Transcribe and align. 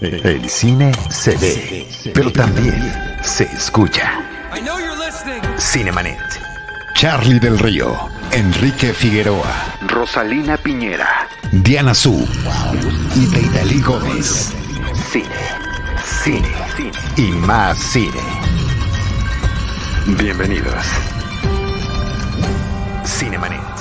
El 0.00 0.48
cine 0.48 0.92
se 1.10 1.36
ve, 1.36 1.86
pero 2.14 2.32
también 2.32 2.90
se 3.22 3.44
escucha. 3.44 4.10
Cinemanet. 5.58 6.18
Charlie 6.94 7.38
del 7.38 7.58
Río, 7.58 8.08
Enrique 8.32 8.94
Figueroa, 8.94 9.76
Rosalina 9.86 10.56
Piñera, 10.56 11.28
Diana 11.52 11.92
Su 11.92 12.26
y 13.14 13.26
Deidali 13.26 13.82
Gómez. 13.82 14.54
Cine, 15.10 15.28
cine, 16.24 16.48
cine 16.76 16.92
y 17.16 17.32
más 17.32 17.78
cine. 17.78 18.20
Bienvenidos. 20.06 20.84
Cinemanet. 23.04 23.79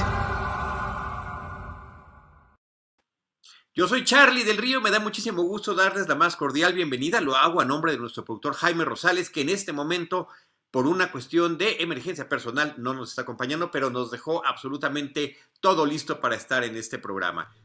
Yo 3.79 3.87
soy 3.87 4.03
Charlie 4.03 4.43
del 4.43 4.57
Río, 4.57 4.81
me 4.81 4.91
da 4.91 4.99
muchísimo 4.99 5.41
gusto 5.43 5.73
darles 5.73 6.09
la 6.09 6.15
más 6.15 6.35
cordial 6.35 6.73
bienvenida. 6.73 7.21
Lo 7.21 7.37
hago 7.37 7.61
a 7.61 7.65
nombre 7.65 7.93
de 7.93 7.97
nuestro 7.97 8.25
productor 8.25 8.53
Jaime 8.55 8.83
Rosales, 8.83 9.29
que 9.29 9.39
en 9.39 9.47
este 9.47 9.71
momento, 9.71 10.27
por 10.69 10.85
una 10.85 11.13
cuestión 11.13 11.57
de 11.57 11.77
emergencia 11.79 12.27
personal, 12.27 12.75
no 12.77 12.93
nos 12.93 13.11
está 13.11 13.21
acompañando, 13.21 13.71
pero 13.71 13.89
nos 13.89 14.11
dejó 14.11 14.45
absolutamente 14.45 15.37
todo 15.61 15.85
listo 15.85 16.19
para 16.19 16.35
estar 16.35 16.65
en 16.65 16.75
este 16.75 16.99
programa. 16.99 17.55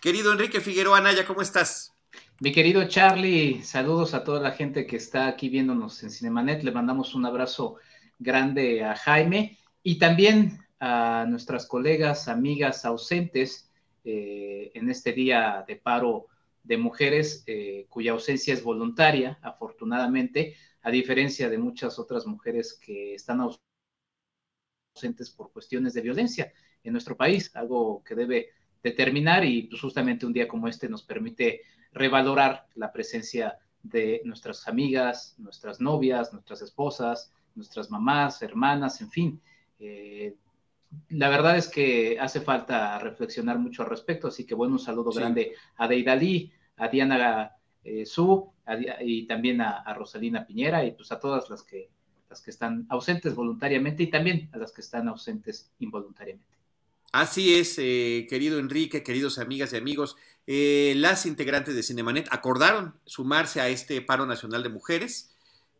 Querido 0.00 0.32
Enrique 0.32 0.62
Figueroa 0.62 1.02
Naya, 1.02 1.26
¿cómo 1.26 1.42
estás? 1.42 1.92
Mi 2.40 2.52
querido 2.52 2.88
Charlie, 2.88 3.62
saludos 3.62 4.14
a 4.14 4.24
toda 4.24 4.40
la 4.40 4.52
gente 4.52 4.86
que 4.86 4.96
está 4.96 5.26
aquí 5.26 5.50
viéndonos 5.50 6.02
en 6.02 6.10
Cinemanet. 6.10 6.62
Le 6.62 6.72
mandamos 6.72 7.14
un 7.14 7.26
abrazo 7.26 7.76
grande 8.18 8.82
a 8.82 8.96
Jaime 8.96 9.58
y 9.82 9.98
también 9.98 10.64
a 10.80 11.26
nuestras 11.28 11.66
colegas, 11.66 12.28
amigas 12.28 12.86
ausentes 12.86 13.69
eh, 14.04 14.70
en 14.74 14.90
este 14.90 15.12
día 15.12 15.64
de 15.66 15.76
paro 15.76 16.26
de 16.62 16.76
mujeres 16.76 17.42
eh, 17.46 17.86
cuya 17.88 18.12
ausencia 18.12 18.54
es 18.54 18.62
voluntaria, 18.62 19.38
afortunadamente, 19.42 20.56
a 20.82 20.90
diferencia 20.90 21.48
de 21.48 21.58
muchas 21.58 21.98
otras 21.98 22.26
mujeres 22.26 22.78
que 22.80 23.14
están 23.14 23.40
ausentes 24.94 25.30
por 25.30 25.52
cuestiones 25.52 25.94
de 25.94 26.00
violencia 26.00 26.52
en 26.82 26.92
nuestro 26.92 27.16
país, 27.16 27.54
algo 27.54 28.02
que 28.04 28.14
debe 28.14 28.50
determinar 28.82 29.44
y 29.44 29.62
pues, 29.62 29.80
justamente 29.80 30.26
un 30.26 30.32
día 30.32 30.48
como 30.48 30.68
este 30.68 30.88
nos 30.88 31.02
permite 31.02 31.62
revalorar 31.92 32.66
la 32.74 32.92
presencia 32.92 33.58
de 33.82 34.22
nuestras 34.24 34.68
amigas, 34.68 35.34
nuestras 35.38 35.80
novias, 35.80 36.32
nuestras 36.32 36.62
esposas, 36.62 37.32
nuestras 37.54 37.90
mamás, 37.90 38.42
hermanas, 38.42 39.00
en 39.00 39.10
fin, 39.10 39.40
eh, 39.78 40.34
la 41.10 41.28
verdad 41.28 41.56
es 41.56 41.68
que 41.68 42.18
hace 42.20 42.40
falta 42.40 42.98
reflexionar 42.98 43.58
mucho 43.58 43.82
al 43.82 43.90
respecto, 43.90 44.28
así 44.28 44.44
que 44.44 44.54
bueno, 44.54 44.74
un 44.74 44.78
saludo 44.78 45.10
grande 45.10 45.54
a 45.76 45.86
Deidali, 45.86 46.52
a 46.76 46.88
Diana 46.88 47.52
eh, 47.84 48.04
Su 48.06 48.52
y 49.00 49.26
también 49.26 49.60
a, 49.60 49.92
Rosalina 49.94 50.46
Piñera 50.46 50.84
y 50.84 50.92
pues 50.92 51.10
a 51.12 51.18
todas 51.18 51.48
las 51.50 51.62
que, 51.62 51.90
las 52.28 52.40
que 52.40 52.50
están 52.50 52.86
ausentes 52.88 53.34
voluntariamente 53.34 54.04
y 54.04 54.10
también 54.10 54.48
a 54.52 54.58
las 54.58 54.72
que 54.72 54.80
están 54.80 55.08
ausentes 55.08 55.72
involuntariamente. 55.78 56.58
Así 57.12 57.54
es, 57.54 57.76
eh, 57.78 58.26
querido 58.28 58.60
Enrique, 58.60 59.02
queridos 59.02 59.40
amigas 59.40 59.72
y 59.72 59.76
amigos, 59.76 60.16
eh, 60.46 60.94
las 60.96 61.26
integrantes 61.26 61.74
de 61.74 61.82
Cinemanet 61.82 62.28
acordaron 62.30 62.94
sumarse 63.04 63.60
a 63.60 63.68
este 63.68 64.00
paro 64.00 64.26
nacional 64.26 64.62
de 64.62 64.68
mujeres 64.68 65.29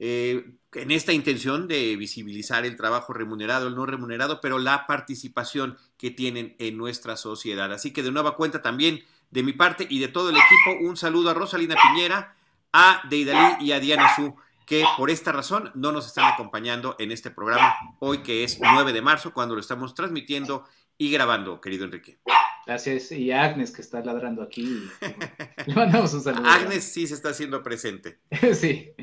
eh, 0.03 0.55
en 0.73 0.91
esta 0.91 1.13
intención 1.13 1.69
de 1.69 1.95
visibilizar 1.97 2.65
el 2.65 2.75
trabajo 2.75 3.13
remunerado, 3.13 3.69
el 3.69 3.75
no 3.75 3.85
remunerado, 3.85 4.41
pero 4.41 4.59
la 4.59 4.87
participación 4.87 5.77
que 5.99 6.11
tienen 6.11 6.57
en 6.59 6.79
nuestra 6.79 7.17
sociedad. 7.17 7.71
Así 7.71 7.93
que 7.93 8.03
de 8.03 8.11
nueva 8.11 8.35
cuenta 8.35 8.63
también 8.63 9.05
de 9.31 9.43
mi 9.43 9.53
parte 9.53 9.87
y 9.89 9.99
de 9.99 10.09
todo 10.09 10.31
el 10.31 10.37
equipo, 10.37 10.89
un 10.89 10.97
saludo 10.97 11.31
a 11.31 11.35
Rosalina 11.35 11.77
Piñera, 11.77 12.35
a 12.73 13.03
Deidali 13.11 13.63
y 13.63 13.73
a 13.73 13.81
Diana 13.81 14.17
Su, 14.17 14.35
que 14.65 14.85
por 14.97 15.11
esta 15.11 15.33
razón 15.33 15.71
no 15.75 15.93
nos 15.93 16.07
están 16.07 16.33
acompañando 16.33 16.97
en 16.99 17.13
este 17.13 17.31
programa 17.31 17.75
hoy 17.99 18.23
que 18.23 18.43
es 18.43 18.59
9 18.59 18.95
de 18.95 19.03
marzo, 19.03 19.35
cuando 19.35 19.55
lo 19.55 19.61
estamos 19.61 19.95
transmitiendo 19.95 20.65
y 20.97 21.11
grabando, 21.11 21.61
querido 21.61 21.85
Enrique. 21.85 22.21
Gracias. 22.67 23.13
Y 23.13 23.33
a 23.33 23.43
Agnes 23.43 23.71
que 23.71 23.83
está 23.83 24.01
ladrando 24.01 24.43
aquí. 24.43 24.89
Le 25.67 25.75
mandamos 25.75 26.15
un 26.15 26.23
saludo. 26.23 26.49
Agnes 26.49 26.85
sí 26.85 27.07
se 27.07 27.15
está 27.15 27.31
haciendo 27.31 27.63
presente. 27.63 28.21
sí. 28.55 28.95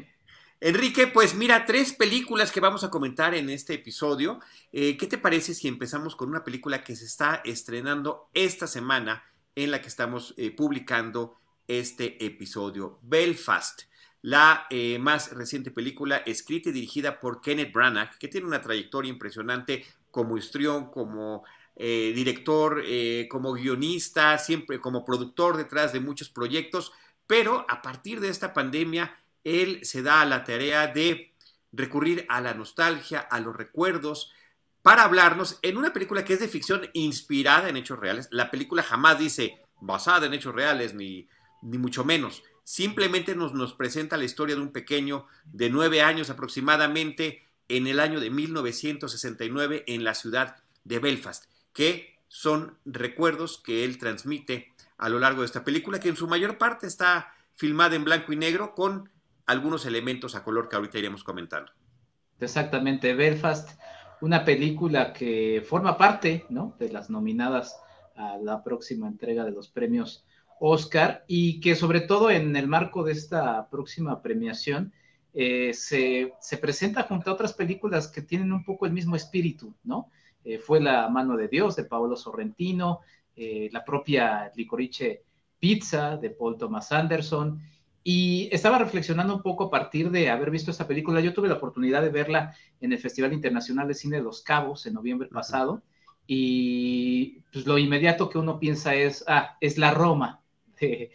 Enrique, 0.60 1.06
pues 1.06 1.36
mira, 1.36 1.68
tres 1.68 1.94
películas 1.94 2.52
que 2.52 2.60
vamos 2.60 2.84
a 2.84 2.90
comentar 2.90 3.36
en 3.36 3.52
este 3.52 3.76
episodio. 3.76 4.40
Eh, 4.72 4.98
¿Qué 4.98 5.06
te 5.06 5.20
parece 5.20 5.54
si 5.54 5.68
empezamos 5.68 6.16
con 6.16 6.30
una 6.30 6.44
película 6.44 6.84
que 6.84 6.96
se 6.96 7.06
está 7.06 7.44
estrenando 7.46 8.32
esta 8.34 8.66
semana 8.66 9.24
en 9.54 9.70
la 9.70 9.82
que 9.82 9.88
estamos 9.88 10.34
eh, 10.36 10.50
publicando 10.50 11.38
este 11.68 12.26
episodio? 12.26 12.98
Belfast, 13.04 13.82
la 14.24 14.66
eh, 14.72 14.98
más 14.98 15.32
reciente 15.32 15.70
película 15.70 16.18
escrita 16.26 16.70
y 16.70 16.72
dirigida 16.72 17.20
por 17.20 17.40
Kenneth 17.40 17.72
Branagh, 17.72 18.18
que 18.18 18.28
tiene 18.28 18.48
una 18.48 18.62
trayectoria 18.62 19.12
impresionante 19.12 19.86
como 20.10 20.38
histrión, 20.38 20.90
como 20.90 21.44
director, 21.80 22.84
como 23.30 23.54
guionista, 23.54 24.40
siempre 24.40 24.80
como 24.80 25.06
productor 25.06 25.58
detrás 25.58 25.94
de 25.94 26.00
muchos 26.00 26.28
proyectos, 26.28 26.92
pero 27.28 27.68
a 27.70 27.84
partir 27.84 28.20
de 28.20 28.30
esta 28.30 28.52
pandemia 28.52 29.16
él 29.48 29.80
se 29.84 30.02
da 30.02 30.22
a 30.22 30.26
la 30.26 30.44
tarea 30.44 30.88
de 30.88 31.34
recurrir 31.72 32.26
a 32.28 32.42
la 32.42 32.54
nostalgia, 32.54 33.20
a 33.20 33.40
los 33.40 33.56
recuerdos, 33.56 34.32
para 34.82 35.04
hablarnos 35.04 35.60
en 35.62 35.78
una 35.78 35.94
película 35.94 36.26
que 36.26 36.34
es 36.34 36.40
de 36.40 36.48
ficción 36.48 36.90
inspirada 36.94 37.70
en 37.70 37.78
hechos 37.78 38.00
reales. 38.00 38.28
La 38.32 38.52
película 38.52 38.84
jamás 38.84 39.20
dice 39.20 39.60
basada 39.80 40.26
en 40.26 40.34
hechos 40.34 40.54
reales, 40.54 40.94
ni, 40.94 41.28
ni 41.62 41.78
mucho 41.78 42.04
menos. 42.04 42.44
Simplemente 42.64 43.36
nos, 43.36 43.54
nos 43.54 43.74
presenta 43.74 44.18
la 44.18 44.26
historia 44.26 44.56
de 44.56 44.62
un 44.62 44.72
pequeño 44.72 45.28
de 45.46 45.70
nueve 45.70 46.02
años 46.02 46.30
aproximadamente 46.30 47.48
en 47.70 47.88
el 47.88 48.00
año 48.00 48.20
de 48.20 48.30
1969 48.30 49.86
en 49.88 50.04
la 50.04 50.14
ciudad 50.14 50.58
de 50.84 51.00
Belfast, 51.00 51.46
que 51.74 52.18
son 52.28 52.78
recuerdos 52.86 53.62
que 53.64 53.86
él 53.86 53.98
transmite 53.98 54.74
a 54.98 55.10
lo 55.10 55.20
largo 55.20 55.42
de 55.42 55.46
esta 55.46 55.64
película, 55.64 56.00
que 56.00 56.10
en 56.10 56.18
su 56.18 56.28
mayor 56.28 56.58
parte 56.58 56.88
está 56.88 57.34
filmada 57.56 57.96
en 57.96 58.04
blanco 58.04 58.34
y 58.34 58.36
negro 58.36 58.74
con 58.76 59.10
algunos 59.48 59.86
elementos 59.86 60.36
a 60.36 60.44
color 60.44 60.70
que 60.70 60.76
ahorita 60.76 61.00
iremos 61.00 61.24
comentando. 61.24 61.72
Exactamente, 62.40 63.14
Belfast, 63.16 63.80
una 64.22 64.46
película 64.46 65.14
que 65.14 65.64
forma 65.68 65.98
parte 65.98 66.46
¿no? 66.50 66.76
de 66.78 66.90
las 66.90 67.10
nominadas 67.10 67.80
a 68.16 68.38
la 68.38 68.64
próxima 68.64 69.08
entrega 69.08 69.44
de 69.44 69.52
los 69.52 69.70
premios 69.70 70.26
Oscar 70.60 71.24
y 71.28 71.60
que 71.60 71.76
sobre 71.76 72.02
todo 72.02 72.32
en 72.32 72.56
el 72.56 72.68
marco 72.68 73.04
de 73.04 73.12
esta 73.12 73.70
próxima 73.70 74.22
premiación 74.22 74.92
eh, 75.34 75.74
se, 75.74 76.34
presenta 76.60 77.04
junto 77.04 77.30
a 77.30 77.34
otras 77.34 77.54
películas 77.54 78.08
que 78.08 78.24
tienen 78.24 78.52
un 78.52 78.66
poco 78.66 78.88
el 78.88 78.94
mismo 78.94 79.16
espíritu, 79.16 79.76
¿no? 79.84 80.10
Eh, 80.44 80.58
fue 80.58 80.80
La 80.80 81.10
mano 81.10 81.38
de 81.38 81.48
Dios 81.48 81.76
de 81.76 81.84
Paolo 81.84 82.16
Sorrentino, 82.16 83.02
eh, 83.36 83.70
la 83.72 83.86
propia 83.86 84.52
Licorice 84.56 85.24
Pizza 85.60 86.18
de 86.18 86.32
Paul 86.32 86.58
Thomas 86.58 86.92
Anderson 86.92 87.62
y 88.10 88.48
estaba 88.54 88.78
reflexionando 88.78 89.36
un 89.36 89.42
poco 89.42 89.66
a 89.66 89.70
partir 89.70 90.10
de 90.12 90.30
haber 90.30 90.50
visto 90.50 90.72
esta 90.72 90.88
película. 90.88 91.20
Yo 91.20 91.34
tuve 91.34 91.50
la 91.50 91.56
oportunidad 91.56 92.02
de 92.02 92.08
verla 92.08 92.56
en 92.80 92.94
el 92.94 93.00
Festival 93.00 93.34
Internacional 93.34 93.86
de 93.86 93.96
Cine 93.96 94.16
de 94.16 94.24
Los 94.24 94.42
Cabos 94.44 94.86
en 94.86 94.94
noviembre 94.94 95.28
pasado. 95.28 95.84
Y 96.26 97.42
pues 97.52 97.66
lo 97.66 97.78
inmediato 97.78 98.30
que 98.30 98.38
uno 98.38 98.62
piensa 98.62 98.96
es, 98.96 99.26
ah, 99.28 99.58
es 99.60 99.78
la 99.78 99.92
Roma 99.92 100.42
de, 100.80 101.12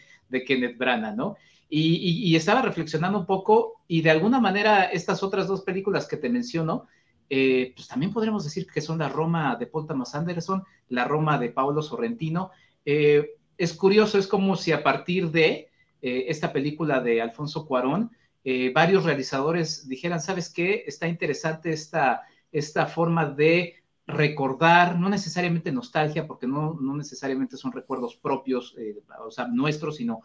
Kenneth 0.47 0.77
Branagh, 0.77 1.17
¿no? 1.17 1.37
Y, 1.67 2.37
estaba 2.37 2.61
reflexionando 2.61 3.21
un 3.21 3.25
poco 3.25 3.81
y 3.89 4.03
de 4.03 4.11
alguna 4.11 4.39
manera 4.39 4.85
estas 4.85 5.23
otras 5.23 5.49
dos 5.49 5.63
películas 5.63 6.07
que 6.07 6.19
te 6.19 6.29
menciono, 6.29 6.89
eh, 7.31 7.73
pues 7.75 7.89
también 7.89 8.13
podríamos 8.13 8.45
decir 8.45 8.67
que 8.67 8.83
son 8.83 8.99
la 8.99 9.09
Roma 9.09 9.57
de 9.57 9.67
Paul 9.67 9.87
Thomas 9.87 10.15
Anderson, 10.15 10.63
la 10.91 11.07
Roma 11.07 11.39
de 11.39 11.49
Paolo 11.49 11.81
Sorrentino. 11.81 12.51
Eh, 12.85 13.31
es 13.57 13.73
curioso, 13.73 14.19
es 14.19 14.27
como 14.27 14.57
si 14.57 14.73
a 14.73 14.83
partir 14.83 15.31
de 15.31 15.72
eh, 16.03 16.25
esta 16.29 16.53
película 16.53 17.01
de 17.01 17.23
Alfonso 17.23 17.65
Cuarón, 17.65 18.11
eh, 18.43 18.73
varios 18.75 19.05
realizadores 19.05 19.89
dijeran, 19.89 20.21
¿sabes 20.21 20.53
qué? 20.53 20.83
Está 20.85 21.07
interesante 21.07 21.73
esta, 21.73 22.23
esta 22.51 22.87
forma 22.87 23.25
de 23.25 23.77
recordar, 24.05 24.99
no 24.99 25.09
necesariamente 25.09 25.71
nostalgia, 25.71 26.27
porque 26.27 26.49
no, 26.49 26.77
no 26.81 26.97
necesariamente 26.97 27.57
son 27.57 27.71
recuerdos 27.71 28.17
propios, 28.17 28.75
eh, 28.79 28.97
o 29.25 29.31
sea, 29.31 29.47
nuestros, 29.47 29.97
sino 29.97 30.23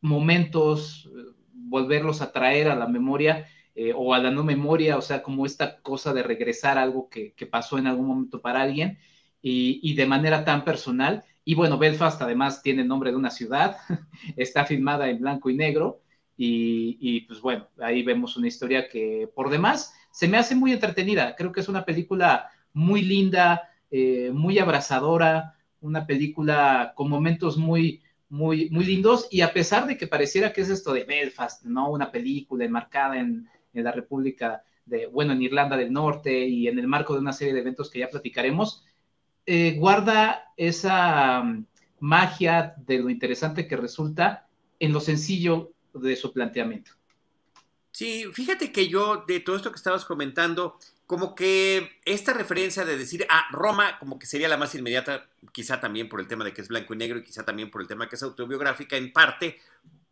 momentos, 0.00 1.08
volverlos 1.52 2.20
a 2.20 2.32
traer 2.32 2.68
a 2.68 2.74
la 2.74 2.88
memoria 2.88 3.46
o 3.96 4.14
a 4.14 4.18
la 4.18 4.30
no 4.30 4.44
memoria, 4.44 4.96
o 4.96 5.00
sea, 5.00 5.22
como 5.22 5.46
esta 5.46 5.80
cosa 5.80 6.12
de 6.12 6.22
regresar 6.22 6.76
algo 6.78 7.08
que, 7.08 7.32
que 7.32 7.46
pasó 7.46 7.78
en 7.78 7.86
algún 7.86 8.06
momento 8.06 8.40
para 8.40 8.62
alguien 8.62 8.98
y, 9.40 9.80
y 9.82 9.94
de 9.94 10.06
manera 10.06 10.44
tan 10.44 10.64
personal 10.64 11.24
y 11.44 11.54
bueno, 11.54 11.78
Belfast 11.78 12.20
además 12.22 12.62
tiene 12.62 12.82
el 12.82 12.88
nombre 12.88 13.10
de 13.10 13.16
una 13.16 13.30
ciudad, 13.30 13.76
está 14.36 14.64
filmada 14.64 15.08
en 15.10 15.20
blanco 15.20 15.50
y 15.50 15.56
negro 15.56 16.00
y, 16.36 17.20
pues 17.22 17.40
bueno, 17.40 17.68
ahí 17.78 18.02
vemos 18.02 18.36
una 18.36 18.48
historia 18.48 18.88
que 18.88 19.30
por 19.34 19.50
demás 19.50 19.94
se 20.10 20.26
me 20.26 20.36
hace 20.36 20.56
muy 20.56 20.72
entretenida. 20.72 21.36
Creo 21.36 21.52
que 21.52 21.60
es 21.60 21.68
una 21.68 21.84
película 21.84 22.50
muy 22.72 23.02
linda, 23.02 23.70
eh, 23.90 24.30
muy 24.32 24.58
abrazadora, 24.58 25.56
una 25.80 26.06
película 26.06 26.92
con 26.96 27.08
momentos 27.08 27.56
muy, 27.56 28.02
muy, 28.28 28.68
muy 28.70 28.84
lindos 28.84 29.28
y 29.30 29.42
a 29.42 29.52
pesar 29.52 29.86
de 29.86 29.96
que 29.96 30.08
pareciera 30.08 30.52
que 30.52 30.62
es 30.62 30.70
esto 30.70 30.92
de 30.92 31.04
Belfast, 31.04 31.64
¿no? 31.64 31.90
Una 31.90 32.10
película 32.10 32.64
enmarcada 32.64 33.18
en, 33.18 33.48
en 33.72 33.84
la 33.84 33.92
República 33.92 34.64
de, 34.86 35.06
bueno, 35.06 35.34
en 35.34 35.42
Irlanda 35.42 35.76
del 35.76 35.92
Norte 35.92 36.46
y 36.46 36.66
en 36.66 36.78
el 36.78 36.88
marco 36.88 37.14
de 37.14 37.20
una 37.20 37.32
serie 37.32 37.54
de 37.54 37.60
eventos 37.60 37.90
que 37.90 38.00
ya 38.00 38.08
platicaremos, 38.08 38.84
eh, 39.46 39.76
guarda 39.78 40.52
esa 40.56 41.42
mm, 41.42 41.66
magia 42.00 42.74
de 42.78 42.98
lo 42.98 43.10
interesante 43.10 43.66
que 43.66 43.76
resulta 43.76 44.46
en 44.78 44.92
lo 44.92 45.00
sencillo 45.00 45.72
de 45.92 46.16
su 46.16 46.32
planteamiento. 46.32 46.92
Sí, 47.92 48.24
fíjate 48.32 48.72
que 48.72 48.88
yo, 48.88 49.24
de 49.26 49.40
todo 49.40 49.56
esto 49.56 49.70
que 49.70 49.76
estabas 49.76 50.04
comentando, 50.04 50.78
como 51.06 51.34
que 51.34 52.00
esta 52.04 52.32
referencia 52.32 52.84
de 52.84 52.96
decir, 52.96 53.24
a 53.28 53.38
ah, 53.38 53.46
Roma, 53.52 53.98
como 53.98 54.18
que 54.18 54.26
sería 54.26 54.48
la 54.48 54.56
más 54.56 54.74
inmediata, 54.74 55.28
quizá 55.52 55.80
también 55.80 56.08
por 56.08 56.20
el 56.20 56.26
tema 56.26 56.44
de 56.44 56.52
que 56.52 56.62
es 56.62 56.68
blanco 56.68 56.94
y 56.94 56.96
negro 56.96 57.18
y 57.18 57.24
quizá 57.24 57.44
también 57.44 57.70
por 57.70 57.80
el 57.80 57.86
tema 57.86 58.08
que 58.08 58.16
es 58.16 58.22
autobiográfica 58.22 58.96
en 58.96 59.12
parte, 59.12 59.60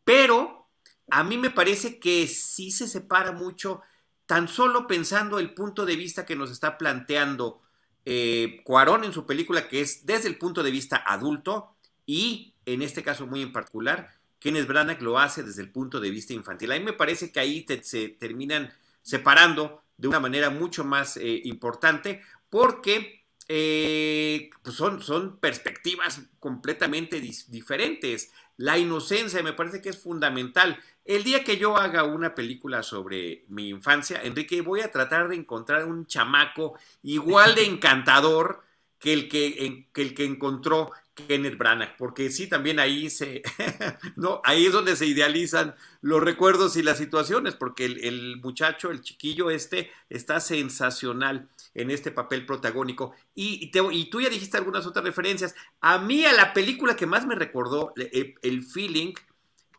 pero 0.05 0.69
a 1.11 1.25
mí 1.25 1.37
me 1.37 1.51
parece 1.51 1.99
que 1.99 2.27
sí 2.29 2.71
se 2.71 2.87
separa 2.87 3.33
mucho, 3.33 3.83
tan 4.27 4.49
solo 4.49 4.87
pensando 4.87 5.39
el 5.39 5.53
punto 5.53 5.85
de 5.85 5.97
vista 5.97 6.25
que 6.25 6.37
nos 6.37 6.51
está 6.51 6.79
planteando 6.79 7.63
eh, 8.05 8.61
Cuarón 8.65 9.05
en 9.05 9.13
su 9.13 9.27
película, 9.27 9.69
que 9.69 9.81
es 9.81 10.07
desde 10.07 10.29
el 10.29 10.39
punto 10.39 10.63
de 10.63 10.71
vista 10.71 11.03
adulto, 11.07 11.75
y 12.07 12.55
en 12.67 12.83
este 12.83 13.03
caso 13.03 13.27
muy 13.27 13.43
en 13.43 13.53
particular, 13.53 14.11
Kenneth 14.39 14.67
Branagh 14.67 15.01
lo 15.03 15.19
hace 15.19 15.43
desde 15.43 15.63
el 15.63 15.71
punto 15.71 16.01
de 16.01 16.11
vista 16.11 16.33
infantil. 16.33 16.73
A 16.73 16.79
mí 16.79 16.85
me 16.85 16.93
parece 16.93 17.31
que 17.31 17.41
ahí 17.41 17.65
se 17.83 18.09
terminan 18.09 18.73
separando 19.03 19.83
de 19.97 20.09
una 20.09 20.21
manera 20.21 20.51
mucho 20.51 20.85
más 20.85 21.17
eh, 21.17 21.43
importante, 21.45 22.23
porque 22.51 23.25
eh, 23.49 24.51
pues 24.63 24.77
son, 24.77 25.03
son 25.03 25.39
perspectivas 25.39 26.23
completamente 26.41 27.21
diferentes. 27.21 28.33
La 28.63 28.79
inocencia 28.79 29.43
me 29.43 29.55
parece 29.55 29.83
que 29.83 29.89
es 29.89 30.01
fundamental. 30.01 30.79
El 31.05 31.25
día 31.25 31.43
que 31.43 31.57
yo 31.57 31.77
haga 31.77 32.05
una 32.05 32.33
película 32.33 32.85
sobre 32.85 33.45
mi 33.49 33.71
infancia, 33.71 34.23
Enrique, 34.23 34.61
voy 34.61 34.83
a 34.83 34.93
tratar 34.93 35.29
de 35.29 35.35
encontrar 35.35 35.85
un 35.85 36.07
chamaco 36.07 36.79
igual 37.03 37.57
de 37.57 37.65
encantador 37.67 38.63
que 39.01 39.13
el 39.15 39.29
que, 39.29 39.85
que, 39.93 40.03
el 40.03 40.15
que 40.15 40.25
encontró 40.25 40.93
Kenneth 41.15 41.59
Branagh, 41.59 41.97
porque 41.97 42.31
sí, 42.31 42.47
también 42.47 42.79
ahí 42.79 43.11
se, 43.11 43.43
no, 44.15 44.41
ahí 44.45 44.67
es 44.67 44.73
donde 44.73 44.95
se 44.95 45.07
idealizan 45.07 45.75
los 46.01 46.23
recuerdos 46.23 46.77
y 46.77 46.85
las 46.85 46.99
situaciones, 46.99 47.57
porque 47.57 47.87
el, 47.87 48.37
muchacho, 48.45 48.93
el 48.93 49.01
chiquillo 49.01 49.51
este, 49.51 49.91
está 50.09 50.39
sensacional 50.39 51.49
en 51.75 51.91
este 51.91 52.11
papel 52.11 52.47
protagónico. 52.47 53.15
Y, 53.35 53.71
y, 53.75 54.11
tú 54.11 54.21
ya 54.21 54.29
dijiste 54.29 54.57
algunas 54.57 54.87
otras 54.87 55.05
referencias. 55.05 55.55
A 55.81 55.99
mí, 55.99 56.25
a 56.25 56.33
la 56.33 56.53
película 56.53 56.97
que 56.97 57.07
más 57.07 57.27
me 57.27 57.35
recordó 57.35 57.93
el, 57.97 58.35
el 58.43 58.63
feeling 58.63 59.15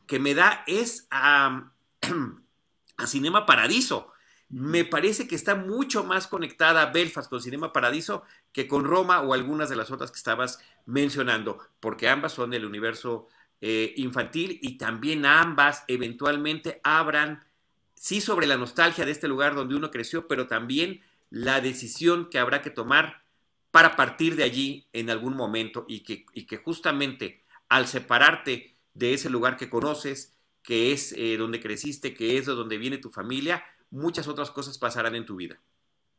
que 0.07 0.19
me 0.19 0.33
da 0.33 0.63
es 0.67 1.07
a, 1.11 1.71
a 2.97 3.07
Cinema 3.07 3.45
Paradiso. 3.45 4.11
Me 4.49 4.85
parece 4.85 5.27
que 5.27 5.35
está 5.35 5.55
mucho 5.55 6.03
más 6.03 6.27
conectada 6.27 6.91
Belfast 6.91 7.29
con 7.29 7.41
Cinema 7.41 7.73
Paradiso 7.73 8.23
que 8.51 8.67
con 8.67 8.83
Roma 8.85 9.21
o 9.21 9.33
algunas 9.33 9.69
de 9.69 9.75
las 9.75 9.89
otras 9.89 10.11
que 10.11 10.17
estabas 10.17 10.59
mencionando, 10.85 11.57
porque 11.79 12.07
ambas 12.07 12.33
son 12.33 12.51
del 12.51 12.65
universo 12.65 13.27
eh, 13.61 13.93
infantil 13.97 14.59
y 14.61 14.77
también 14.77 15.25
ambas 15.25 15.85
eventualmente 15.87 16.81
abran, 16.83 17.43
sí, 17.95 18.21
sobre 18.21 18.45
la 18.45 18.57
nostalgia 18.57 19.05
de 19.05 19.11
este 19.11 19.27
lugar 19.27 19.55
donde 19.55 19.75
uno 19.75 19.89
creció, 19.89 20.27
pero 20.27 20.47
también 20.47 21.01
la 21.33 21.61
decisión 21.61 22.29
que 22.29 22.37
habrá 22.37 22.61
que 22.61 22.69
tomar 22.69 23.23
para 23.71 23.95
partir 23.95 24.35
de 24.35 24.43
allí 24.43 24.87
en 24.93 25.09
algún 25.09 25.35
momento 25.35 25.83
y 25.87 26.01
que, 26.01 26.27
y 26.31 26.45
que 26.45 26.57
justamente 26.57 27.43
al 27.69 27.87
separarte 27.87 28.77
de 28.93 29.15
ese 29.15 29.31
lugar 29.31 29.57
que 29.57 29.67
conoces, 29.67 30.37
que 30.61 30.91
es 30.91 31.11
eh, 31.13 31.35
donde 31.37 31.59
creciste, 31.59 32.13
que 32.13 32.37
es 32.37 32.45
de 32.45 32.53
donde 32.53 32.77
viene 32.77 32.99
tu 32.99 33.09
familia, 33.09 33.63
muchas 33.89 34.27
otras 34.27 34.51
cosas 34.51 34.77
pasarán 34.77 35.15
en 35.15 35.25
tu 35.25 35.35
vida. 35.35 35.59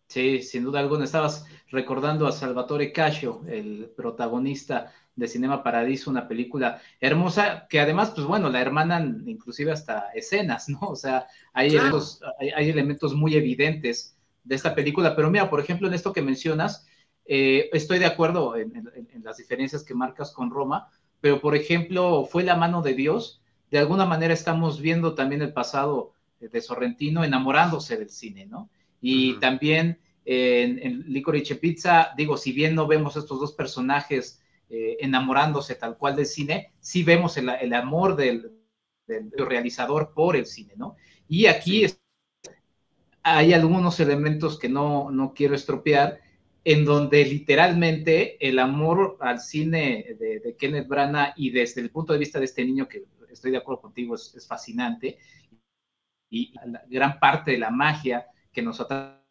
Sí, 0.09 0.43
sin 0.43 0.65
duda 0.65 0.81
alguna. 0.81 1.05
Estabas 1.05 1.47
recordando 1.71 2.27
a 2.27 2.33
Salvatore 2.33 2.91
Cascio, 2.91 3.43
el 3.47 3.93
protagonista 3.97 4.93
de 5.15 5.29
Cinema 5.29 5.63
Paradiso, 5.63 6.11
una 6.11 6.27
película 6.27 6.83
hermosa 7.01 7.69
que 7.71 7.79
además, 7.79 8.11
pues 8.11 8.27
bueno, 8.27 8.51
la 8.51 8.61
hermanan 8.61 9.23
inclusive 9.27 9.71
hasta 9.71 10.09
escenas, 10.13 10.69
¿no? 10.69 10.81
O 10.81 10.97
sea, 10.97 11.29
hay, 11.53 11.69
elementos, 11.69 12.21
hay, 12.57 12.69
elementos 12.69 13.15
muy 13.15 13.37
evidentes 13.37 14.17
de 14.44 14.55
esta 14.55 14.75
película. 14.75 15.17
Pero 15.17 15.31
mira, 15.31 15.50
por 15.50 15.61
ejemplo, 15.61 15.88
en 15.88 15.94
esto 15.94 16.12
que 16.12 16.23
mencionas, 16.23 16.87
eh, 17.26 17.70
estoy 17.73 17.99
de 17.99 18.06
acuerdo 18.06 18.56
en, 18.56 18.91
las 19.23 19.38
diferencias 19.38 19.82
que 19.82 19.94
marcas 19.94 20.32
con 20.32 20.50
Roma, 20.50 20.91
pero 21.20 21.41
por 21.41 21.56
ejemplo, 21.56 22.26
fue 22.31 22.44
la 22.44 22.56
mano 22.56 22.82
de 22.82 22.94
Dios. 22.94 23.43
De 23.70 23.79
alguna 23.79 24.05
manera 24.05 24.35
estamos 24.35 24.81
viendo 24.81 25.14
también 25.14 25.43
el 25.43 25.52
pasado 25.52 26.12
de 26.38 26.61
Sorrentino 26.61 27.25
enamorándose 27.25 27.96
del 27.96 28.11
cine, 28.11 28.46
¿no? 28.46 28.69
Y 29.00 29.38
también 29.41 29.99
en, 30.25 30.79
en, 30.79 31.12
Licorice 31.12 31.56
Pizza, 31.56 32.11
digo, 32.17 32.37
si 32.37 32.52
bien 32.52 32.75
no 32.75 32.87
vemos 32.87 33.17
estos 33.17 33.41
dos 33.41 33.52
personajes 33.52 34.43
eh, 34.70 34.96
enamorándose 35.00 35.75
tal 35.75 35.96
cual 35.99 36.17
del 36.17 36.26
cine, 36.26 36.73
sí 36.81 37.05
vemos 37.05 37.37
el, 37.37 37.75
amor 37.75 38.17
del, 38.17 38.50
realizador 39.37 40.12
por 40.14 40.37
el 40.37 40.46
cine, 40.46 40.73
¿no? 40.76 40.96
Y 41.29 41.46
aquí 41.46 41.85
hay 43.25 43.55
algunos 43.55 43.99
elementos 44.00 44.59
que 44.59 44.69
no, 44.69 45.11
no 45.11 45.32
quiero 45.32 45.55
estropear, 45.55 46.21
en 46.62 46.85
donde 46.85 47.25
literalmente 47.25 48.37
el 48.47 48.59
amor 48.59 49.17
al 49.21 49.41
cine 49.41 50.17
de, 50.19 50.56
Kenneth 50.59 50.87
Branagh 50.87 51.32
y 51.37 51.50
desde 51.50 51.81
el 51.81 51.91
punto 51.91 52.12
de 52.12 52.19
vista 52.19 52.38
de 52.38 52.44
este 52.44 52.65
niño, 52.65 52.87
que 52.87 53.05
estoy 53.31 53.50
de 53.50 53.56
acuerdo 53.56 53.81
contigo, 53.81 54.15
es, 54.15 54.47
fascinante, 54.47 55.19
y 56.31 56.53
gran 56.88 57.19
parte 57.19 57.53
de 57.53 57.59
la 57.59 57.71
magia 57.71 58.26
que 58.53 58.62
nos 58.62 58.81
atrapa 58.81 59.23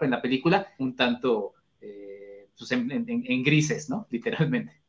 en 0.00 0.10
la 0.10 0.22
película, 0.22 0.74
un 0.78 0.96
tanto 0.96 1.54
eh, 1.80 2.48
pues 2.56 2.72
en, 2.72 3.42
grises, 3.42 3.90
¿no? 3.90 4.06
Literalmente. 4.10 4.81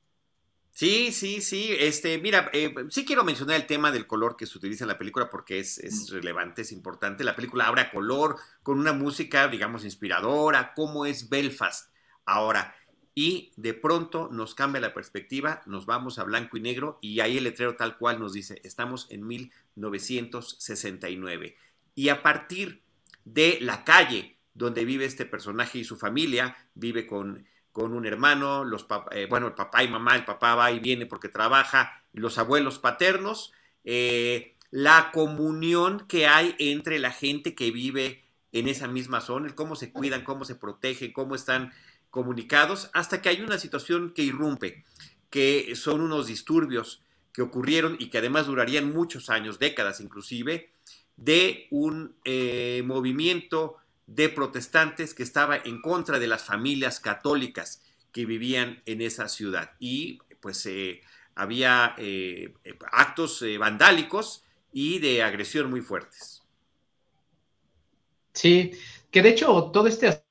Sí, 0.76 1.12
sí, 1.12 1.42
sí. 1.42 1.76
Este, 1.80 2.18
mira, 2.18 2.50
eh, 2.52 2.74
sí 2.90 3.06
quiero 3.06 3.24
mencionar 3.24 3.58
el 3.58 3.68
tema 3.68 3.92
del 3.92 4.08
color 4.08 4.36
que 4.36 4.48
se 4.48 4.58
utiliza 4.58 4.84
en 4.84 4.88
la 4.88 4.98
película 4.98 5.30
porque 5.30 5.60
es, 5.60 5.78
es 5.78 6.10
relevante, 6.10 6.64
es 6.64 6.72
importante. 6.72 7.24
La 7.24 7.36
película 7.36 7.68
abre 7.68 7.82
a 7.82 7.92
color 7.92 8.38
con 8.64 8.80
una 8.80 8.92
música, 8.92 9.48
digamos, 9.48 9.86
inspiradora, 9.86 10.74
como 10.74 11.06
es 11.06 11.30
Belfast. 11.30 11.92
Ahora, 12.26 12.76
y 13.14 13.52
de 13.56 13.76
pronto 13.76 14.30
nos 14.32 14.56
cambia 14.56 14.82
la 14.82 14.96
perspectiva, 14.96 15.62
nos 15.68 15.86
vamos 15.86 16.18
a 16.18 16.24
blanco 16.24 16.58
y 16.58 16.62
negro 16.62 16.98
y 17.02 17.20
ahí 17.20 17.38
el 17.38 17.44
letrero 17.44 17.76
tal 17.76 18.00
cual 18.00 18.20
nos 18.20 18.34
dice, 18.34 18.60
estamos 18.64 19.06
en 19.12 19.28
1969. 19.28 21.56
Y 21.94 22.10
a 22.10 22.24
partir 22.24 22.82
de 23.26 23.60
la 23.62 23.84
calle 23.84 24.40
donde 24.56 24.86
vive 24.86 25.06
este 25.06 25.28
personaje 25.28 25.78
y 25.78 25.84
su 25.84 25.98
familia, 25.98 26.58
vive 26.74 27.06
con, 27.06 27.46
con 27.74 27.94
un 27.94 28.06
hermano, 28.06 28.64
los 28.64 28.86
eh, 29.12 29.26
bueno, 29.30 29.48
el 29.48 29.54
papá 29.54 29.84
y 29.84 29.90
mamá, 29.90 30.16
el 30.16 30.24
papá 30.24 30.56
va 30.56 30.72
y 30.72 30.80
viene 30.80 31.06
porque 31.08 31.28
trabaja, 31.28 32.04
los 32.14 32.38
abuelos 32.38 32.80
paternos, 32.80 33.52
eh, 33.84 34.56
la 34.70 35.12
comunión 35.12 36.06
que 36.08 36.28
hay 36.28 36.56
entre 36.60 37.00
la 37.00 37.12
gente 37.12 37.56
que 37.56 37.72
vive 37.72 38.24
en 38.52 38.68
esa 38.68 38.88
misma 38.88 39.22
zona, 39.22 39.54
cómo 39.56 39.76
se 39.76 39.92
cuidan, 39.92 40.24
cómo 40.24 40.46
se 40.46 40.56
protegen, 40.56 41.12
cómo 41.12 41.34
están 41.34 41.74
comunicados 42.12 42.92
hasta 42.94 43.22
que 43.22 43.30
hay 43.30 43.42
una 43.42 43.58
situación 43.58 44.14
que 44.14 44.22
irrumpe, 44.22 44.86
que 45.32 45.76
son 45.76 46.02
unos 46.02 46.28
disturbios 46.28 47.02
que 47.34 47.42
ocurrieron 47.42 47.98
y 47.98 48.12
que 48.12 48.20
además 48.20 48.46
durarían 48.46 48.94
muchos 48.94 49.32
años, 49.32 49.58
décadas 49.58 50.00
inclusive, 50.00 50.70
de 51.18 51.68
un 51.72 52.16
eh, 52.24 52.84
movimiento 52.86 53.78
de 54.08 54.30
protestantes 54.30 55.14
que 55.14 55.24
estaba 55.24 55.58
en 55.58 55.82
contra 55.82 56.20
de 56.20 56.28
las 56.28 56.44
familias 56.44 57.00
católicas 57.00 57.82
que 58.12 58.26
vivían 58.26 58.82
en 58.86 59.02
esa 59.02 59.28
ciudad. 59.28 59.72
Y 59.80 60.20
pues 60.40 60.66
eh, 60.66 61.02
había 61.36 61.96
eh, 61.98 62.54
actos 62.92 63.44
vandálicos 63.60 64.44
y 64.72 65.00
de 65.00 65.24
agresión 65.24 65.70
muy 65.70 65.82
fuertes. 65.82 66.44
Sí, 68.34 68.72
que 69.12 69.22
de 69.22 69.30
hecho 69.30 69.72
todo 69.72 69.88
este 69.88 70.24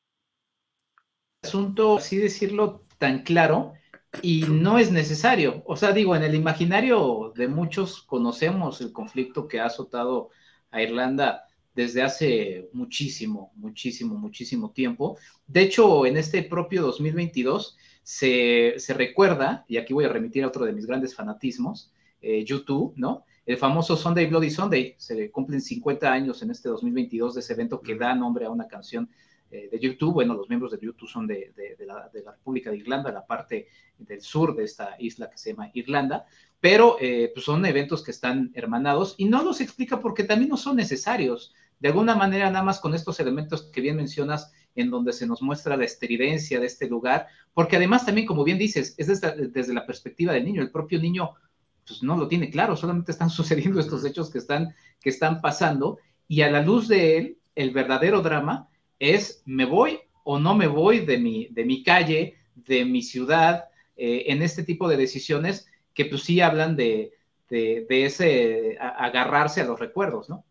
asunto, 1.42 1.98
así 1.98 2.18
decirlo, 2.18 2.82
tan 2.98 3.22
claro 3.22 3.74
y 4.20 4.42
no 4.42 4.78
es 4.78 4.90
necesario. 4.90 5.62
O 5.66 5.76
sea, 5.76 5.92
digo, 5.92 6.14
en 6.14 6.22
el 6.22 6.34
imaginario 6.34 7.32
de 7.34 7.48
muchos 7.48 8.02
conocemos 8.02 8.80
el 8.80 8.92
conflicto 8.92 9.48
que 9.48 9.60
ha 9.60 9.66
azotado 9.66 10.30
a 10.70 10.82
Irlanda 10.82 11.46
desde 11.74 12.02
hace 12.02 12.68
muchísimo, 12.72 13.52
muchísimo, 13.56 14.14
muchísimo 14.16 14.70
tiempo. 14.70 15.18
De 15.46 15.62
hecho, 15.62 16.06
en 16.06 16.16
este 16.16 16.42
propio 16.42 16.82
2022 16.82 17.76
se, 18.02 18.74
se 18.78 18.94
recuerda, 18.94 19.64
y 19.68 19.76
aquí 19.76 19.92
voy 19.94 20.04
a 20.04 20.08
remitir 20.08 20.44
a 20.44 20.48
otro 20.48 20.64
de 20.64 20.72
mis 20.72 20.86
grandes 20.86 21.14
fanatismos, 21.14 21.92
eh, 22.20 22.44
YouTube, 22.44 22.94
¿no? 22.96 23.24
El 23.44 23.56
famoso 23.56 23.96
Sunday 23.96 24.26
Bloody 24.26 24.50
Sunday, 24.50 24.94
se 24.96 25.30
cumplen 25.32 25.60
50 25.60 26.12
años 26.12 26.40
en 26.42 26.52
este 26.52 26.68
2022 26.68 27.34
de 27.34 27.40
ese 27.40 27.52
evento 27.52 27.80
que 27.80 27.96
da 27.96 28.14
nombre 28.14 28.44
a 28.44 28.50
una 28.50 28.68
canción 28.68 29.10
eh, 29.50 29.68
de 29.70 29.78
YouTube. 29.80 30.14
Bueno, 30.14 30.34
los 30.34 30.48
miembros 30.48 30.70
de 30.70 30.78
YouTube 30.80 31.08
son 31.08 31.26
de, 31.26 31.52
la, 31.84 32.08
República 32.32 32.70
de 32.70 32.76
Irlanda, 32.76 33.10
la 33.10 33.26
parte 33.26 33.66
del 33.98 34.20
sur 34.20 34.54
de 34.54 34.62
esta 34.62 34.94
isla 35.00 35.28
que 35.28 35.36
se 35.36 35.50
llama 35.50 35.70
Irlanda, 35.74 36.24
pero 36.60 36.96
eh, 37.00 37.32
pues 37.34 37.44
son 37.44 37.66
eventos 37.66 38.04
que 38.04 38.12
están 38.12 38.52
hermanados 38.54 39.16
y 39.18 39.24
no 39.24 39.42
los 39.42 39.60
explica 39.60 40.00
porque 40.00 40.22
también 40.22 40.48
no 40.48 40.56
son 40.56 40.76
necesarios. 40.76 41.52
De 41.82 41.88
alguna 41.88 42.14
manera, 42.14 42.48
nada 42.48 42.64
más 42.64 42.78
con 42.78 42.94
estos 42.94 43.18
elementos 43.18 43.64
que 43.72 43.80
bien 43.80 43.96
mencionas, 43.96 44.52
en 44.76 44.88
donde 44.88 45.12
se 45.12 45.26
nos 45.26 45.42
muestra 45.42 45.76
la 45.76 45.84
estridencia 45.84 46.60
de 46.60 46.66
este 46.66 46.88
lugar, 46.88 47.26
porque 47.52 47.74
además 47.74 48.06
también, 48.06 48.24
como 48.24 48.44
bien 48.44 48.56
dices, 48.56 48.94
es 48.98 49.08
desde, 49.08 49.48
desde 49.48 49.74
la 49.74 49.84
perspectiva 49.84 50.32
del 50.32 50.44
niño, 50.44 50.62
el 50.62 50.70
propio 50.70 51.00
niño 51.00 51.32
pues 51.84 52.00
no 52.04 52.16
lo 52.16 52.28
tiene 52.28 52.50
claro, 52.50 52.76
solamente 52.76 53.10
están 53.10 53.30
sucediendo 53.40 53.80
estos 53.80 54.04
hechos 54.04 54.30
que 54.30 54.38
están, 54.38 54.72
que 55.00 55.10
están 55.10 55.40
pasando 55.40 55.98
y 56.28 56.42
a 56.42 56.52
la 56.52 56.62
luz 56.62 56.86
de 56.86 57.18
él, 57.18 57.38
el 57.56 57.72
verdadero 57.72 58.22
drama 58.22 58.68
es 59.00 59.42
me 59.44 59.64
voy 59.64 59.98
o 60.22 60.38
no 60.38 60.54
me 60.54 60.68
voy 60.68 61.00
de 61.00 61.18
mi, 61.18 61.48
de 61.48 61.64
mi 61.64 61.82
calle, 61.82 62.36
de 62.54 62.84
mi 62.84 63.02
ciudad, 63.02 63.64
eh, 63.96 64.26
en 64.28 64.40
este 64.40 64.62
tipo 64.62 64.88
de 64.88 64.96
decisiones 64.96 65.66
que 65.94 66.04
pues 66.04 66.22
sí 66.22 66.40
hablan 66.40 66.76
de, 66.76 67.10
de, 67.50 67.86
ese 68.06 68.78
agarrarse 68.78 69.60
a 69.60 69.64
los 69.64 69.80
recuerdos, 69.80 70.28
¿no? 70.28 70.44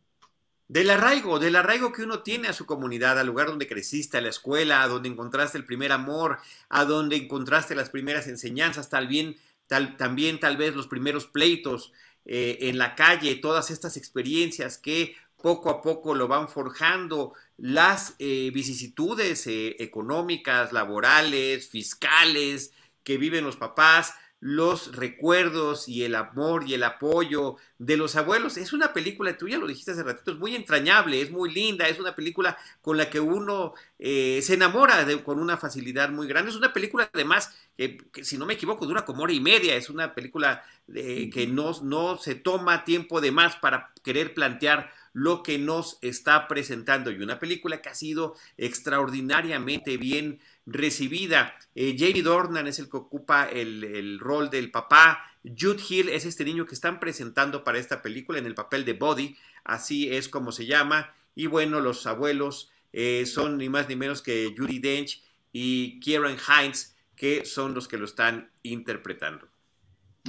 Del 0.72 0.90
arraigo, 0.90 1.38
del 1.38 1.58
arraigo 1.58 1.92
que 1.92 2.04
uno 2.04 2.24
tiene 2.24 2.48
a 2.48 2.54
su 2.54 2.66
comunidad, 2.66 3.20
al 3.20 3.28
lugar 3.28 3.48
donde 3.48 3.68
creciste, 3.68 4.18
a 4.18 4.22
la 4.22 4.30
escuela, 4.30 4.82
a 4.82 4.88
donde 4.88 5.10
encontraste 5.10 5.58
el 5.58 5.66
primer 5.66 5.92
amor, 5.92 6.38
a 6.70 6.86
donde 6.86 7.18
encontraste 7.18 7.76
las 7.76 7.90
primeras 7.90 8.26
enseñanzas, 8.28 8.90
tal 8.90 9.10
bien, 9.10 9.36
tal, 9.68 9.98
también 9.98 10.40
tal 10.40 10.56
vez 10.56 10.74
los 10.74 10.88
primeros 10.88 11.28
pleitos 11.28 11.92
eh, 12.24 12.58
en 12.62 12.78
la 12.78 12.96
calle, 12.96 13.36
todas 13.36 13.70
estas 13.70 13.98
experiencias 13.98 14.78
que 14.78 15.18
poco 15.42 15.70
a 15.70 15.82
poco 15.82 16.16
lo 16.16 16.30
van 16.30 16.48
forjando 16.48 17.34
las 17.58 18.16
eh, 18.20 18.50
vicisitudes 18.54 19.48
eh, 19.48 19.76
económicas, 19.80 20.72
laborales, 20.72 21.68
fiscales 21.68 22.72
que 23.04 23.18
viven 23.18 23.44
los 23.44 23.58
papás, 23.58 24.14
los 24.42 24.96
recuerdos 24.96 25.88
y 25.88 26.04
el 26.04 26.16
amor 26.16 26.68
y 26.68 26.74
el 26.74 26.84
apoyo 26.84 27.58
de 27.78 27.96
los 27.96 28.16
abuelos. 28.16 28.58
Es 28.58 28.74
una 28.74 28.92
película, 28.92 29.38
tú 29.38 29.48
ya 29.48 29.60
lo 29.60 29.68
dijiste 29.68 29.92
hace 29.92 30.04
ratito, 30.04 30.32
es 30.32 30.38
muy 30.38 30.56
entrañable, 30.56 31.22
es 31.22 31.30
muy 31.30 31.54
linda, 31.54 31.88
es 31.88 32.00
una 32.00 32.16
película 32.16 32.58
con 32.82 32.98
la 32.98 33.10
que 33.10 33.20
uno 33.20 33.74
eh, 34.00 34.42
se 34.42 34.56
enamora 34.56 35.06
con 35.24 35.40
una 35.40 35.58
facilidad 35.58 36.10
muy 36.10 36.28
grande. 36.28 36.50
Es 36.50 36.58
una 36.58 36.74
película 36.74 37.10
además 37.14 37.56
que, 37.78 38.00
si 38.24 38.38
no 38.38 38.48
me 38.48 38.56
equivoco, 38.56 38.88
dura 38.88 39.06
como 39.06 39.24
hora 39.24 39.34
y 39.34 39.40
media. 39.40 39.76
Es 39.76 39.90
una 39.92 40.16
película 40.16 40.64
que 40.88 41.48
no, 41.48 41.72
no 41.84 42.18
se 42.18 42.36
toma 42.36 42.84
tiempo 42.84 43.22
de 43.22 43.32
más 43.32 43.56
para 43.58 43.94
querer 44.04 44.34
plantear 44.34 44.92
lo 45.14 45.44
que 45.44 45.58
nos 45.58 45.98
está 46.02 46.48
presentando 46.48 47.12
y 47.12 47.22
una 47.22 47.40
película 47.40 47.82
que 47.82 47.90
ha 47.90 47.96
sido 47.96 48.36
extraordinariamente 48.58 49.98
bien 49.98 50.40
recibida. 50.66 51.56
Eh, 51.76 51.96
Jamie 51.98 52.24
Dornan 52.24 52.68
es 52.68 52.80
el 52.80 52.90
que 52.90 52.98
ocupa 52.98 53.46
el, 53.46 54.20
rol 54.20 54.50
del 54.50 54.72
papá. 54.72 55.24
Jude 55.44 55.82
Hill 55.88 56.10
es 56.10 56.26
este 56.26 56.46
niño 56.46 56.66
que 56.66 56.76
están 56.76 57.00
presentando 57.00 57.64
para 57.64 57.80
esta 57.80 58.02
película 58.02 58.40
en 58.40 58.46
el 58.46 58.54
papel 58.54 58.86
de 58.86 58.94
Body, 58.94 59.36
así 59.64 60.14
es 60.14 60.30
como 60.30 60.52
se 60.52 60.66
llama. 60.66 61.14
Y 61.34 61.48
bueno, 61.48 61.80
los 61.80 62.06
abuelos 62.06 62.72
eh, 62.94 63.26
son 63.26 63.58
ni 63.58 63.70
más 63.70 63.90
ni 63.90 63.96
menos 63.96 64.22
que 64.22 64.54
Judy 64.56 64.80
Dench 64.80 65.24
y 65.52 66.00
Kieran 66.00 66.38
Hines, 66.38 66.96
que 67.16 67.46
son 67.46 67.74
los 67.74 67.88
que 67.88 67.98
lo 67.98 68.06
están 68.06 68.52
interpretando. 68.64 69.48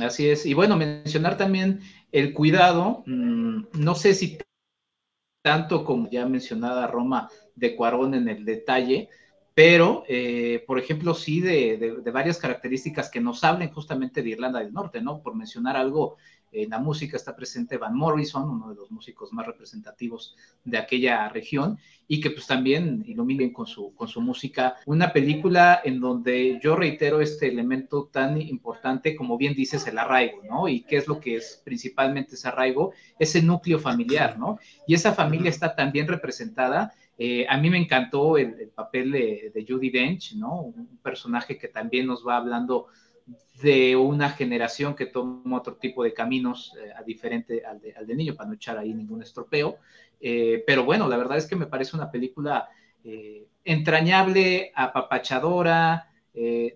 Así 0.01 0.29
es. 0.29 0.47
Y 0.47 0.55
bueno, 0.55 0.77
mencionar 0.77 1.37
también 1.37 1.81
el 2.13 2.33
cuidado. 2.33 3.03
Mm, 3.07 3.65
no 3.75 3.95
sé 3.95 4.15
si 4.15 4.39
tanto 5.43 5.85
como 5.85 6.09
ya 6.09 6.25
mencionada 6.27 6.87
Roma 6.87 7.29
de 7.57 7.77
Cuarón 7.77 8.15
en 8.15 8.29
el 8.29 8.45
detalle, 8.45 9.11
pero, 9.55 10.05
eh, 10.09 10.65
por 10.67 10.79
ejemplo, 10.79 11.15
sí 11.15 11.41
de, 11.41 12.03
varias 12.13 12.39
características 12.39 13.11
que 13.11 13.21
nos 13.21 13.45
hablen 13.45 13.71
justamente 13.71 14.23
de 14.23 14.31
Irlanda 14.31 14.61
del 14.61 14.73
Norte, 14.73 15.03
¿no? 15.03 15.21
Por 15.21 15.35
mencionar 15.35 15.77
algo, 15.77 16.17
en 16.53 16.71
la 16.71 16.79
música 16.79 17.17
está 17.17 17.35
presente 17.35 17.79
Van 17.79 17.97
Morrison, 17.97 18.49
uno 18.49 18.69
de 18.71 18.75
los 18.75 18.91
músicos 18.91 19.33
más 19.33 19.47
representativos 19.47 20.37
de 20.65 20.79
aquella 20.79 21.29
región, 21.29 21.79
y 22.09 22.21
que 22.21 22.31
pues 22.31 22.47
también 22.47 23.03
iluminen 23.07 23.53
con 23.53 23.67
su, 23.67 23.95
con 23.95 24.07
su 24.07 24.21
música 24.21 24.77
una 24.85 25.13
película 25.15 25.81
en 25.83 25.99
donde 25.99 26.61
yo 26.63 26.77
reitero 26.77 27.23
este 27.23 27.49
elemento 27.49 28.11
tan 28.13 28.41
importante 28.41 29.17
como 29.17 29.39
bien 29.39 29.55
dices 29.55 29.87
el 29.87 29.99
arraigo, 29.99 30.43
¿no? 30.45 30.69
Y 30.69 30.83
qué 30.83 30.97
es 30.97 31.09
lo 31.09 31.21
que 31.21 31.37
es 31.37 31.63
principalmente 31.65 32.35
ese 32.35 32.49
arraigo, 32.49 32.93
ese 33.19 33.41
núcleo 33.41 33.79
familiar, 33.79 34.39
¿no? 34.39 34.59
Y 34.87 34.95
esa 34.95 35.15
familia 35.15 35.49
está 35.49 35.75
también 35.75 36.07
representada 36.07 36.93
eh, 37.19 37.47
a 37.49 37.57
mí 37.59 37.71
me 37.71 37.79
encantó 37.79 38.39
el, 38.39 38.69
papel 38.75 39.13
de, 39.13 39.67
Judy 39.69 39.91
Dench, 39.91 40.35
¿no? 40.35 40.61
Un 40.63 40.99
personaje 41.03 41.59
que 41.59 41.69
también 41.69 42.07
nos 42.07 42.27
va 42.27 42.37
hablando 42.37 42.87
de 43.63 43.95
una 43.95 44.31
generación 44.31 44.95
que 44.95 45.07
toma 45.07 45.59
otro 45.59 45.77
tipo 45.77 46.03
de 46.03 46.13
caminos 46.13 46.73
eh, 46.83 46.91
a 46.97 47.03
diferente 47.03 47.63
al 47.65 47.81
de, 47.81 48.15
niño, 48.15 48.35
para 48.35 48.49
no 48.49 48.55
echar 48.55 48.79
ahí 48.79 48.93
ningún 48.93 49.23
estropeo. 49.23 49.77
Eh, 50.21 50.65
pero 50.67 50.85
bueno, 50.85 51.09
la 51.09 51.17
verdad 51.17 51.39
es 51.39 51.47
que 51.47 51.57
me 51.57 51.67
parece 51.67 51.97
una 51.97 52.11
película 52.11 52.69
entrañable, 53.65 54.71
apapachadora, 54.77 56.09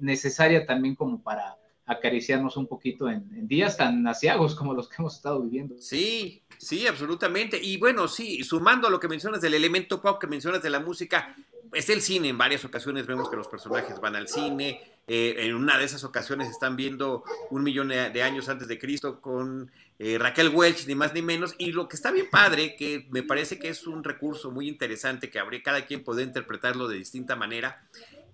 necesaria 0.00 0.66
también 0.66 0.96
como 0.96 1.22
para 1.22 1.56
acariciarnos 1.86 2.56
un 2.56 2.66
poquito 2.66 3.08
en, 3.08 3.46
días 3.46 3.76
tan 3.76 4.06
asiagos 4.06 4.54
como 4.54 4.74
los 4.74 4.88
que 4.88 4.96
hemos 4.98 5.14
estado 5.14 5.40
viviendo. 5.40 5.76
Sí, 5.78 6.42
sí, 6.58 6.86
absolutamente. 6.86 7.58
Y 7.62 7.76
bueno, 7.76 8.08
sí, 8.08 8.42
sumando 8.42 8.88
a 8.88 8.90
lo 8.90 9.00
que 9.00 9.08
mencionas 9.08 9.40
del 9.40 9.54
elemento 9.54 10.00
pop 10.00 10.20
que 10.20 10.26
mencionas 10.26 10.62
de 10.62 10.70
la 10.70 10.80
música, 10.80 11.34
es 11.72 11.88
el 11.88 12.02
cine. 12.02 12.28
En 12.28 12.38
varias 12.38 12.64
ocasiones 12.64 13.06
vemos 13.06 13.30
que 13.30 13.36
los 13.36 13.48
personajes 13.48 14.00
van 14.00 14.16
al 14.16 14.28
cine. 14.28 14.80
Eh, 15.08 15.36
en 15.38 15.54
una 15.54 15.78
de 15.78 15.84
esas 15.84 16.02
ocasiones 16.02 16.48
están 16.48 16.74
viendo 16.74 17.22
un 17.50 17.62
millón 17.62 17.88
de 17.88 18.22
años 18.22 18.48
antes 18.48 18.66
de 18.66 18.78
Cristo 18.78 19.20
con 19.20 19.70
eh, 19.98 20.18
Raquel 20.18 20.48
Welch, 20.48 20.86
ni 20.86 20.94
más 20.94 21.14
ni 21.14 21.22
menos. 21.22 21.54
Y 21.58 21.72
lo 21.72 21.88
que 21.88 21.96
está 21.96 22.10
bien 22.10 22.28
padre, 22.30 22.76
que 22.76 23.06
me 23.10 23.22
parece 23.22 23.58
que 23.58 23.68
es 23.68 23.86
un 23.86 24.04
recurso 24.04 24.50
muy 24.50 24.68
interesante 24.68 25.30
que 25.30 25.38
habría 25.38 25.62
cada 25.62 25.86
quien 25.86 26.04
poder 26.04 26.26
interpretarlo 26.26 26.88
de 26.88 26.98
distinta 26.98 27.36
manera, 27.36 27.86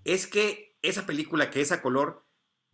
es 0.03 0.27
que 0.27 0.75
esa 0.81 1.05
película 1.05 1.49
que 1.49 1.61
es 1.61 1.71
a 1.71 1.81
color 1.81 2.23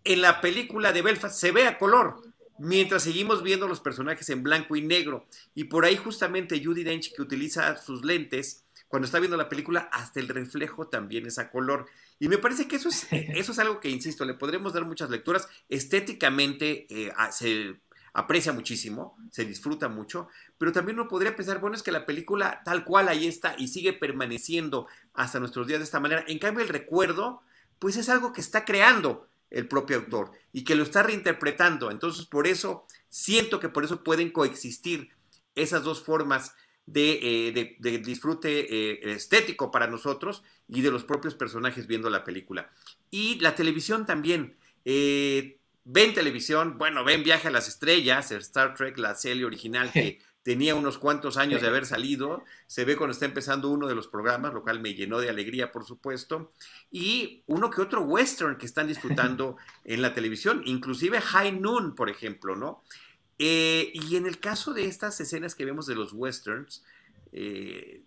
en 0.03 0.21
la 0.21 0.41
película 0.41 0.93
de 0.93 1.01
Belfast 1.01 1.37
se 1.37 1.51
ve 1.51 1.67
a 1.67 1.77
color, 1.77 2.21
mientras 2.57 3.03
seguimos 3.03 3.43
viendo 3.43 3.67
los 3.67 3.79
personajes 3.79 4.29
en 4.29 4.43
blanco 4.43 4.75
y 4.75 4.81
negro. 4.81 5.25
Y 5.55 5.65
por 5.65 5.85
ahí 5.85 5.97
justamente 5.97 6.63
Judy 6.63 6.83
Dench, 6.83 7.13
que 7.15 7.21
utiliza 7.21 7.77
sus 7.77 8.03
lentes, 8.03 8.65
cuando 8.87 9.05
está 9.05 9.19
viendo 9.19 9.37
la 9.37 9.49
película, 9.49 9.89
hasta 9.91 10.19
el 10.19 10.27
reflejo 10.27 10.87
también 10.87 11.25
es 11.27 11.37
a 11.37 11.51
color. 11.51 11.85
Y 12.19 12.27
me 12.27 12.39
parece 12.39 12.67
que 12.67 12.75
eso 12.75 12.89
es, 12.89 13.07
eso 13.11 13.51
es 13.51 13.59
algo 13.59 13.79
que, 13.79 13.89
insisto, 13.89 14.25
le 14.25 14.33
podremos 14.33 14.73
dar 14.73 14.85
muchas 14.85 15.09
lecturas. 15.09 15.47
Estéticamente 15.69 16.87
eh, 16.89 17.13
se 17.31 17.79
aprecia 18.13 18.51
muchísimo, 18.51 19.15
se 19.31 19.45
disfruta 19.45 19.87
mucho, 19.87 20.27
pero 20.57 20.71
también 20.71 20.99
uno 20.99 21.07
podría 21.07 21.35
pensar, 21.35 21.59
bueno, 21.59 21.75
es 21.75 21.83
que 21.83 21.91
la 21.91 22.07
película 22.07 22.61
tal 22.65 22.83
cual 22.83 23.07
ahí 23.07 23.27
está 23.27 23.55
y 23.57 23.67
sigue 23.67 23.93
permaneciendo 23.93 24.87
hasta 25.13 25.39
nuestros 25.39 25.67
días 25.67 25.79
de 25.79 25.85
esta 25.85 25.99
manera. 25.99 26.25
En 26.27 26.39
cambio, 26.39 26.63
el 26.63 26.69
recuerdo, 26.69 27.43
pues 27.77 27.95
es 27.95 28.09
algo 28.09 28.33
que 28.33 28.41
está 28.41 28.65
creando 28.65 29.28
el 29.51 29.67
propio 29.67 29.97
autor 29.97 30.31
y 30.53 30.63
que 30.63 30.75
lo 30.75 30.83
está 30.83 31.03
reinterpretando. 31.03 31.91
Entonces, 31.91 32.25
por 32.25 32.47
eso, 32.47 32.85
siento 33.09 33.59
que 33.59 33.69
por 33.69 33.83
eso 33.83 34.03
pueden 34.03 34.31
coexistir 34.31 35.09
esas 35.55 35.83
dos 35.83 36.01
formas 36.03 36.53
de, 36.85 37.19
eh, 37.49 37.99
disfrute 38.03 38.67
eh, 38.69 39.13
estético 39.13 39.71
para 39.71 39.87
nosotros 39.87 40.43
y 40.67 40.81
de 40.81 40.91
los 40.91 41.03
propios 41.03 41.35
personajes 41.35 41.87
viendo 41.87 42.09
la 42.09 42.23
película. 42.23 42.71
Y 43.11 43.39
la 43.39 43.55
televisión 43.55 44.05
también. 44.05 44.57
Eh, 44.85 45.57
ven 45.83 46.13
televisión, 46.13 46.77
bueno, 46.77 47.03
ven 47.03 47.23
Viaje 47.23 47.47
a 47.47 47.51
las 47.51 47.67
Estrellas, 47.67 48.31
Star 48.31 48.75
Trek, 48.75 48.97
la 48.97 49.15
serie 49.15 49.45
original 49.45 49.91
que 49.91 50.19
tenía 50.43 50.75
unos 50.75 50.97
cuantos 50.97 51.37
años 51.37 51.61
de 51.61 51.67
haber 51.67 51.85
salido, 51.85 52.43
se 52.67 52.85
ve 52.85 52.95
cuando 52.95 53.11
está 53.11 53.25
empezando 53.25 53.69
uno 53.69 53.87
de 53.87 53.95
los 53.95 54.07
programas, 54.07 54.53
lo 54.53 54.63
cual 54.63 54.79
me 54.79 54.93
llenó 54.93 55.19
de 55.19 55.29
alegría, 55.29 55.71
por 55.71 55.85
supuesto, 55.85 56.51
y 56.91 57.43
uno 57.47 57.69
que 57.69 57.81
otro 57.81 58.01
western 58.01 58.57
que 58.57 58.65
están 58.65 58.87
disfrutando 58.87 59.57
en 59.83 60.01
la 60.01 60.13
televisión, 60.13 60.61
inclusive 60.65 61.21
High 61.21 61.59
Noon, 61.59 61.95
por 61.95 62.09
ejemplo, 62.09 62.55
¿no? 62.55 62.83
Eh, 63.37 63.91
y 63.93 64.15
en 64.15 64.25
el 64.25 64.39
caso 64.39 64.73
de 64.73 64.85
estas 64.85 65.19
escenas 65.21 65.55
que 65.55 65.65
vemos 65.65 65.85
de 65.85 65.95
los 65.95 66.13
westerns, 66.13 66.83
eh, 67.31 68.03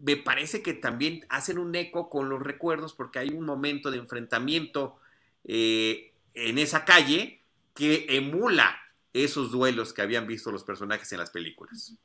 me 0.00 0.16
parece 0.16 0.62
que 0.62 0.74
también 0.74 1.24
hacen 1.28 1.58
un 1.58 1.74
eco 1.74 2.08
con 2.08 2.28
los 2.28 2.40
recuerdos 2.40 2.94
porque 2.94 3.18
hay 3.18 3.30
un 3.30 3.44
momento 3.44 3.90
de 3.90 3.98
enfrentamiento 3.98 4.96
eh, 5.44 6.12
en 6.34 6.58
esa 6.58 6.84
calle 6.84 7.40
que 7.74 8.06
emula 8.10 8.78
esos 9.12 9.50
duelos 9.50 9.92
que 9.92 10.02
habían 10.02 10.26
visto 10.26 10.50
los 10.50 10.64
personajes 10.64 11.10
en 11.12 11.18
las 11.18 11.30
películas. 11.30 11.96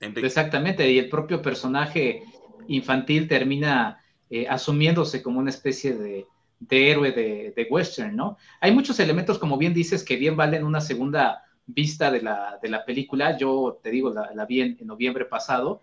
Exactamente, 0.00 0.90
y 0.90 0.98
el 0.98 1.10
propio 1.10 1.42
personaje 1.42 2.24
infantil 2.68 3.28
termina 3.28 4.02
eh, 4.30 4.46
asumiéndose 4.48 5.22
como 5.22 5.40
una 5.40 5.50
especie 5.50 5.94
de, 5.94 6.26
héroe 6.70 7.12
de, 7.12 7.66
western, 7.70 8.16
¿no? 8.16 8.38
Hay 8.60 8.72
muchos 8.72 8.98
elementos, 8.98 9.38
como 9.38 9.58
bien 9.58 9.74
dices, 9.74 10.02
que 10.02 10.16
bien 10.16 10.36
valen 10.36 10.64
una 10.64 10.80
segunda 10.80 11.44
vista 11.66 12.10
de 12.10 12.22
la, 12.22 12.58
de 12.62 12.68
la 12.68 12.84
película. 12.84 13.36
Yo 13.36 13.78
te 13.82 13.90
digo, 13.90 14.12
la, 14.12 14.46
vi 14.46 14.60
en, 14.62 14.78
noviembre 14.86 15.26
pasado, 15.26 15.82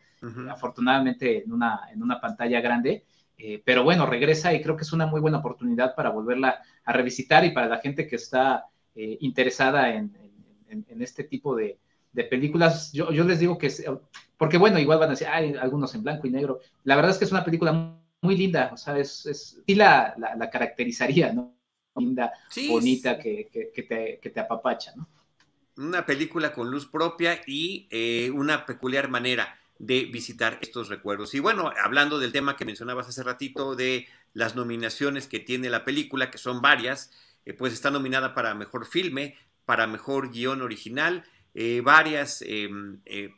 afortunadamente 0.50 1.44
en 1.44 1.52
una, 1.52 1.82
en 1.92 2.02
una 2.02 2.20
pantalla 2.20 2.60
grande. 2.60 3.06
Eh, 3.38 3.62
pero 3.63 3.84
bueno, 3.84 4.06
regresa 4.06 4.53
y 4.53 4.62
creo 4.62 4.75
que 4.75 4.84
es 4.84 4.94
una 4.94 5.06
muy 5.06 5.22
buena 5.22 5.38
oportunidad 5.38 5.94
para 5.94 6.10
volverla 6.10 6.62
a 6.84 6.94
revisitar 6.94 7.46
y 7.46 7.51
para 7.51 7.67
la 7.67 7.77
gente 7.77 8.08
que 8.08 8.15
está 8.15 8.65
eh, 8.96 9.17
interesada 9.22 9.94
en, 9.94 10.15
este 11.00 11.24
tipo 11.24 11.56
de, 11.56 11.77
películas. 12.29 12.91
Yo, 12.94 13.12
les 13.12 13.39
digo 13.39 13.60
que, 13.60 13.72
porque 14.38 14.58
bueno, 14.58 14.79
igual 14.79 14.98
van 14.98 15.10
a 15.10 15.12
decir, 15.12 15.27
hay 15.27 15.53
algunos 15.53 15.94
en 15.94 16.03
blanco 16.03 16.25
y 16.25 16.32
negro. 16.32 16.62
La 16.84 16.96
verdad 16.96 17.12
es 17.12 17.20
que 17.20 17.25
es 17.25 17.32
una 17.32 17.46
película 17.46 17.72
muy, 18.22 18.36
linda, 18.36 18.72
o 18.74 18.77
sea, 18.77 18.98
es, 18.98 19.25
es 19.27 19.62
sí 19.65 19.75
la, 19.75 20.15
la, 20.17 20.50
caracterizaría, 20.50 21.32
¿no? 21.32 21.56
Linda, 21.96 22.34
bonita, 22.70 23.20
que, 23.20 23.50
te, 23.53 24.20
que 24.20 24.29
te 24.29 24.39
apapacha, 24.39 24.94
¿no? 24.96 25.08
Una 25.77 26.03
película 26.03 26.53
con 26.53 26.72
luz 26.72 26.88
propia 26.88 27.39
y 27.46 27.88
eh, 27.91 28.32
una 28.32 28.65
peculiar 28.65 29.10
manera 29.10 29.57
de 29.80 30.06
visitar 30.06 30.58
estos 30.62 30.90
recuerdos. 30.90 31.34
Y 31.36 31.40
bueno, 31.40 31.72
hablando 31.84 32.20
del 32.20 32.32
tema 32.32 32.56
que 32.56 32.66
mencionabas 32.66 33.08
hace 33.08 33.24
ratito 33.24 33.76
de 33.76 34.08
las 34.34 34.56
nominaciones 34.56 35.28
que 35.28 35.40
tiene 35.40 35.70
la 35.70 35.86
película, 35.86 36.32
que 36.32 36.38
son 36.38 36.62
varias, 36.62 37.12
eh, 37.46 37.54
pues 37.54 37.74
está 37.74 37.92
nominada 37.92 38.34
para 38.34 38.54
mejor 38.56 38.86
filme, 38.86 39.38
para 39.66 39.88
mejor 39.88 40.32
guion 40.32 40.62
original, 40.62 41.24
eh, 41.54 41.82
varias 41.84 42.44
em, 42.46 43.00
eh, 43.06 43.34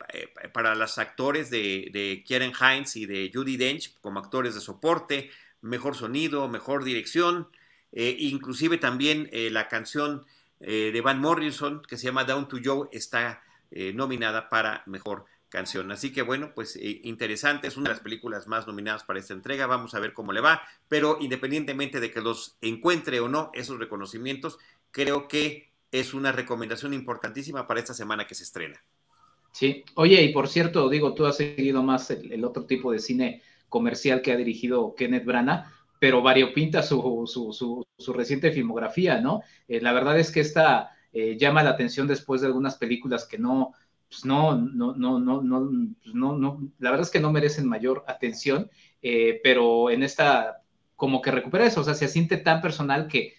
para 0.52 0.74
los 0.74 0.98
actores 0.98 1.48
de, 1.48 1.88
de 1.92 2.22
Kieran 2.26 2.52
Hines 2.52 2.96
y 2.96 3.06
de 3.06 3.30
Judy 3.32 3.56
Dench 3.56 3.94
como 4.00 4.18
actores 4.18 4.54
de 4.54 4.60
soporte, 4.60 5.30
mejor 5.62 5.96
sonido, 5.96 6.48
mejor 6.48 6.84
dirección, 6.84 7.48
inclusive 7.92 8.78
también 8.78 9.28
la 9.32 9.66
canción 9.66 10.24
de 10.60 11.00
Van 11.02 11.20
Morrison 11.20 11.82
que 11.82 11.96
se 11.96 12.06
llama 12.06 12.24
Down 12.24 12.46
to 12.46 12.58
Joe 12.64 12.88
está 12.92 13.42
nominada 13.94 14.48
para 14.48 14.84
mejor 14.86 15.26
canción. 15.50 15.92
Así 15.92 16.12
que 16.12 16.22
bueno, 16.22 16.52
pues 16.54 16.76
eh, 16.76 17.00
interesante, 17.04 17.68
es 17.68 17.76
una 17.76 17.90
de 17.90 17.94
las 17.96 18.02
películas 18.02 18.46
más 18.46 18.66
nominadas 18.66 19.04
para 19.04 19.18
esta 19.18 19.34
entrega, 19.34 19.66
vamos 19.66 19.94
a 19.94 20.00
ver 20.00 20.14
cómo 20.14 20.32
le 20.32 20.40
va, 20.40 20.62
pero 20.88 21.18
independientemente 21.20 22.00
de 22.00 22.10
que 22.10 22.22
los 22.22 22.56
encuentre 22.62 23.20
o 23.20 23.28
no 23.28 23.50
esos 23.52 23.78
reconocimientos, 23.78 24.58
creo 24.90 25.28
que 25.28 25.70
es 25.92 26.14
una 26.14 26.32
recomendación 26.32 26.94
importantísima 26.94 27.66
para 27.66 27.80
esta 27.80 27.94
semana 27.94 28.26
que 28.26 28.34
se 28.34 28.44
estrena. 28.44 28.82
Sí, 29.52 29.84
oye, 29.96 30.22
y 30.22 30.32
por 30.32 30.48
cierto, 30.48 30.88
digo, 30.88 31.14
tú 31.14 31.26
has 31.26 31.36
seguido 31.36 31.82
más 31.82 32.10
el, 32.10 32.44
otro 32.44 32.66
tipo 32.66 32.92
de 32.92 33.00
cine 33.00 33.42
comercial 33.68 34.22
que 34.22 34.32
ha 34.32 34.36
dirigido 34.36 34.94
Kenneth 34.94 35.24
Branagh, 35.24 35.66
pero 35.98 36.22
variopinta 36.22 36.82
su, 36.82 37.24
su, 37.26 37.84
su, 37.98 38.12
reciente 38.12 38.52
filmografía, 38.52 39.20
¿no? 39.20 39.42
Eh, 39.68 39.80
la 39.80 39.92
verdad 39.92 40.18
es 40.18 40.30
que 40.30 40.40
esta 40.40 40.92
eh, 41.12 41.36
llama 41.36 41.64
la 41.64 41.70
atención 41.70 42.06
después 42.06 42.40
de 42.40 42.46
algunas 42.46 42.76
películas 42.76 43.26
que 43.26 43.38
no, 43.38 43.74
pues 44.10 44.24
no, 44.24 44.56
no, 44.56 44.94
no, 44.94 45.20
no, 45.20 45.40
no, 45.40 45.70
pues 46.02 46.14
no, 46.14 46.36
no, 46.36 46.72
la 46.78 46.90
verdad 46.90 47.06
es 47.06 47.12
que 47.12 47.20
no 47.20 47.32
merecen 47.32 47.68
mayor 47.68 48.04
atención, 48.08 48.70
eh, 49.02 49.40
pero 49.42 49.90
en 49.90 50.02
esta 50.02 50.62
como 50.96 51.22
que 51.22 51.30
recupera 51.30 51.64
eso, 51.66 51.80
o 51.80 51.84
sea, 51.84 51.94
se 51.94 52.08
siente 52.08 52.36
tan 52.36 52.60
personal 52.60 53.08
que, 53.08 53.34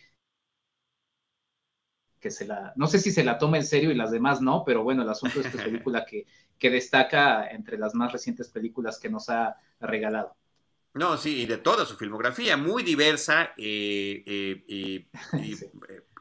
que 2.20 2.32
se 2.32 2.48
la, 2.48 2.74
no 2.76 2.88
sé 2.88 3.00
si 3.00 3.12
se 3.12 3.24
la 3.24 3.38
toma 3.38 3.58
en 3.58 3.66
serio 3.66 3.92
y 3.92 3.96
las 3.96 4.12
demás 4.12 4.42
no, 4.42 4.64
pero 4.66 4.84
bueno, 4.84 5.04
el 5.04 5.10
asunto 5.10 5.42
es 5.42 5.48
que 5.48 5.58
es 5.58 5.64
película 5.64 6.06
que, 6.06 6.26
que 6.58 6.70
destaca 6.70 7.48
entre 7.50 7.78
las 7.78 7.94
más 7.94 8.14
recientes 8.14 8.50
películas 8.50 9.00
que 9.00 9.10
nos 9.10 9.30
ha 9.30 9.58
regalado. 9.80 10.36
No, 10.94 11.18
sí, 11.18 11.42
y 11.42 11.46
de 11.46 11.58
toda 11.58 11.86
su 11.86 11.96
filmografía, 11.96 12.58
muy 12.58 12.84
diversa 12.84 13.54
eh, 13.58 14.24
eh, 14.26 15.08
y, 15.34 15.58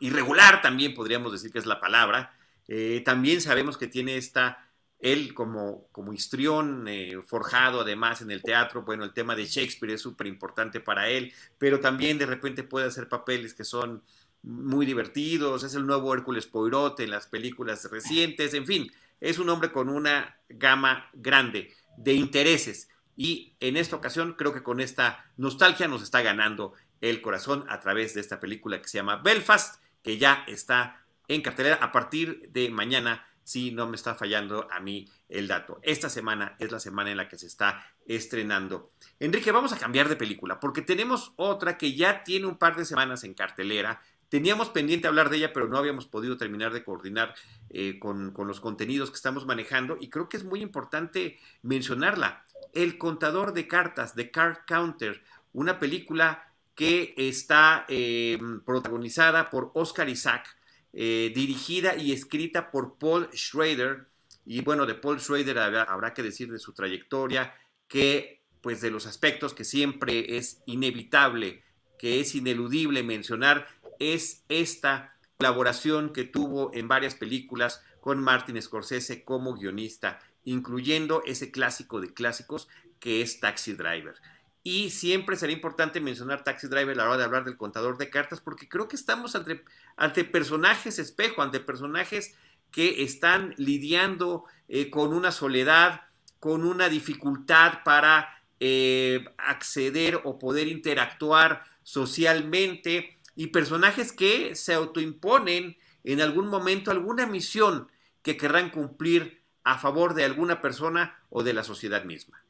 irregular 0.01 0.63
también 0.63 0.95
podríamos 0.95 1.33
decir 1.33 1.53
que 1.53 1.59
es 1.59 1.67
la 1.67 1.81
palabra. 1.81 2.37
Eh, 2.73 3.03
también 3.05 3.41
sabemos 3.41 3.77
que 3.77 3.89
tiene 3.89 4.17
esta, 4.17 4.65
él 5.01 5.35
como, 5.35 5.89
como 5.91 6.13
histrión 6.13 6.87
eh, 6.87 7.21
forjado 7.27 7.81
además 7.81 8.23
en 8.23 8.31
el 8.31 8.45
teatro, 8.45 8.83
bueno, 8.83 9.03
el 9.03 9.13
tema 9.13 9.35
de 9.35 9.45
Shakespeare 9.45 9.95
es 9.95 10.01
súper 10.01 10.29
importante 10.29 10.79
para 10.79 11.09
él, 11.09 11.33
pero 11.59 11.81
también 11.81 12.17
de 12.17 12.27
repente 12.27 12.63
puede 12.63 12.87
hacer 12.87 13.09
papeles 13.09 13.55
que 13.55 13.65
son 13.65 14.05
muy 14.45 14.87
divertidos, 14.87 15.65
es 15.65 15.75
el 15.75 15.85
nuevo 15.85 16.15
Hércules 16.15 16.47
Poirot 16.47 17.01
en 17.01 17.11
las 17.11 17.27
películas 17.27 17.91
recientes, 17.91 18.55
en 18.55 18.67
fin, 18.67 18.93
es 19.21 19.41
un 19.41 19.49
hombre 19.49 19.73
con 19.73 19.89
una 19.89 20.39
gama 20.49 21.11
grande 21.13 21.75
de 21.97 22.13
intereses 22.13 22.89
y 23.17 23.57
en 23.59 23.77
esta 23.77 23.97
ocasión 23.97 24.35
creo 24.35 24.55
que 24.55 24.63
con 24.63 24.79
esta 24.79 25.25
nostalgia 25.37 25.89
nos 25.89 26.05
está 26.05 26.23
ganando 26.23 26.75
el 27.01 27.21
corazón 27.21 27.65
a 27.69 27.81
través 27.81 28.15
de 28.15 28.21
esta 28.21 28.39
película 28.39 28.81
que 28.81 28.89
se 28.89 28.99
llama 28.99 29.17
Belfast, 29.17 29.83
que 30.05 30.19
ya 30.19 30.45
está 30.47 31.00
en 31.31 31.43
cartelera 31.43 31.77
a 31.77 31.93
partir 31.93 32.51
de 32.51 32.71
mañana, 32.71 33.25
si 33.45 33.71
no 33.71 33.87
me 33.87 33.95
está 33.95 34.17
fallando 34.17 34.67
a 34.71 34.81
mí 34.81 35.09
el 35.29 35.47
dato. 35.47 35.79
Esta 35.83 36.11
semana 36.11 36.57
es 36.59 36.73
la 36.73 36.81
semana 36.81 37.13
en 37.13 37.17
la 37.17 37.29
que 37.29 37.39
se 37.39 37.47
está 37.47 37.87
estrenando. 38.05 38.91
Enrique, 39.21 39.53
vamos 39.53 39.73
a 39.73 39.79
cambiar 39.79 40.09
de 40.09 40.17
película 40.17 40.59
porque 40.59 40.83
tenemos 40.83 41.33
otra 41.37 41.79
que 41.79 41.95
ya 41.95 42.25
tiene 42.25 42.47
un 42.47 42.59
par 42.59 42.77
de 42.77 42.85
semanas 42.85 43.23
en 43.23 43.35
cartelera. 43.35 44.03
Teníamos 44.29 44.71
pendiente 44.71 45.07
hablar 45.07 45.31
de 45.31 45.37
ella, 45.37 45.53
pero 45.53 45.69
no 45.69 45.79
habíamos 45.79 46.07
podido 46.07 46.37
terminar 46.37 46.73
de 46.73 46.83
coordinar 46.83 47.35
eh, 47.69 48.01
con, 48.01 48.33
con, 48.33 48.49
los 48.49 48.61
contenidos 48.61 49.11
que 49.11 49.17
estamos 49.17 49.47
manejando 49.47 49.97
y 50.01 50.09
creo 50.09 50.29
que 50.29 50.37
es 50.37 50.45
muy 50.45 50.63
importante 50.63 51.39
mencionarla. 51.63 52.45
El 52.73 52.99
contador 52.99 53.53
de 53.53 53.69
cartas, 53.69 54.15
The 54.15 54.33
Card 54.33 54.59
Counter, 54.67 55.23
una 55.53 55.79
película 55.79 56.45
que 56.75 57.15
está 57.17 57.85
eh, 57.89 58.39
protagonizada 58.65 59.51
por 59.51 59.71
Oscar 59.75 60.09
Isaac, 60.09 60.57
eh, 60.93 61.33
dirigida 61.35 61.97
y 61.97 62.13
escrita 62.13 62.71
por 62.71 62.99
Paul 62.99 63.29
Schrader. 63.33 64.09
Y 64.45 64.63
bueno, 64.63 64.87
de 64.87 64.95
Paul 64.95 65.21
Schrader 65.21 65.59
habrá, 65.59 66.15
que 66.15 66.23
decir 66.23 66.51
de 66.51 66.59
su 66.59 66.73
trayectoria 66.73 67.55
que, 67.87 68.43
pues 68.61 68.81
de 68.81 68.91
los 68.91 69.07
aspectos 69.07 69.55
que 69.55 69.65
siempre 69.65 70.37
es 70.37 70.63
inevitable, 70.67 71.63
que 71.99 72.21
es 72.21 72.35
ineludible 72.35 73.03
mencionar, 73.03 73.69
es 73.99 74.45
esta 74.49 75.17
colaboración 75.37 76.13
que 76.13 76.25
tuvo 76.25 76.71
en 76.75 76.89
varias 76.89 77.15
películas 77.15 77.83
con 78.01 78.23
Martin 78.23 78.61
Scorsese 78.61 79.25
como 79.25 79.55
guionista, 79.55 80.19
incluyendo 80.45 81.23
ese 81.27 81.51
clásico 81.51 82.01
de 82.01 82.13
clásicos 82.13 82.69
que 82.99 83.23
es 83.23 83.41
Taxi 83.41 83.75
Driver. 83.75 84.17
Y 84.63 84.91
siempre 84.91 85.37
será 85.37 85.53
importante 85.53 86.01
mencionar 86.01 86.45
Taxi 86.45 86.69
Driver 86.69 86.99
a 86.99 87.05
la 87.05 87.09
hora 87.09 87.17
de 87.17 87.25
hablar 87.25 87.45
del 87.45 87.57
contador 87.57 87.97
de 87.97 88.11
cartas, 88.11 88.41
porque 88.41 88.69
creo 88.69 88.89
que 88.89 88.97
estamos 88.97 89.35
ante, 89.35 90.25
personajes 90.25 90.99
espejo, 90.99 91.43
ante 91.43 91.61
personajes 91.61 92.35
que 92.71 93.03
están 93.03 93.55
lidiando 93.57 94.45
eh, 94.69 94.91
con 94.91 95.15
una 95.15 95.33
soledad, 95.33 96.03
con 96.39 96.65
una 96.65 96.89
dificultad 96.89 97.83
para 97.85 98.29
eh, 98.61 99.25
acceder 99.39 100.21
o 100.25 100.39
poder 100.39 100.69
interactuar 100.69 101.65
socialmente, 101.83 103.19
y 103.41 103.47
personajes 103.47 104.13
que 104.13 104.55
se 104.55 104.75
autoimponen 104.75 105.79
en 106.05 106.21
algún 106.21 106.49
momento 106.49 106.91
alguna 106.91 107.27
misión 107.27 107.89
que 108.23 108.37
querrán 108.37 108.69
cumplir 108.69 109.43
a 109.65 109.79
favor 109.79 110.13
de 110.13 110.25
alguna 110.25 110.61
persona 110.61 111.19
o 111.31 111.43
de 111.43 111.55
la 111.55 111.65
sociedad 111.65 112.05
misma. 112.05 112.43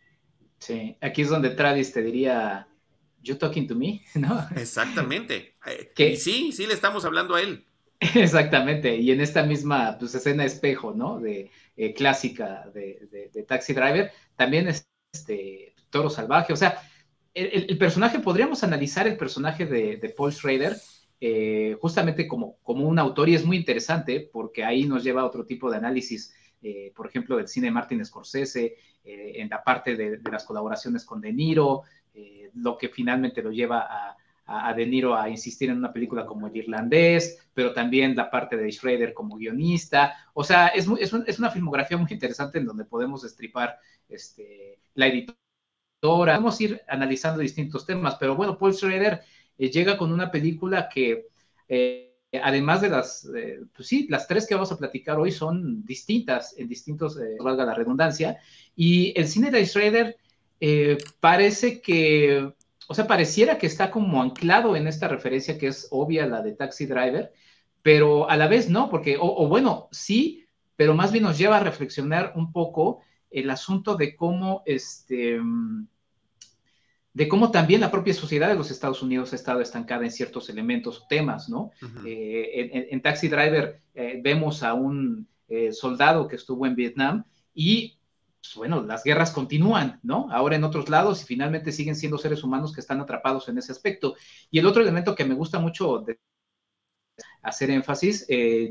Sí, 0.61 0.97
aquí 1.01 1.23
es 1.23 1.31
donde 1.31 1.51
Travis 1.51 1.93
te 1.93 2.03
diría, 2.03 2.69
you 3.23 3.37
talking 3.37 3.67
to 3.67 3.75
me, 3.75 4.03
¿no? 4.15 4.47
Exactamente. 4.55 5.55
Y 5.97 6.17
sí, 6.17 6.53
sí 6.53 6.67
le 6.67 6.75
estamos 6.75 7.05
hablando 7.05 7.35
a 7.35 7.43
él. 7.43 7.65
Exactamente, 8.15 8.97
y 8.97 9.11
en 9.11 9.21
esta 9.21 9.43
misma 9.43 9.97
pues, 9.99 10.15
escena 10.15 10.45
espejo, 10.45 10.95
¿no? 10.95 11.21
De 11.21 11.51
eh, 11.77 11.93
clásica 11.93 12.71
de, 12.73 13.45
Taxi 13.47 13.75
Driver, 13.75 14.11
también 14.37 14.69
es 14.69 14.89
este 15.13 15.75
Toro 15.91 16.09
Salvaje, 16.09 16.53
o 16.53 16.57
sea, 16.57 16.81
el, 17.35 17.77
personaje, 17.79 18.19
podríamos 18.19 18.65
analizar 18.65 19.07
el 19.07 19.19
personaje 19.19 19.67
de, 19.67 20.15
Paul 20.17 20.33
Schrader 20.33 20.77
eh, 21.21 21.77
justamente 21.81 22.27
como, 22.27 22.57
como 22.63 22.89
un 22.89 22.99
autor 22.99 23.29
y 23.29 23.35
es 23.35 23.45
muy 23.45 23.59
interesante 23.59 24.29
porque 24.33 24.65
ahí 24.65 24.87
nos 24.87 25.05
lleva 25.05 25.21
a 25.21 25.27
otro 25.27 25.45
tipo 25.45 25.71
de 25.71 25.77
análisis 25.77 26.33
eh, 26.63 26.93
por 26.95 27.07
ejemplo, 27.07 27.37
del 27.37 27.49
cine 27.49 27.69
de 27.69 27.73
Martin 27.73 28.05
Scorsese, 28.05 28.77
eh, 29.05 29.33
en 29.37 29.49
la 29.49 29.63
parte 29.63 29.97
de, 29.97 30.21
las 30.31 30.45
colaboraciones 30.45 31.05
con 31.05 31.21
De 31.21 31.33
Niro, 31.33 31.83
eh, 32.13 32.51
lo 32.55 32.77
que 32.77 32.89
finalmente 32.89 33.43
lo 33.43 33.51
lleva 33.51 33.89
a, 33.89 34.17
De 34.75 34.85
Niro 34.85 35.15
a 35.15 35.29
insistir 35.29 35.71
en 35.71 35.77
una 35.79 35.93
película 35.93 36.27
como 36.27 36.49
El 36.49 36.57
Irlandés, 36.57 37.49
pero 37.55 37.73
también 37.73 38.17
la 38.17 38.29
parte 38.29 38.57
de 38.57 38.71
Schrader 38.71 39.15
como 39.15 39.37
guionista. 39.37 40.13
O 40.35 40.43
sea, 40.43 40.69
es, 40.69 40.89
es, 40.99 41.39
una 41.39 41.51
filmografía 41.51 41.97
muy 41.97 42.11
interesante 42.11 42.59
en 42.59 42.67
donde 42.67 42.85
podemos 42.85 43.23
destripar 43.23 43.79
este, 44.09 44.81
la 44.95 45.07
editora. 45.07 45.39
Podemos 46.01 46.61
ir 46.61 46.81
analizando 46.89 47.41
distintos 47.41 47.87
temas, 47.87 48.17
pero 48.19 48.35
bueno, 48.35 48.59
Paul 48.59 48.75
Schrader 48.75 49.21
llega 49.57 49.97
con 49.97 50.13
una 50.13 50.33
película 50.33 50.89
que 50.89 51.29
además 52.39 52.81
de 52.81 52.89
las, 52.89 53.29
eh, 53.35 53.61
pues 53.75 53.89
sí, 53.89 54.07
las 54.09 54.29
tres 54.29 54.47
que 54.47 54.55
vamos 54.55 54.71
a 54.71 54.79
platicar 54.79 55.19
hoy 55.19 55.33
son 55.33 55.85
distintas, 55.85 56.55
en 56.57 56.69
distintos, 56.69 57.19
eh, 57.19 57.37
valga 57.43 57.65
la 57.65 57.75
redundancia, 57.75 58.39
y 58.77 59.13
el 59.19 59.27
cine 59.27 59.51
de 59.51 59.67
Schrader 59.67 60.17
eh, 60.61 60.99
parece 61.19 61.81
que, 61.81 62.53
o 62.87 62.95
sea, 62.95 63.07
pareciera 63.07 63.59
que 63.59 63.67
está 63.67 63.91
como 63.91 64.23
anclado 64.23 64.77
en 64.77 64.87
esta 64.87 65.09
referencia 65.09 65.59
que 65.59 65.69
es 65.69 65.89
obvia, 65.91 66.27
la 66.27 66.43
de 66.43 66.53
Taxi 66.53 66.87
Driver, 66.87 67.33
pero 67.83 68.29
a 68.29 68.37
la 68.37 68.47
vez 68.47 68.69
no, 68.69 68.91
porque, 68.91 69.17
o, 69.19 69.49
bueno, 69.49 69.89
sí, 69.91 70.45
pero 70.77 70.95
más 70.95 71.13
bien 71.13 71.25
nos 71.25 71.39
lleva 71.39 71.57
a 71.57 71.65
reflexionar 71.65 72.33
un 72.37 72.53
poco 72.53 73.01
el 73.31 73.51
asunto 73.51 73.97
de 73.97 74.15
cómo, 74.15 74.63
este, 74.67 75.41
de 77.13 77.29
cómo 77.29 77.51
también 77.51 77.81
la 77.81 77.91
propia 77.91 78.15
sociedad 78.15 78.49
de 78.49 78.55
los 78.55 78.71
Estados 78.71 79.03
Unidos 79.03 79.33
ha 79.33 79.37
estado 79.37 79.61
estancada 79.61 80.05
en 80.05 80.13
ciertos 80.13 80.49
elementos 80.49 81.01
o 81.01 81.07
temas, 81.09 81.49
¿no? 81.49 81.73
Eh, 82.05 82.89
en, 82.91 83.03
Taxi 83.03 83.29
Driver 83.29 83.81
eh, 83.95 84.21
vemos 84.23 84.63
a 84.63 84.75
un 84.75 85.29
eh, 85.49 85.73
soldado 85.73 86.29
que 86.29 86.37
estuvo 86.37 86.67
en 86.67 86.77
Vietnam 86.77 87.25
y 87.53 87.99
pues, 88.41 88.55
bueno, 88.55 88.83
las 88.83 89.03
guerras 89.03 89.33
continúan, 89.33 89.99
¿no? 90.05 90.29
Ahora 90.31 90.55
en 90.55 90.65
otros 90.65 90.89
lados 90.89 91.23
y 91.23 91.27
finalmente 91.27 91.73
siguen 91.73 91.97
siendo 91.97 92.17
seres 92.17 92.45
humanos 92.45 92.73
que 92.73 92.81
están 92.81 93.01
atrapados 93.01 93.49
en 93.49 93.59
ese 93.59 93.73
aspecto. 93.73 94.15
Y 94.51 94.61
el 94.61 94.67
otro 94.67 94.83
elemento 94.83 95.17
que 95.17 95.25
me 95.25 95.35
gusta 95.35 95.59
mucho 95.59 96.05
hacer 97.43 97.71
énfasis, 97.71 98.27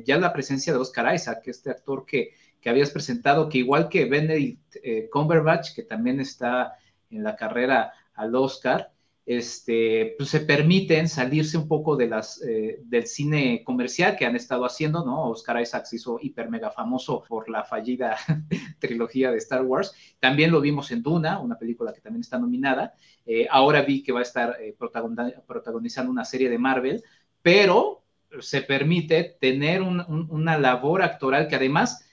ya 0.05 0.17
la 0.17 0.31
presencia 0.31 0.71
de 0.71 0.79
Oscar 0.79 1.13
Isaac, 1.13 1.41
este 1.45 1.71
actor 1.71 2.05
que, 2.05 2.29
que 2.61 2.69
habías 2.69 2.89
presentado, 2.89 3.49
que 3.49 3.57
igual 3.57 3.89
que 3.89 4.05
Benedict 4.05 4.77
Cumberbatch, 5.11 5.75
que 5.75 5.83
también 5.83 6.19
está 6.19 6.77
en 7.09 7.23
la 7.23 7.35
carrera 7.35 7.93
al 8.19 8.35
Oscar, 8.35 8.91
este, 9.29 10.15
pues 10.17 10.29
se 10.29 10.39
permiten 10.39 11.07
salirse 11.07 11.55
un 11.55 11.67
poco 11.67 11.95
de 11.95 12.07
las, 12.07 12.41
eh, 12.41 12.79
del 12.83 13.05
cine 13.05 13.63
comercial 13.63 14.15
que 14.17 14.25
han 14.25 14.35
estado 14.35 14.65
haciendo, 14.65 15.05
¿no? 15.05 15.29
Oscar 15.29 15.61
Isaac 15.61 15.85
se 15.85 15.97
hizo 15.97 16.17
hiper 16.19 16.49
mega 16.49 16.71
famoso 16.71 17.23
por 17.29 17.47
la 17.47 17.63
fallida 17.63 18.17
trilogía 18.79 19.31
de 19.31 19.37
Star 19.37 19.63
Wars. 19.63 19.93
También 20.19 20.49
lo 20.49 20.61
vimos 20.61 20.89
en 20.89 21.03
Duna, 21.03 21.37
una 21.37 21.59
película 21.59 21.93
que 21.93 22.01
también 22.01 22.21
está 22.21 22.39
nominada. 22.39 22.95
Eh, 23.23 23.45
ahora 23.51 23.83
vi 23.83 24.01
que 24.01 24.11
va 24.11 24.21
a 24.21 24.23
estar 24.23 24.57
eh, 24.59 24.75
protagonizando 24.75 26.11
una 26.11 26.25
serie 26.25 26.49
de 26.49 26.57
Marvel, 26.57 27.03
pero 27.43 28.01
se 28.39 28.63
permite 28.63 29.37
tener 29.39 29.83
una 29.83 30.57
labor 30.57 31.03
actoral 31.03 31.47
que 31.47 31.55
además 31.55 32.03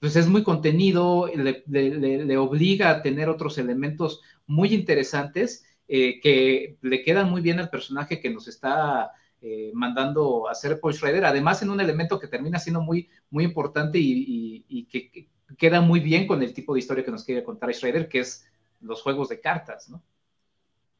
pues 0.00 0.16
es 0.16 0.28
muy 0.28 0.44
contenido, 0.44 1.28
le, 1.34 1.64
le 1.66 2.36
obliga 2.36 2.90
a 2.90 3.02
tener 3.02 3.28
otros 3.28 3.58
elementos 3.58 4.20
muy 4.48 4.74
interesantes 4.74 5.64
eh, 5.86 6.20
que 6.20 6.76
le 6.82 7.02
quedan 7.02 7.30
muy 7.30 7.40
bien 7.40 7.60
al 7.60 7.70
personaje 7.70 8.20
que 8.20 8.30
nos 8.30 8.48
está 8.48 9.12
eh, 9.40 9.70
mandando 9.72 10.48
a 10.48 10.52
hacer 10.52 10.80
Paul 10.80 10.94
Schrader, 10.94 11.24
además 11.24 11.62
en 11.62 11.70
un 11.70 11.80
elemento 11.80 12.18
que 12.18 12.26
termina 12.26 12.58
siendo 12.58 12.80
muy, 12.80 13.08
muy 13.30 13.44
importante 13.44 13.98
y, 14.00 14.84
que, 14.90 15.28
queda 15.56 15.80
muy 15.80 16.00
bien 16.00 16.26
con 16.26 16.42
el 16.42 16.52
tipo 16.52 16.74
de 16.74 16.80
historia 16.80 17.04
que 17.04 17.10
nos 17.10 17.24
quiere 17.24 17.44
contar 17.44 17.72
Schrader, 17.72 18.08
que 18.08 18.20
es 18.20 18.46
los 18.80 19.00
juegos 19.02 19.28
de 19.28 19.40
cartas, 19.40 19.88
¿no? 19.88 20.02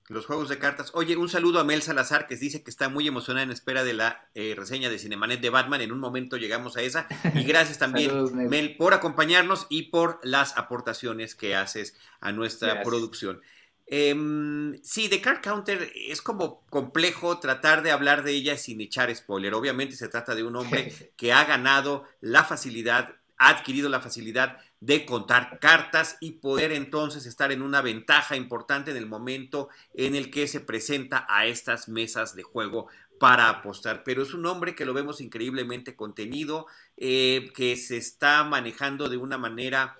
Los 0.08 0.26
juegos 0.26 0.48
de 0.48 0.58
cartas. 0.58 0.90
Oye, 0.94 1.16
un 1.16 1.28
saludo 1.28 1.60
a 1.60 1.64
Mel 1.64 1.82
Salazar, 1.82 2.26
que 2.26 2.36
dice 2.36 2.62
que 2.62 2.70
está 2.70 2.88
muy 2.88 3.06
emocionada 3.06 3.44
en 3.44 3.50
espera 3.50 3.84
de 3.84 3.92
la 3.92 4.28
eh, 4.34 4.54
reseña 4.56 4.88
de 4.88 4.98
Cinemanet 4.98 5.40
de 5.40 5.50
Batman. 5.50 5.82
En 5.82 5.92
un 5.92 6.00
momento 6.00 6.36
llegamos 6.36 6.76
a 6.76 6.82
esa. 6.82 7.06
Y 7.34 7.44
gracias 7.44 7.78
también, 7.78 8.10
Mel. 8.48 8.76
por 8.76 8.94
acompañarnos 8.94 9.66
y 9.68 9.84
por 9.84 10.18
las 10.22 10.56
aportaciones 10.56 11.34
que 11.34 11.54
haces 11.54 11.94
a 12.20 12.32
nuestra 12.32 12.82
producción. 12.82 13.42
Em, 13.90 14.78
sí, 14.82 15.08
The 15.08 15.22
Card 15.22 15.40
Counter 15.40 15.90
es 15.94 16.20
como 16.20 16.66
complejo 16.68 17.38
tratar 17.38 17.82
de 17.82 17.90
hablar 17.90 18.22
de 18.22 18.32
ella 18.32 18.58
sin 18.58 18.82
echar 18.82 19.14
spoiler. 19.16 19.54
Obviamente 19.54 19.96
se 19.96 20.08
trata 20.08 20.34
de 20.34 20.42
un 20.42 20.56
hombre 20.56 20.92
que 21.16 21.32
ha 21.32 21.44
ganado 21.44 22.04
la 22.20 22.44
facilidad, 22.44 23.16
ha 23.38 23.48
adquirido 23.50 23.88
la 23.88 24.00
facilidad 24.00 24.58
de 24.80 25.06
contar 25.06 25.58
cartas 25.60 26.16
y 26.20 26.32
poder 26.32 26.72
entonces 26.72 27.26
estar 27.26 27.52
en 27.52 27.62
una 27.62 27.80
ventaja 27.82 28.36
importante 28.36 28.90
en 28.90 28.96
el 28.96 29.06
momento 29.06 29.68
en 29.94 30.14
el 30.14 30.30
que 30.30 30.46
se 30.46 30.60
presenta 30.60 31.26
a 31.28 31.46
estas 31.46 31.88
mesas 31.88 32.34
de 32.34 32.42
juego 32.42 32.88
para 33.18 33.48
apostar. 33.48 34.04
Pero 34.04 34.22
es 34.22 34.34
un 34.34 34.46
hombre 34.46 34.74
que 34.74 34.84
lo 34.84 34.94
vemos 34.94 35.20
increíblemente 35.20 35.96
contenido, 35.96 36.66
eh, 36.96 37.50
que 37.54 37.76
se 37.76 37.96
está 37.96 38.44
manejando 38.44 39.08
de 39.08 39.16
una 39.16 39.38
manera 39.38 39.96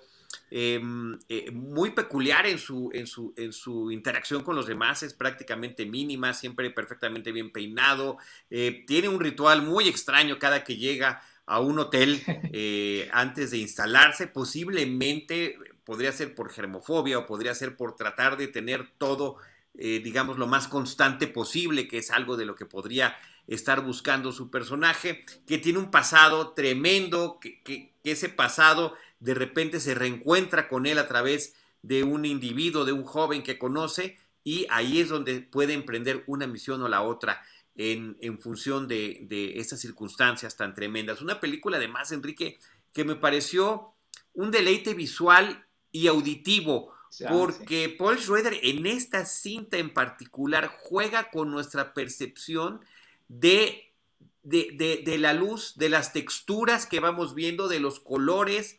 Em, 0.51 1.19
eh, 1.29 1.51
muy 1.51 1.91
peculiar 1.91 2.47
en 2.47 2.57
su, 2.57 2.89
en, 2.93 3.05
su, 3.05 3.33
en 3.37 3.53
su 3.53 3.91
interacción 3.91 4.43
con 4.43 4.55
los 4.55 4.65
demás, 4.65 5.03
es 5.03 5.13
prácticamente 5.13 5.85
mínima, 5.85 6.33
siempre 6.33 6.71
perfectamente 6.71 7.31
bien 7.31 7.51
peinado, 7.51 8.17
eh, 8.49 8.83
tiene 8.87 9.09
un 9.09 9.19
ritual 9.19 9.61
muy 9.61 9.87
extraño 9.87 10.39
cada 10.39 10.63
que 10.63 10.77
llega 10.77 11.21
a 11.49 11.59
un 11.59 11.79
hotel 11.79 12.21
eh, 12.53 13.09
antes 13.11 13.51
de 13.51 13.57
instalarse, 13.57 14.27
posiblemente 14.27 15.57
podría 15.83 16.11
ser 16.11 16.35
por 16.35 16.51
germofobia 16.51 17.17
o 17.19 17.25
podría 17.25 17.55
ser 17.55 17.75
por 17.75 17.95
tratar 17.95 18.37
de 18.37 18.47
tener 18.47 18.91
todo, 18.97 19.37
digamos, 19.73 20.37
lo 20.37 20.45
más 20.45 20.67
constante 20.67 21.25
posible, 21.27 21.87
que 21.87 21.97
es 21.97 22.11
algo 22.11 22.37
de 22.37 22.45
lo 22.45 22.55
que 22.55 22.65
podría 22.65 23.17
estar 23.47 23.81
buscando 23.81 24.31
su 24.31 24.51
personaje, 24.51 25.25
que 25.47 25.57
tiene 25.57 25.79
un 25.79 25.89
pasado 25.89 26.53
tremendo, 26.53 27.39
que 27.39 27.93
ese 28.03 28.29
pasado 28.29 28.93
de 29.19 29.33
repente 29.33 29.79
se 29.79 29.95
reencuentra 29.95 30.67
con 30.67 30.85
él 30.85 30.99
a 30.99 31.07
través 31.07 31.55
de 31.81 32.03
un 32.03 32.25
individuo, 32.25 32.85
de 32.85 32.91
un 32.91 33.03
joven 33.03 33.41
que 33.41 33.57
conoce, 33.57 34.17
y 34.43 34.67
ahí 34.69 34.99
es 34.99 35.09
donde 35.09 35.41
puede 35.41 35.73
emprender 35.73 36.23
una 36.27 36.47
misión 36.47 36.81
o 36.81 36.87
la 36.87 37.01
otra 37.01 37.41
en, 37.79 38.39
función 38.39 38.89
de, 38.89 39.19
de, 39.29 39.59
estas 39.59 39.79
circunstancias 39.79 40.57
tan 40.57 40.73
tremendas. 40.73 41.21
Una 41.21 41.39
película 41.39 41.77
además, 41.77 42.11
Enrique, 42.11 42.59
que 42.93 43.05
me 43.05 43.15
pareció 43.15 43.93
un 44.33 44.51
deleite 44.51 44.93
visual 44.93 45.65
y 45.91 46.07
auditivo, 46.07 46.93
porque 47.29 47.95
Paul 47.97 48.19
Schroeder 48.19 48.59
en 48.63 48.85
esta 48.85 49.25
cinta 49.25 49.77
en 49.77 49.93
particular 49.93 50.67
juega 50.67 51.31
con 51.31 51.51
nuestra 51.51 51.93
percepción 51.93 52.81
de, 53.29 53.93
de, 54.43 55.01
de, 55.05 55.17
la 55.17 55.33
luz, 55.33 55.77
de 55.77 55.87
las 55.87 56.11
texturas 56.11 56.85
que 56.85 56.99
vamos 56.99 57.33
viendo, 57.33 57.69
de 57.69 57.79
los 57.79 58.01
colores, 58.01 58.78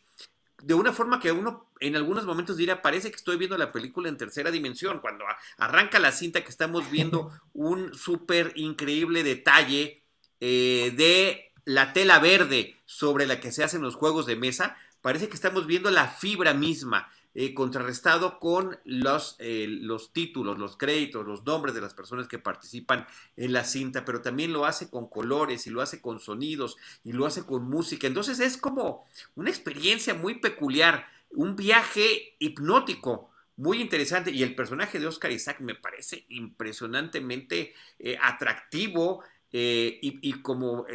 de 0.63 0.73
una 0.73 0.93
forma 0.93 1.19
que 1.19 1.31
uno 1.31 1.67
en 1.79 1.95
algunos 1.95 2.25
momentos 2.25 2.57
dirá, 2.57 2.81
parece 2.81 3.09
que 3.09 3.17
estoy 3.17 3.37
viendo 3.37 3.57
la 3.57 3.71
película 3.71 4.07
en 4.07 4.17
tercera 4.17 4.51
dimensión, 4.51 4.99
cuando 4.99 5.25
arranca 5.57 5.99
la 5.99 6.11
cinta 6.11 6.43
que 6.43 6.49
estamos 6.49 6.89
viendo 6.91 7.31
un 7.53 7.93
súper 7.93 8.53
increíble 8.55 9.23
detalle 9.23 10.03
eh, 10.39 10.93
de 10.95 11.51
la 11.65 11.93
tela 11.93 12.19
verde 12.19 12.75
sobre 12.85 13.25
la 13.25 13.39
que 13.39 13.51
se 13.51 13.63
hacen 13.63 13.81
los 13.81 13.95
juegos 13.95 14.25
de 14.25 14.35
mesa, 14.35 14.77
parece 15.01 15.27
que 15.27 15.35
estamos 15.35 15.65
viendo 15.65 15.89
la 15.89 16.07
fibra 16.07 16.53
misma 16.53 17.09
eh, 17.33 17.53
contrarrestado 17.53 18.39
con 18.39 18.77
los, 18.83 19.37
eh, 19.39 19.65
los 19.65 20.11
títulos, 20.11 20.59
los 20.59 20.75
créditos, 20.75 21.25
los 21.25 21.45
nombres 21.45 21.73
de 21.73 21.79
las 21.79 21.93
personas 21.93 22.27
que 22.27 22.39
participan 22.39 23.07
en 23.37 23.53
la 23.53 23.63
cinta, 23.63 24.03
pero 24.03 24.21
también 24.21 24.51
lo 24.51 24.65
hace 24.65 24.89
con 24.89 25.07
colores 25.07 25.65
y 25.65 25.69
lo 25.69 25.81
hace 25.81 26.01
con 26.01 26.19
sonidos 26.19 26.75
y 27.05 27.13
lo 27.13 27.25
hace 27.25 27.45
con 27.45 27.63
música. 27.69 28.05
Entonces 28.05 28.41
es 28.41 28.57
como 28.57 29.07
una 29.35 29.49
experiencia 29.49 30.13
muy 30.13 30.39
peculiar, 30.39 31.07
un 31.29 31.55
viaje 31.55 32.35
hipnótico 32.39 33.29
muy 33.55 33.79
interesante 33.79 34.31
y 34.31 34.43
el 34.43 34.53
personaje 34.53 34.99
de 34.99 35.07
Oscar 35.07 35.31
Isaac 35.31 35.61
me 35.61 35.75
parece 35.75 36.25
impresionantemente 36.27 37.73
eh, 37.99 38.17
atractivo, 38.21 39.23
y, 39.53 40.41
como 40.43 40.85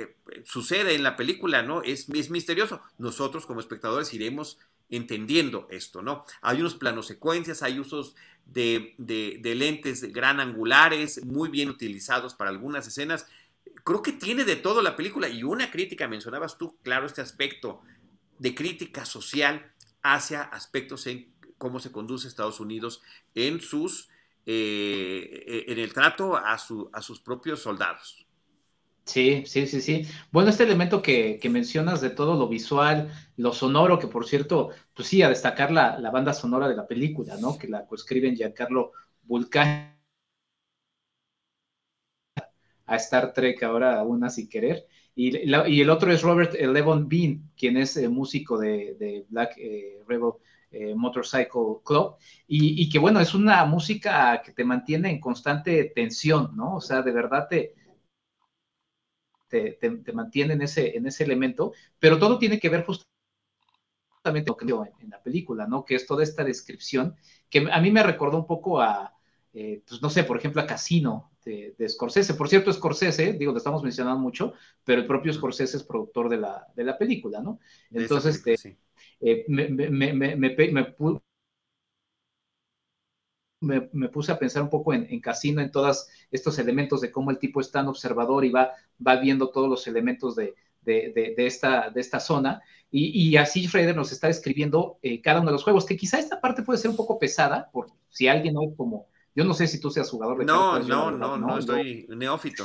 sucede 0.44 0.94
en 0.94 1.02
la 1.02 1.14
película, 1.14 1.62
¿no? 1.62 1.82
Es, 1.82 2.08
es, 2.08 2.30
misterioso. 2.30 2.80
Nosotros 2.96 3.44
como 3.44 3.60
espectadores 3.60 4.14
iremos 4.14 4.56
entendiendo 4.90 5.66
esto, 5.70 6.02
¿no? 6.02 6.24
Hay 6.42 6.60
unos 6.60 6.74
planos 6.74 7.06
secuencias, 7.06 7.62
hay 7.62 7.78
usos 7.78 8.14
de, 8.46 8.94
de, 8.98 9.54
lentes 9.54 10.12
gran 10.12 10.40
angulares, 10.40 11.24
muy 11.24 11.48
bien 11.48 11.68
utilizados 11.68 12.34
para 12.34 12.50
algunas 12.50 12.86
escenas. 12.86 13.26
Creo 13.84 14.02
que 14.02 14.12
tiene 14.12 14.44
de 14.44 14.56
todo 14.56 14.82
la 14.82 14.96
película 14.96 15.28
y 15.28 15.42
una 15.42 15.70
crítica, 15.70 16.08
mencionabas 16.08 16.56
tú, 16.56 16.76
claro, 16.82 17.06
este 17.06 17.20
aspecto 17.20 17.82
de 18.38 18.54
crítica 18.54 19.04
social 19.04 19.72
hacia 20.02 20.42
aspectos 20.42 21.06
en 21.06 21.32
cómo 21.58 21.80
se 21.80 21.90
conduce 21.90 22.28
Estados 22.28 22.60
Unidos 22.60 23.02
en 23.34 23.60
sus, 23.60 24.08
eh, 24.44 25.64
en 25.68 25.78
el 25.78 25.92
trato 25.92 26.36
a, 26.36 26.58
su, 26.58 26.90
a 26.92 27.02
sus 27.02 27.20
propios 27.20 27.60
soldados. 27.60 28.25
Sí, 29.06 29.44
sí, 29.46 29.66
sí, 29.68 29.80
sí. 29.80 30.02
Bueno, 30.32 30.50
este 30.50 30.64
elemento 30.64 31.00
que, 31.00 31.40
mencionas 31.48 32.00
de 32.00 32.10
todo 32.10 32.36
lo 32.36 32.48
visual, 32.48 33.12
lo 33.36 33.52
sonoro, 33.52 33.98
que 34.00 34.08
por 34.08 34.26
cierto, 34.26 34.70
pues 34.94 35.06
sí, 35.08 35.22
a 35.22 35.28
destacar 35.28 35.70
la, 35.70 35.98
banda 36.10 36.32
sonora 36.34 36.68
de 36.68 36.74
la 36.76 36.86
película, 36.88 37.36
¿no? 37.40 37.56
Que 37.56 37.68
la 37.68 37.86
coescriben 37.86 38.34
Giancarlo 38.34 38.92
Vulcán 39.22 39.96
a 42.86 42.96
Star 42.96 43.32
Trek 43.32 43.62
ahora 43.62 43.98
aún 44.00 44.24
así 44.24 44.48
querer. 44.48 44.86
Y, 45.14 45.36
y, 45.38 45.80
el 45.80 45.90
otro 45.90 46.12
es 46.12 46.22
Robert 46.22 46.54
Levon 46.54 47.08
Bean, 47.08 47.50
quien 47.56 47.76
es 47.76 47.96
eh, 47.96 48.08
músico 48.08 48.58
de, 48.58 49.24
Black 49.28 49.54
eh, 49.58 50.02
Rebel 50.06 50.32
eh, 50.70 50.94
Motorcycle 50.94 51.78
Club, 51.84 52.16
y, 52.48 52.82
y, 52.82 52.88
que 52.88 52.98
bueno, 52.98 53.20
es 53.20 53.34
una 53.34 53.64
música 53.64 54.42
que 54.44 54.52
te 54.52 54.64
mantiene 54.64 55.10
en 55.10 55.20
constante 55.20 55.92
tensión, 55.94 56.56
¿no? 56.56 56.76
O 56.76 56.80
sea, 56.80 57.02
de 57.02 57.12
verdad 57.12 57.46
te, 57.48 57.74
te, 59.48 59.78
mantiene 60.12 60.54
en 60.54 60.62
ese, 60.62 60.96
en 60.96 61.06
ese 61.06 61.24
elemento, 61.24 61.72
pero 61.98 62.18
todo 62.18 62.38
tiene 62.38 62.58
que 62.58 62.68
ver 62.68 62.84
justamente 62.84 64.50
con 64.50 64.68
lo 64.68 64.82
que 64.82 64.90
en, 64.90 65.04
en 65.04 65.10
la 65.10 65.22
película, 65.22 65.66
¿no? 65.66 65.84
Que 65.84 65.94
es 65.94 66.06
toda 66.06 66.22
esta 66.22 66.44
descripción 66.44 67.16
que 67.48 67.66
a 67.70 67.80
mí 67.80 67.90
me 67.90 68.02
recordó 68.02 68.38
un 68.38 68.46
poco 68.46 68.80
a, 68.80 69.16
eh, 69.58 69.82
pues 69.88 70.02
no 70.02 70.10
sé, 70.10 70.24
por 70.24 70.36
ejemplo, 70.36 70.60
a 70.60 70.66
Casino 70.66 71.30
de, 71.42 71.74
Scorsese. 71.88 72.34
Por 72.34 72.48
cierto, 72.48 72.70
Scorsese, 72.70 73.32
digo, 73.32 73.52
lo 73.52 73.58
estamos 73.58 73.82
mencionando 73.82 74.18
mucho, 74.18 74.52
pero 74.84 75.00
el 75.00 75.06
propio 75.06 75.32
Scorsese 75.32 75.78
es 75.78 75.82
productor 75.82 76.28
de 76.28 76.36
la, 76.36 76.66
de 76.76 76.84
la 76.84 76.98
película, 76.98 77.40
¿no? 77.40 77.60
Entonces, 77.90 78.46
este, 78.46 78.76
eh, 79.20 79.44
me, 79.48 79.68
me, 79.68 80.12
me, 80.12 80.36
me, 80.36 80.94
puse 84.12 84.32
a 84.32 84.38
pensar 84.38 84.62
un 84.62 84.70
poco 84.70 84.92
en, 84.92 85.20
Casino, 85.20 85.60
en 85.60 85.70
todos 85.70 86.08
estos 86.30 86.58
elementos 86.58 87.00
de 87.00 87.10
cómo 87.10 87.30
el 87.30 87.38
tipo 87.38 87.60
es 87.60 87.70
tan 87.70 87.88
observador 87.88 88.44
y 88.44 88.50
va, 88.50 88.72
va 89.04 89.16
viendo 89.16 89.50
todos 89.50 89.68
los 89.68 89.86
elementos 89.86 90.36
de, 90.36 90.54
de, 90.82 91.34
esta, 91.38 91.90
de 91.90 92.00
esta 92.00 92.20
zona. 92.20 92.62
Y, 92.90 93.36
así 93.36 93.66
Schrader 93.66 93.96
nos 93.96 94.12
está 94.12 94.28
describiendo 94.28 94.98
eh, 95.02 95.20
cada 95.20 95.40
uno 95.40 95.50
de 95.50 95.54
los 95.54 95.64
juegos, 95.64 95.84
que 95.84 95.96
quizá 95.96 96.18
esta 96.18 96.40
parte 96.40 96.62
puede 96.62 96.78
ser 96.78 96.90
un 96.90 96.96
poco 96.96 97.18
pesada, 97.18 97.68
por 97.72 97.88
si 98.08 98.28
alguien 98.28 98.54
no 98.54 98.74
como, 98.74 99.08
yo 99.34 99.44
no 99.44 99.52
sé 99.52 99.66
si 99.66 99.80
tú 99.80 99.90
seas 99.90 100.08
jugador 100.08 100.38
de 100.38 100.44
No, 100.46 100.78
no, 100.78 101.10
no, 101.10 101.36
no, 101.36 101.58
estoy 101.58 102.06
neófito. 102.16 102.64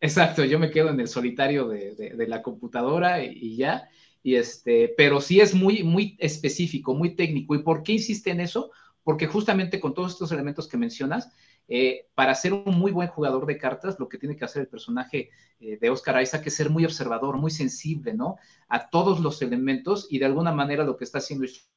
Exacto, 0.00 0.44
yo 0.44 0.58
me 0.58 0.70
quedo 0.70 0.90
en 0.90 0.98
el 0.98 1.08
solitario 1.08 1.68
de, 1.68 2.26
la 2.26 2.42
computadora 2.42 3.22
y, 3.22 3.56
ya. 3.56 3.88
Y 4.22 4.34
este, 4.34 4.92
pero 4.96 5.20
sí 5.20 5.40
es 5.40 5.54
muy, 5.54 5.84
muy 5.84 6.16
específico, 6.18 6.94
muy 6.94 7.14
técnico. 7.14 7.54
¿Y 7.54 7.62
por 7.62 7.84
qué 7.84 7.92
insiste 7.92 8.30
en 8.30 8.40
eso? 8.40 8.72
Porque 9.06 9.28
justamente 9.28 9.78
con 9.78 9.94
todos 9.94 10.14
estos 10.14 10.32
elementos 10.32 10.66
que 10.66 10.76
mencionas, 10.76 11.30
eh, 11.68 12.08
para 12.16 12.34
ser 12.34 12.52
un 12.54 12.76
muy 12.76 12.90
buen 12.90 13.06
jugador 13.06 13.46
de 13.46 13.56
cartas, 13.56 14.00
lo 14.00 14.08
que 14.08 14.18
tiene 14.18 14.34
que 14.34 14.44
hacer 14.44 14.62
el 14.62 14.68
personaje 14.68 15.30
eh, 15.60 15.78
de 15.80 15.90
Oscar 15.90 16.20
Isaac 16.20 16.44
es 16.48 16.56
ser 16.56 16.70
muy 16.70 16.84
observador, 16.84 17.36
muy 17.36 17.52
sensible, 17.52 18.14
¿no? 18.14 18.36
A 18.68 18.90
todos 18.90 19.20
los 19.20 19.40
elementos 19.42 20.08
y 20.10 20.18
de 20.18 20.24
alguna 20.24 20.50
manera 20.50 20.82
lo 20.82 20.96
que 20.96 21.04
está 21.04 21.18
haciendo 21.18 21.44
es 21.44 21.70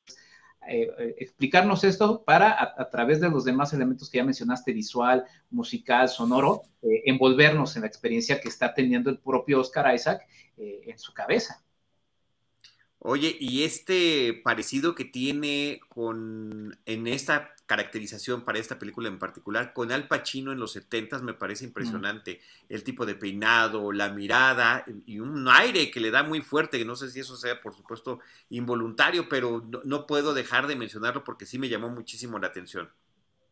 eh, 0.67 0.89
explicarnos 1.19 1.83
esto 1.83 2.23
para, 2.23 2.73
a, 2.75 2.89
través 2.89 3.21
de 3.21 3.29
los 3.29 3.45
demás 3.45 3.73
elementos 3.73 4.09
que 4.09 4.17
ya 4.17 4.23
mencionaste, 4.23 4.73
visual, 4.73 5.23
musical, 5.51 6.09
sonoro, 6.09 6.63
envolvernos 6.81 7.75
en 7.75 7.83
la 7.83 7.89
experiencia 7.89 8.41
que 8.41 8.49
está 8.49 8.73
teniendo 8.73 9.11
el 9.11 9.19
propio 9.19 9.59
Oscar 9.59 9.93
Isaac 9.93 10.27
en 10.57 10.97
su 10.97 11.13
cabeza. 11.13 11.63
Oye, 13.01 13.37
y 13.39 13.63
este 13.63 14.41
parecido 14.43 14.93
que 14.93 15.05
tiene 15.05 15.79
con 15.87 16.77
en 16.85 17.07
esta 17.07 17.55
caracterización 17.65 18.43
para 18.43 18.59
esta 18.59 18.77
película 18.77 19.07
en 19.07 19.19
particular, 19.19 19.73
con 19.73 19.91
Al 19.91 20.07
Pacino 20.07 20.51
en 20.51 20.59
los 20.59 20.73
70 20.73 21.19
me 21.19 21.33
parece 21.33 21.63
impresionante. 21.63 22.41
El 22.67 22.83
tipo 22.83 23.05
de 23.05 23.15
peinado, 23.15 23.93
la 23.93 24.09
mirada 24.09 24.83
y 25.05 25.19
un 25.19 25.47
aire 25.47 25.91
que 25.91 26.01
le 26.01 26.11
da 26.11 26.23
muy 26.23 26.41
fuerte, 26.41 26.83
no 26.83 26.97
sé 26.97 27.09
si 27.09 27.21
eso 27.21 27.37
sea 27.37 27.61
por 27.61 27.73
supuesto 27.73 28.19
involuntario, 28.49 29.29
pero 29.29 29.63
no, 29.85 30.05
puedo 30.05 30.33
dejar 30.33 30.67
de 30.67 30.75
mencionarlo 30.75 31.23
porque 31.23 31.45
sí 31.45 31.57
me 31.57 31.69
llamó 31.69 31.89
muchísimo 31.89 32.37
la 32.37 32.47
atención. 32.47 32.89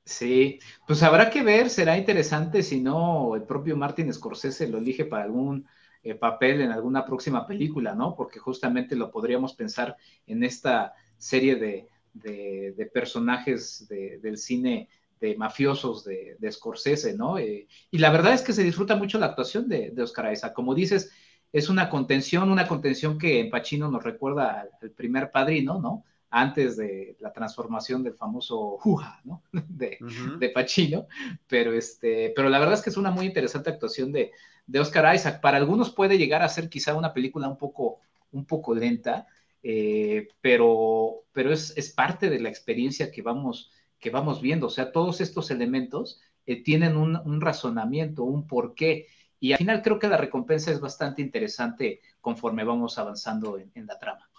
Sí, 0.04 0.60
pues 0.86 1.04
habrá 1.04 1.30
que 1.30 1.44
ver, 1.44 1.70
será 1.70 1.98
interesante 1.98 2.64
si 2.64 2.82
no 2.82 3.36
el 3.36 3.44
propio 3.44 3.78
Martin 3.78 4.12
Scorsese 4.12 4.68
lo 4.68 4.80
elige 4.80 5.06
para 5.06 5.24
algún 5.24 5.68
eh, 6.08 6.16
papel 6.16 6.62
en 6.62 6.72
alguna 6.72 7.06
próxima 7.06 7.46
película, 7.46 7.94
¿no? 7.94 8.16
Porque 8.16 8.40
justamente 8.40 8.96
lo 8.96 9.12
podríamos 9.12 9.54
pensar 9.54 9.98
en 10.26 10.42
esta 10.46 10.94
serie 11.18 11.58
de, 11.58 11.90
personajes 12.94 13.86
del 13.90 14.38
cine 14.38 14.88
de 15.20 15.36
mafiosos 15.36 16.06
de, 16.06 16.50
Scorsese, 16.50 17.18
¿no? 17.18 17.38
Eh, 17.38 17.68
y 17.92 17.98
la 17.98 18.10
verdad 18.10 18.34
es 18.34 18.42
que 18.42 18.54
se 18.54 18.64
disfruta 18.64 18.96
mucho 18.96 19.20
la 19.20 19.26
actuación 19.26 19.68
de, 19.68 19.94
Oscar 20.02 20.32
Isaac. 20.32 20.54
Como 20.54 20.74
dices, 20.74 21.12
es 21.52 21.68
una 21.68 21.90
contención, 21.90 22.50
una 22.52 22.70
contención 22.70 23.18
que 23.18 23.42
en 23.42 23.50
Pacino 23.50 23.92
nos 23.92 24.04
recuerda 24.04 24.62
al, 24.82 24.92
primer 24.92 25.30
padrino, 25.30 25.82
¿no? 25.82 26.06
Antes 26.30 26.78
de 26.78 27.18
la 27.20 27.34
transformación 27.34 28.02
del 28.02 28.14
famoso 28.14 28.78
Juja, 28.80 29.20
¿no? 29.26 29.44
De, 29.68 29.98
de 30.40 30.50
Pacino. 30.52 31.08
Pero, 31.48 31.74
este, 31.74 32.32
pero 32.34 32.48
la 32.48 32.60
verdad 32.60 32.76
es 32.76 32.82
que 32.82 32.92
es 32.92 32.98
una 32.98 33.12
muy 33.12 33.26
interesante 33.26 33.70
actuación 33.70 34.14
de, 34.14 34.32
de 34.68 34.80
Oscar 34.80 35.16
Isaac. 35.16 35.42
Para 35.42 35.58
algunos 35.58 35.90
puede 35.92 36.18
llegar 36.18 36.44
a 36.44 36.50
ser 36.50 36.70
quizá 36.70 36.94
una 36.94 37.14
película 37.14 37.48
un 37.48 37.58
poco, 37.58 38.02
un 38.32 38.46
poco 38.46 38.76
lenta, 38.76 39.26
eh, 39.64 40.28
pero, 40.42 41.24
pero 41.32 41.52
es, 41.52 41.94
parte 41.96 42.30
de 42.30 42.40
la 42.40 42.50
experiencia 42.50 43.12
que 43.12 43.22
vamos, 43.22 43.72
que 44.00 44.12
vamos 44.12 44.42
viendo. 44.42 44.68
O 44.68 44.70
sea, 44.70 44.92
todos 44.92 45.22
estos 45.22 45.50
elementos 45.50 46.22
eh, 46.46 46.62
tienen 46.62 46.98
un, 46.98 47.42
razonamiento, 47.42 48.24
un 48.24 48.46
porqué. 48.46 49.08
Y 49.40 49.54
al 49.54 49.58
final 49.58 49.82
creo 49.82 50.00
que 50.00 50.08
la 50.08 50.18
recompensa 50.18 50.72
es 50.72 50.80
bastante 50.80 51.22
interesante 51.22 52.02
conforme 52.22 52.64
vamos 52.64 52.98
avanzando 52.98 53.58
en, 53.58 53.86
la 53.86 53.98
trama. 53.98 54.30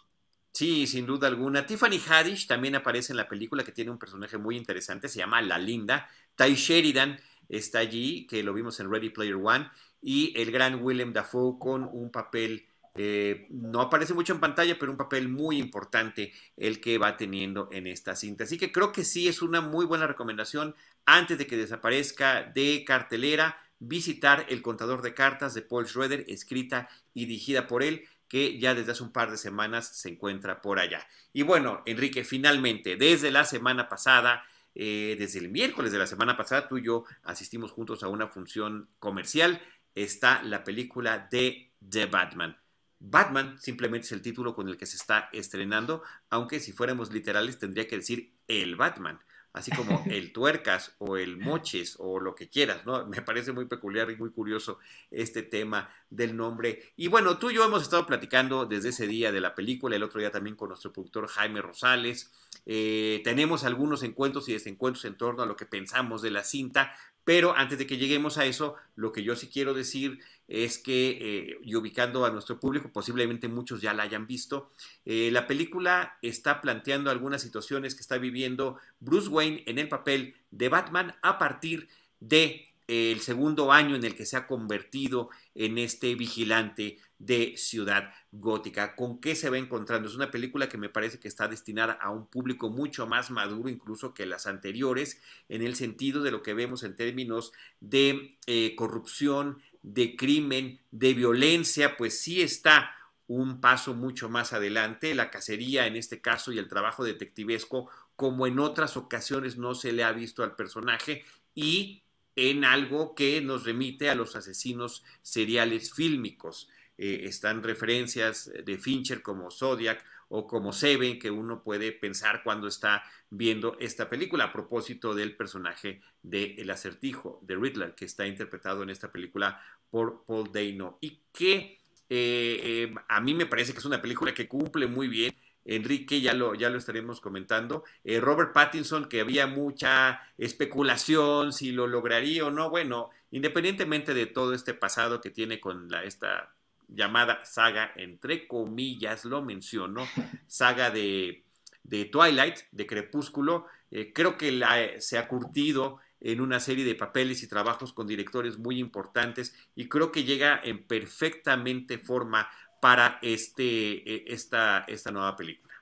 Sí, 0.52 0.86
sin 0.86 1.06
duda 1.06 1.28
alguna. 1.28 1.66
Tiffany 1.66 2.00
Haddish 2.06 2.46
también 2.46 2.74
aparece 2.74 3.12
en 3.12 3.16
la 3.16 3.28
película 3.28 3.62
que 3.62 3.72
tiene 3.72 3.92
un 3.92 3.98
personaje 3.98 4.38
muy 4.38 4.56
interesante, 4.56 5.08
se 5.08 5.18
llama 5.18 5.40
La 5.40 5.56
Linda. 5.56 6.08
Ty 6.34 6.54
Sheridan 6.54 7.16
está 7.48 7.78
allí, 7.78 8.26
que 8.26 8.42
lo 8.42 8.52
vimos 8.52 8.80
en 8.80 8.90
Ready 8.90 9.10
Player 9.10 9.36
One 9.36 9.68
y 10.00 10.32
el 10.40 10.50
gran 10.50 10.82
Willem 10.82 11.12
Dafoe 11.12 11.58
con 11.58 11.84
un 11.84 12.10
papel, 12.10 12.66
eh, 12.94 13.46
no 13.50 13.80
aparece 13.80 14.14
mucho 14.14 14.32
en 14.32 14.40
pantalla, 14.40 14.78
pero 14.78 14.92
un 14.92 14.98
papel 14.98 15.28
muy 15.28 15.58
importante 15.58 16.32
el 16.56 16.80
que 16.80 16.98
va 16.98 17.16
teniendo 17.16 17.68
en 17.72 17.86
esta 17.86 18.16
cinta. 18.16 18.44
Así 18.44 18.58
que 18.58 18.72
creo 18.72 18.92
que 18.92 19.04
sí 19.04 19.28
es 19.28 19.42
una 19.42 19.60
muy 19.60 19.86
buena 19.86 20.06
recomendación 20.06 20.74
antes 21.06 21.38
de 21.38 21.46
que 21.46 21.56
desaparezca 21.56 22.42
de 22.42 22.84
cartelera 22.86 23.58
visitar 23.80 24.46
El 24.48 24.62
contador 24.62 25.02
de 25.02 25.14
cartas 25.14 25.54
de 25.54 25.62
Paul 25.62 25.86
Schroeder, 25.86 26.24
escrita 26.28 26.88
y 27.14 27.26
dirigida 27.26 27.66
por 27.66 27.82
él, 27.82 28.04
que 28.28 28.58
ya 28.58 28.74
desde 28.74 28.92
hace 28.92 29.02
un 29.02 29.12
par 29.12 29.30
de 29.30 29.38
semanas 29.38 29.88
se 29.88 30.08
encuentra 30.10 30.60
por 30.60 30.78
allá. 30.78 31.06
Y 31.32 31.42
bueno, 31.42 31.82
Enrique, 31.86 32.24
finalmente, 32.24 32.96
desde 32.96 33.30
la 33.30 33.44
semana 33.44 33.88
pasada, 33.88 34.44
eh, 34.74 35.16
desde 35.18 35.38
el 35.38 35.48
miércoles 35.48 35.92
de 35.92 35.98
la 35.98 36.06
semana 36.06 36.36
pasada, 36.36 36.68
tú 36.68 36.78
y 36.78 36.84
yo 36.84 37.04
asistimos 37.22 37.70
juntos 37.70 38.02
a 38.02 38.08
una 38.08 38.28
función 38.28 38.88
comercial 38.98 39.62
está 40.02 40.42
la 40.42 40.64
película 40.64 41.28
de 41.30 41.70
The 41.88 42.06
Batman. 42.06 42.56
Batman 43.00 43.58
simplemente 43.60 44.06
es 44.06 44.12
el 44.12 44.22
título 44.22 44.54
con 44.54 44.68
el 44.68 44.76
que 44.76 44.86
se 44.86 44.96
está 44.96 45.28
estrenando, 45.32 46.02
aunque 46.30 46.60
si 46.60 46.72
fuéramos 46.72 47.12
literales 47.12 47.58
tendría 47.58 47.86
que 47.86 47.96
decir 47.96 48.32
el 48.48 48.76
Batman, 48.76 49.20
así 49.52 49.70
como 49.70 50.02
el 50.10 50.32
tuercas 50.32 50.94
o 50.98 51.16
el 51.16 51.36
moches 51.36 51.96
o 51.98 52.18
lo 52.18 52.34
que 52.34 52.48
quieras, 52.48 52.84
¿no? 52.86 53.06
Me 53.06 53.22
parece 53.22 53.52
muy 53.52 53.66
peculiar 53.66 54.10
y 54.10 54.16
muy 54.16 54.30
curioso 54.30 54.78
este 55.10 55.42
tema 55.42 55.90
del 56.10 56.36
nombre. 56.36 56.92
Y 56.96 57.08
bueno, 57.08 57.38
tú 57.38 57.50
y 57.50 57.54
yo 57.54 57.64
hemos 57.64 57.82
estado 57.82 58.04
platicando 58.06 58.66
desde 58.66 58.88
ese 58.88 59.06
día 59.06 59.30
de 59.30 59.40
la 59.40 59.54
película, 59.54 59.94
el 59.94 60.02
otro 60.02 60.20
día 60.20 60.32
también 60.32 60.56
con 60.56 60.68
nuestro 60.68 60.92
productor 60.92 61.28
Jaime 61.28 61.62
Rosales. 61.62 62.32
Eh, 62.66 63.20
tenemos 63.24 63.64
algunos 63.64 64.02
encuentros 64.02 64.48
y 64.48 64.52
desencuentros 64.52 65.04
en 65.04 65.16
torno 65.16 65.42
a 65.42 65.46
lo 65.46 65.56
que 65.56 65.66
pensamos 65.66 66.22
de 66.22 66.30
la 66.30 66.44
cinta, 66.44 66.94
pero 67.24 67.54
antes 67.56 67.78
de 67.78 67.86
que 67.86 67.98
lleguemos 67.98 68.38
a 68.38 68.46
eso, 68.46 68.74
lo 68.96 69.12
que 69.12 69.22
yo 69.22 69.36
sí 69.36 69.48
quiero 69.48 69.74
decir 69.74 70.18
es 70.48 70.78
que, 70.78 71.18
eh, 71.20 71.58
y 71.62 71.74
ubicando 71.74 72.24
a 72.24 72.30
nuestro 72.30 72.58
público, 72.58 72.90
posiblemente 72.90 73.48
muchos 73.48 73.82
ya 73.82 73.92
la 73.92 74.04
hayan 74.04 74.26
visto, 74.26 74.70
eh, 75.04 75.30
la 75.30 75.46
película 75.46 76.16
está 76.22 76.62
planteando 76.62 77.10
algunas 77.10 77.42
situaciones 77.42 77.94
que 77.94 78.00
está 78.00 78.16
viviendo 78.16 78.78
Bruce 79.00 79.28
Wayne 79.28 79.62
en 79.66 79.78
el 79.78 79.88
papel 79.88 80.36
de 80.50 80.70
Batman 80.70 81.16
a 81.20 81.36
partir 81.38 81.88
de 82.20 82.64
el 82.86 83.20
segundo 83.20 83.70
año 83.70 83.94
en 83.94 84.04
el 84.04 84.16
que 84.16 84.24
se 84.24 84.38
ha 84.38 84.46
convertido 84.46 85.28
en 85.54 85.76
este 85.76 86.14
vigilante 86.14 86.96
de 87.18 87.54
Ciudad 87.56 88.12
Gótica. 88.32 88.94
¿Con 88.94 89.20
qué 89.20 89.34
se 89.34 89.50
va 89.50 89.58
encontrando? 89.58 90.08
Es 90.08 90.14
una 90.14 90.30
película 90.30 90.68
que 90.68 90.78
me 90.78 90.88
parece 90.88 91.18
que 91.18 91.28
está 91.28 91.48
destinada 91.48 91.92
a 91.94 92.10
un 92.10 92.26
público 92.26 92.70
mucho 92.70 93.06
más 93.06 93.30
maduro 93.30 93.68
incluso 93.68 94.14
que 94.14 94.26
las 94.26 94.46
anteriores, 94.46 95.20
en 95.48 95.62
el 95.62 95.74
sentido 95.74 96.22
de 96.22 96.30
lo 96.30 96.42
que 96.42 96.54
vemos 96.54 96.82
en 96.82 96.96
términos 96.96 97.52
de 97.80 98.36
eh, 98.46 98.74
corrupción, 98.76 99.60
de 99.82 100.16
crimen, 100.16 100.80
de 100.90 101.14
violencia, 101.14 101.96
pues 101.96 102.20
sí 102.20 102.42
está 102.42 102.94
un 103.26 103.60
paso 103.60 103.94
mucho 103.94 104.28
más 104.28 104.52
adelante. 104.52 105.14
La 105.14 105.30
cacería 105.30 105.86
en 105.86 105.96
este 105.96 106.20
caso 106.20 106.52
y 106.52 106.58
el 106.58 106.68
trabajo 106.68 107.04
detectivesco, 107.04 107.88
como 108.16 108.46
en 108.46 108.58
otras 108.58 108.96
ocasiones 108.96 109.56
no 109.56 109.74
se 109.74 109.92
le 109.92 110.02
ha 110.02 110.12
visto 110.12 110.42
al 110.42 110.56
personaje 110.56 111.24
y 111.54 112.02
en 112.36 112.64
algo 112.64 113.14
que 113.14 113.40
nos 113.40 113.64
remite 113.64 114.10
a 114.10 114.14
los 114.14 114.36
asesinos 114.36 115.04
seriales 115.22 115.92
fílmicos. 115.92 116.68
Eh, 116.98 117.26
están 117.26 117.62
referencias 117.62 118.50
de 118.64 118.76
Fincher 118.76 119.22
como 119.22 119.52
Zodiac 119.52 120.04
o 120.28 120.48
como 120.48 120.72
Seven 120.72 121.20
que 121.20 121.30
uno 121.30 121.62
puede 121.62 121.92
pensar 121.92 122.42
cuando 122.42 122.66
está 122.66 123.04
viendo 123.30 123.76
esta 123.78 124.10
película 124.10 124.44
a 124.44 124.52
propósito 124.52 125.14
del 125.14 125.36
personaje 125.36 126.02
de 126.22 126.56
El 126.58 126.70
acertijo 126.70 127.38
de 127.42 127.54
Riddler 127.54 127.94
que 127.94 128.04
está 128.04 128.26
interpretado 128.26 128.82
en 128.82 128.90
esta 128.90 129.12
película 129.12 129.62
por 129.90 130.24
Paul 130.24 130.50
Dano 130.52 130.98
y 131.00 131.20
que 131.32 131.78
eh, 132.10 132.60
eh, 132.90 132.94
a 133.08 133.20
mí 133.20 133.32
me 133.32 133.46
parece 133.46 133.72
que 133.72 133.78
es 133.78 133.84
una 133.84 134.02
película 134.02 134.34
que 134.34 134.48
cumple 134.48 134.88
muy 134.88 135.06
bien 135.06 135.32
Enrique, 135.64 136.20
ya 136.20 136.34
lo, 136.34 136.54
ya 136.54 136.70
lo 136.70 136.78
estaremos 136.78 137.20
comentando. 137.20 137.84
Robert 138.02 138.54
Pattinson, 138.54 139.06
que 139.06 139.20
había 139.20 139.46
mucha 139.46 140.22
especulación 140.38 141.52
si 141.52 141.72
lo 141.72 141.86
lograría 141.86 142.46
o 142.46 142.50
no. 142.50 142.70
Bueno, 142.70 143.10
independientemente 143.30 144.14
de 144.14 144.24
todo 144.24 144.54
este 144.54 144.72
pasado 144.72 145.20
que 145.20 145.28
tiene 145.28 145.60
con 145.60 145.90
la, 145.90 146.04
esta 146.04 146.54
llamada 146.88 147.44
saga, 147.44 147.92
entre 147.96 148.48
comillas, 148.48 149.24
lo 149.24 149.42
menciono, 149.42 150.06
saga 150.46 150.90
de, 150.90 151.44
de 151.82 152.04
Twilight, 152.06 152.58
de 152.72 152.86
Crepúsculo, 152.86 153.66
eh, 153.90 154.12
creo 154.12 154.36
que 154.36 154.52
la, 154.52 155.00
se 155.00 155.18
ha 155.18 155.28
curtido 155.28 155.98
en 156.20 156.40
una 156.40 156.60
serie 156.60 156.84
de 156.84 156.94
papeles 156.94 157.42
y 157.42 157.48
trabajos 157.48 157.92
con 157.92 158.06
directores 158.06 158.58
muy 158.58 158.78
importantes 158.78 159.54
y 159.74 159.88
creo 159.88 160.10
que 160.10 160.24
llega 160.24 160.60
en 160.62 160.86
perfectamente 160.86 161.98
forma 161.98 162.48
para 162.80 163.18
este, 163.22 163.62
e, 163.62 164.24
esta, 164.32 164.84
esta 164.88 165.10
nueva 165.10 165.36
película. 165.36 165.74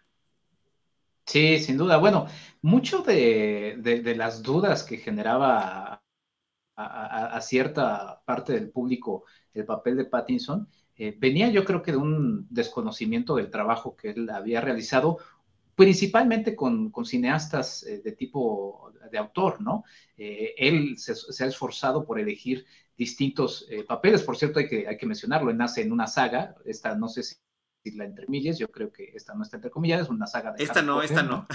Sí, 1.27 1.59
sin 1.59 1.77
duda. 1.77 1.97
Bueno, 1.97 2.27
mucho 2.63 3.03
de, 3.03 4.15
las 4.17 4.43
dudas 4.43 4.85
que 4.85 4.99
generaba 4.99 6.03
a, 6.77 7.41
cierta 7.41 8.23
parte 8.25 8.53
del 8.53 8.71
público 8.71 9.25
el 9.53 9.65
papel 9.65 9.97
de 9.97 10.05
Pattinson 10.05 10.69
eh, 10.97 11.15
venía 11.19 11.51
yo 11.51 11.65
creo 11.65 11.83
que 11.83 11.93
de 11.93 11.99
un 11.99 12.47
desconocimiento 12.51 13.37
del 13.37 13.51
trabajo 13.51 13.97
que 13.97 14.11
él 14.11 14.31
había 14.31 14.61
realizado, 14.61 15.19
principalmente 15.75 16.57
con, 16.57 16.93
cineastas 17.05 17.83
eh, 17.83 18.01
de 18.03 18.13
tipo 18.13 18.93
de 19.11 19.19
autor, 19.19 19.61
¿no? 19.61 19.85
Eh, 20.17 20.55
él 20.57 20.97
se, 20.99 21.13
ha 21.13 21.47
esforzado 21.47 22.07
por 22.07 22.19
elegir 22.19 22.65
distintos 22.97 23.69
papeles, 23.87 24.23
por 24.23 24.39
cierto, 24.39 24.59
hay 24.59 24.69
que, 24.69 24.89
hay 24.89 24.97
que 24.97 25.05
mencionarlo, 25.05 25.51
él 25.51 25.59
nace 25.59 25.83
en 25.83 25.93
una 25.93 26.07
saga, 26.07 26.57
esta 26.65 26.95
no 26.95 27.09
sé 27.09 27.23
si 27.23 27.37
la 27.95 28.07
entre 28.07 28.27
millas, 28.27 28.59
yo 28.59 28.69
creo 28.69 28.91
que 28.91 29.13
esta 29.15 29.35
no 29.35 29.43
está 29.43 29.59
entre 29.59 29.71
comillas, 29.71 30.01
es 30.01 30.09
una 30.09 30.27
saga 30.27 30.53
de... 30.53 30.65
Esta 30.65 30.81
no, 30.81 31.03
esta 31.03 31.23
no. 31.23 31.47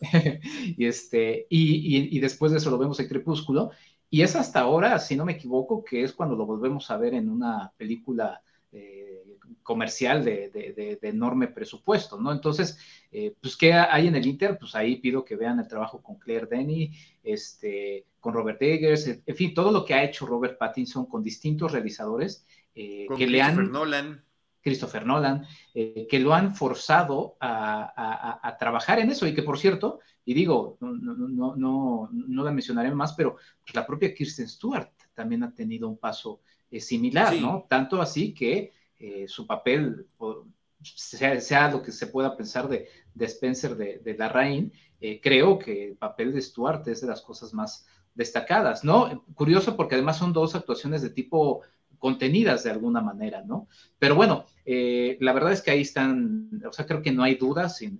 y, 0.76 0.84
este, 0.84 1.46
y, 1.48 2.14
y, 2.16 2.20
después 2.20 2.52
de 2.52 2.58
eso 2.58 2.70
lo 2.70 2.76
vemos 2.76 3.00
en 3.00 3.08
Crepúsculo, 3.08 3.70
y 4.14 4.22
es 4.22 4.36
hasta 4.36 4.60
ahora, 4.60 5.00
si 5.00 5.16
no 5.16 5.24
me 5.24 5.32
equivoco, 5.32 5.82
que 5.82 6.04
es 6.04 6.12
cuando 6.12 6.36
lo 6.36 6.46
volvemos 6.46 6.88
a 6.88 6.96
ver 6.96 7.14
en 7.14 7.28
una 7.28 7.72
película 7.76 8.40
eh, 8.70 9.24
comercial 9.60 10.24
de, 10.24 11.00
enorme 11.02 11.48
presupuesto, 11.48 12.20
¿no? 12.20 12.30
Entonces, 12.30 12.78
eh, 13.10 13.34
pues, 13.40 13.56
¿qué 13.56 13.72
hay 13.72 14.06
en 14.06 14.14
el 14.14 14.24
Inter? 14.24 14.56
Pues 14.56 14.76
ahí 14.76 15.00
pido 15.00 15.24
que 15.24 15.34
vean 15.34 15.58
el 15.58 15.66
trabajo 15.66 16.00
con 16.00 16.20
Claire 16.20 16.46
Denny, 16.46 16.92
este, 17.24 18.06
con 18.20 18.34
Robert 18.34 18.62
Eggers, 18.62 19.08
en 19.26 19.34
fin, 19.34 19.52
todo 19.52 19.72
lo 19.72 19.84
que 19.84 19.94
ha 19.94 20.04
hecho 20.04 20.26
Robert 20.26 20.58
Pattinson 20.58 21.06
con 21.06 21.20
distintos 21.20 21.72
realizadores 21.72 22.46
eh, 22.72 23.08
que 23.18 23.26
le 23.26 23.42
han... 23.42 23.72
Nolan 23.72 24.24
Christopher 24.64 25.04
Nolan, 25.04 25.46
eh, 25.74 26.06
que 26.08 26.18
lo 26.18 26.32
han 26.32 26.54
forzado 26.54 27.36
a, 27.38 28.56
trabajar 28.58 28.98
en 28.98 29.10
eso 29.10 29.26
y 29.26 29.34
que, 29.34 29.42
por 29.42 29.58
cierto, 29.58 30.00
y 30.24 30.32
digo, 30.32 30.78
no, 30.80 30.94
no, 30.94 31.54
no, 31.54 32.08
no 32.10 32.44
la 32.44 32.50
mencionaré 32.50 32.90
más, 32.94 33.12
pero 33.12 33.36
pues, 33.62 33.74
la 33.74 33.86
propia 33.86 34.14
Kirsten 34.14 34.48
Stewart 34.48 34.88
también 35.12 35.42
ha 35.42 35.54
tenido 35.54 35.86
un 35.88 35.98
paso 35.98 36.40
eh, 36.70 36.80
similar, 36.80 37.34
¿no? 37.36 37.66
Tanto 37.68 38.00
así 38.00 38.32
que 38.32 38.72
eh, 38.98 39.26
su 39.28 39.46
papel, 39.46 40.06
sea, 40.82 41.70
lo 41.70 41.82
que 41.82 41.92
se 41.92 42.06
pueda 42.06 42.34
pensar 42.34 42.66
de, 42.66 42.88
Spencer 43.20 43.76
de, 43.76 43.98
de 43.98 44.16
la 44.16 44.30
Rain, 44.30 44.72
creo 45.20 45.58
que 45.58 45.88
el 45.88 45.96
papel 45.96 46.32
de 46.32 46.40
Stewart 46.40 46.88
es 46.88 47.02
de 47.02 47.08
las 47.08 47.20
cosas 47.20 47.52
más 47.52 47.86
destacadas, 48.14 48.82
¿no? 48.82 49.26
Curioso 49.34 49.76
porque 49.76 49.96
además 49.96 50.16
son 50.16 50.32
dos 50.32 50.54
actuaciones 50.54 51.02
de 51.02 51.10
tipo 51.10 51.60
contenidas 52.04 52.64
de 52.64 52.70
alguna 52.70 53.00
manera, 53.00 53.42
¿no? 53.46 53.66
Pero 53.98 54.14
bueno, 54.14 54.44
eh, 54.66 55.16
la 55.22 55.32
verdad 55.32 55.52
es 55.52 55.62
que 55.62 55.70
ahí 55.70 55.80
están, 55.80 56.50
o 56.68 56.70
sea, 56.70 56.84
creo 56.84 57.00
que 57.00 57.12
no 57.12 57.22
hay 57.22 57.36
dudas 57.36 57.80
en, 57.80 57.98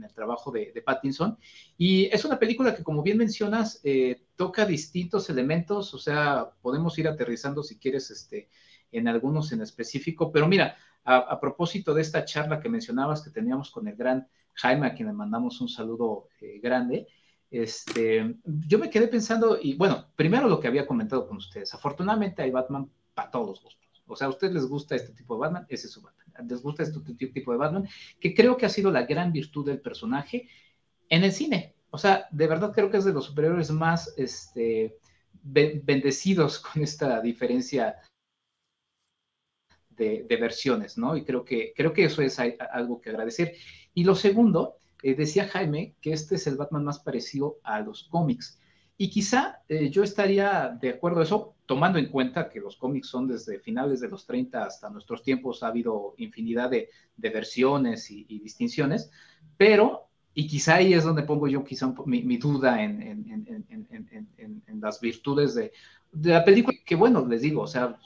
el 0.00 0.14
trabajo 0.14 0.52
de, 0.52 0.80
Pattinson. 0.86 1.36
Y 1.76 2.04
es 2.04 2.24
una 2.24 2.38
película 2.38 2.72
que, 2.72 2.84
como 2.84 3.02
bien 3.02 3.18
mencionas, 3.18 3.80
eh, 3.82 4.22
toca 4.36 4.64
distintos 4.64 5.28
elementos, 5.28 5.92
o 5.92 5.98
sea, 5.98 6.52
podemos 6.62 6.96
ir 6.96 7.08
aterrizando 7.08 7.64
si 7.64 7.80
quieres 7.80 8.12
este, 8.12 8.48
en 8.92 9.08
algunos 9.08 9.50
en 9.50 9.62
específico, 9.62 10.30
pero 10.30 10.46
mira, 10.46 10.76
a, 11.02 11.40
propósito 11.40 11.94
de 11.94 12.02
esta 12.02 12.24
charla 12.24 12.60
que 12.60 12.68
mencionabas 12.68 13.22
que 13.22 13.30
teníamos 13.30 13.72
con 13.72 13.88
el 13.88 13.96
gran 13.96 14.28
Jaime, 14.52 14.86
a 14.86 14.94
quien 14.94 15.08
le 15.08 15.14
mandamos 15.14 15.60
un 15.60 15.68
saludo 15.68 16.28
eh, 16.40 16.60
grande, 16.62 17.08
este, 17.62 18.36
yo 18.44 18.78
me 18.78 18.90
quedé 18.90 19.06
pensando, 19.06 19.58
y 19.60 19.74
bueno, 19.74 20.08
primero 20.16 20.48
lo 20.48 20.58
que 20.58 20.66
había 20.66 20.86
comentado 20.86 21.28
con 21.28 21.36
ustedes, 21.36 21.72
afortunadamente 21.72 22.42
hay 22.42 22.50
Batman 22.50 22.90
para 23.14 23.30
todos 23.30 23.62
gustos. 23.62 24.02
O 24.06 24.16
sea, 24.16 24.26
a 24.26 24.30
ustedes 24.30 24.52
les 24.52 24.66
gusta 24.66 24.96
este 24.96 25.12
tipo 25.12 25.34
de 25.34 25.40
Batman, 25.40 25.66
ese 25.68 25.86
es 25.86 25.92
su 25.92 26.02
Batman. 26.02 26.48
Les 26.48 26.60
gusta 26.60 26.82
este 26.82 27.00
tipo 27.00 27.52
de 27.52 27.58
Batman, 27.58 27.88
que 28.18 28.34
creo 28.34 28.56
que 28.56 28.66
ha 28.66 28.68
sido 28.68 28.90
la 28.90 29.04
gran 29.04 29.32
virtud 29.32 29.64
del 29.64 29.80
personaje 29.80 30.48
en 31.08 31.22
el 31.22 31.32
cine. 31.32 31.76
O 31.90 31.98
sea, 31.98 32.26
de 32.32 32.46
verdad 32.48 32.72
creo 32.74 32.90
que 32.90 32.96
es 32.96 33.04
de 33.04 33.12
los 33.12 33.26
superiores 33.26 33.70
más 33.70 34.12
este, 34.16 34.98
bendecidos 35.42 36.58
con 36.58 36.82
esta 36.82 37.20
diferencia 37.20 38.02
de, 39.90 40.26
de, 40.28 40.36
versiones, 40.36 40.98
¿no? 40.98 41.16
Y 41.16 41.24
creo 41.24 41.44
que, 41.44 41.72
creo 41.76 41.92
que 41.92 42.06
eso 42.06 42.20
es 42.20 42.36
algo 42.40 43.00
que 43.00 43.10
agradecer. 43.10 43.54
Y 43.94 44.02
lo 44.02 44.16
segundo 44.16 44.80
eh, 45.04 45.14
decía 45.14 45.46
Jaime 45.46 45.94
que 46.00 46.14
este 46.14 46.36
es 46.36 46.46
el 46.46 46.56
Batman 46.56 46.82
más 46.82 46.98
parecido 46.98 47.58
a 47.62 47.80
los 47.80 48.04
cómics. 48.04 48.58
Y 48.96 49.10
quizá 49.10 49.60
eh, 49.68 49.90
yo 49.90 50.02
estaría 50.02 50.78
de 50.80 50.88
acuerdo 50.88 51.20
a 51.20 51.24
eso, 51.24 51.56
tomando 51.66 51.98
en 51.98 52.06
cuenta 52.06 52.48
que 52.48 52.58
los 52.58 52.76
cómics 52.76 53.08
son 53.08 53.28
desde 53.28 53.58
finales 53.58 54.00
de 54.00 54.08
los 54.08 54.24
30 54.24 54.64
hasta 54.64 54.88
nuestros 54.88 55.22
tiempos, 55.22 55.62
ha 55.62 55.66
habido 55.66 56.14
infinidad 56.16 56.70
de, 56.70 56.88
versiones 57.18 58.10
y, 58.10 58.24
distinciones, 58.38 59.10
pero, 59.58 60.08
y 60.32 60.46
quizá 60.46 60.76
ahí 60.76 60.94
es 60.94 61.04
donde 61.04 61.22
pongo 61.22 61.48
yo 61.48 61.64
quizá 61.64 61.92
mi, 62.06 62.38
duda 62.38 62.82
en, 62.82 63.26
las 64.80 65.00
virtudes 65.02 65.54
de, 65.54 65.72
de 66.12 66.30
la 66.30 66.44
película, 66.46 66.78
que 66.82 66.96
bueno, 66.96 67.26
les 67.26 67.42
digo, 67.42 67.60
o 67.62 67.66
sea, 67.66 67.98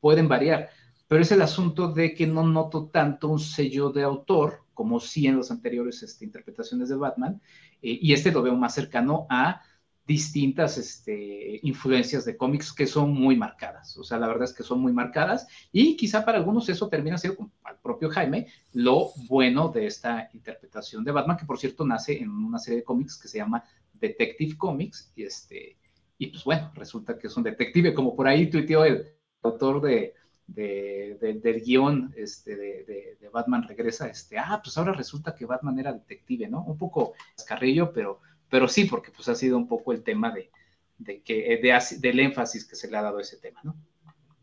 pueden 0.00 0.28
variar, 0.28 0.70
pero 1.08 1.20
es 1.20 1.30
el 1.32 1.42
asunto 1.42 1.92
de 1.92 2.14
que 2.14 2.26
no 2.26 2.46
noto 2.46 2.86
tanto 2.86 3.28
un 3.28 3.38
sello 3.38 3.90
de 3.90 4.02
autor 4.02 4.62
como 4.74 5.00
sí 5.00 5.26
en 5.26 5.36
las 5.36 5.50
anteriores 5.50 6.02
este, 6.02 6.24
interpretaciones 6.24 6.88
de 6.88 6.96
Batman, 6.96 7.40
eh, 7.82 7.98
y 8.00 8.12
este 8.12 8.32
lo 8.32 8.42
veo 8.42 8.56
más 8.56 8.74
cercano 8.74 9.26
a 9.28 9.62
distintas 10.10 10.76
este, 10.76 11.60
influencias 11.62 12.24
de 12.24 12.36
cómics 12.36 12.72
que 12.72 12.86
son 12.86 13.12
muy 13.12 13.36
marcadas. 13.36 13.96
O 13.96 14.02
sea, 14.02 14.18
la 14.18 14.26
verdad 14.26 14.44
es 14.44 14.52
que 14.52 14.64
son 14.64 14.80
muy 14.80 14.92
marcadas 14.92 15.46
y 15.70 15.96
quizá 15.96 16.24
para 16.24 16.38
algunos 16.38 16.68
eso 16.68 16.88
termina 16.88 17.16
siendo, 17.16 17.36
como 17.36 17.52
al 17.62 17.78
propio 17.78 18.10
Jaime, 18.10 18.48
lo 18.72 19.10
bueno 19.28 19.68
de 19.68 19.86
esta 19.86 20.28
interpretación 20.34 21.04
de 21.04 21.12
Batman, 21.12 21.36
que 21.36 21.46
por 21.46 21.58
cierto 21.58 21.86
nace 21.86 22.20
en 22.20 22.28
una 22.28 22.58
serie 22.58 22.80
de 22.80 22.84
cómics 22.84 23.16
que 23.18 23.28
se 23.28 23.38
llama 23.38 23.62
Detective 23.92 24.56
Comics. 24.56 25.12
Y, 25.14 25.22
este, 25.22 25.78
y 26.18 26.26
pues 26.26 26.42
bueno, 26.42 26.72
resulta 26.74 27.16
que 27.16 27.28
es 27.28 27.36
un 27.36 27.44
detective, 27.44 27.94
como 27.94 28.16
por 28.16 28.26
ahí 28.26 28.50
tuiteó 28.50 28.84
el 28.84 29.06
autor 29.42 29.80
de, 29.80 30.14
del 30.54 31.62
guion 31.64 32.12
este, 32.16 32.56
de, 32.56 33.28
Batman 33.32 33.66
regresa, 33.66 34.08
este, 34.08 34.36
ah, 34.38 34.60
pues 34.62 34.76
ahora 34.76 34.92
resulta 34.92 35.34
que 35.34 35.44
Batman 35.46 35.78
era 35.78 35.92
detective, 35.92 36.48
¿no? 36.48 36.64
Un 36.64 36.76
poco 36.76 37.14
escarrillo, 37.36 37.92
pero, 37.92 38.20
pero 38.48 38.66
sí, 38.66 38.84
porque 38.84 39.12
pues 39.12 39.28
ha 39.28 39.36
sido 39.36 39.56
un 39.56 39.68
poco 39.68 39.92
el 39.92 40.02
tema 40.02 40.32
de, 40.32 40.50
de 40.98 41.22
que, 41.22 41.60
de, 41.62 41.98
del 41.98 42.20
énfasis 42.20 42.64
que 42.64 42.74
se 42.74 42.90
le 42.90 42.96
ha 42.96 43.02
dado 43.02 43.18
a 43.18 43.22
ese 43.22 43.36
tema, 43.36 43.60
¿no? 43.62 43.76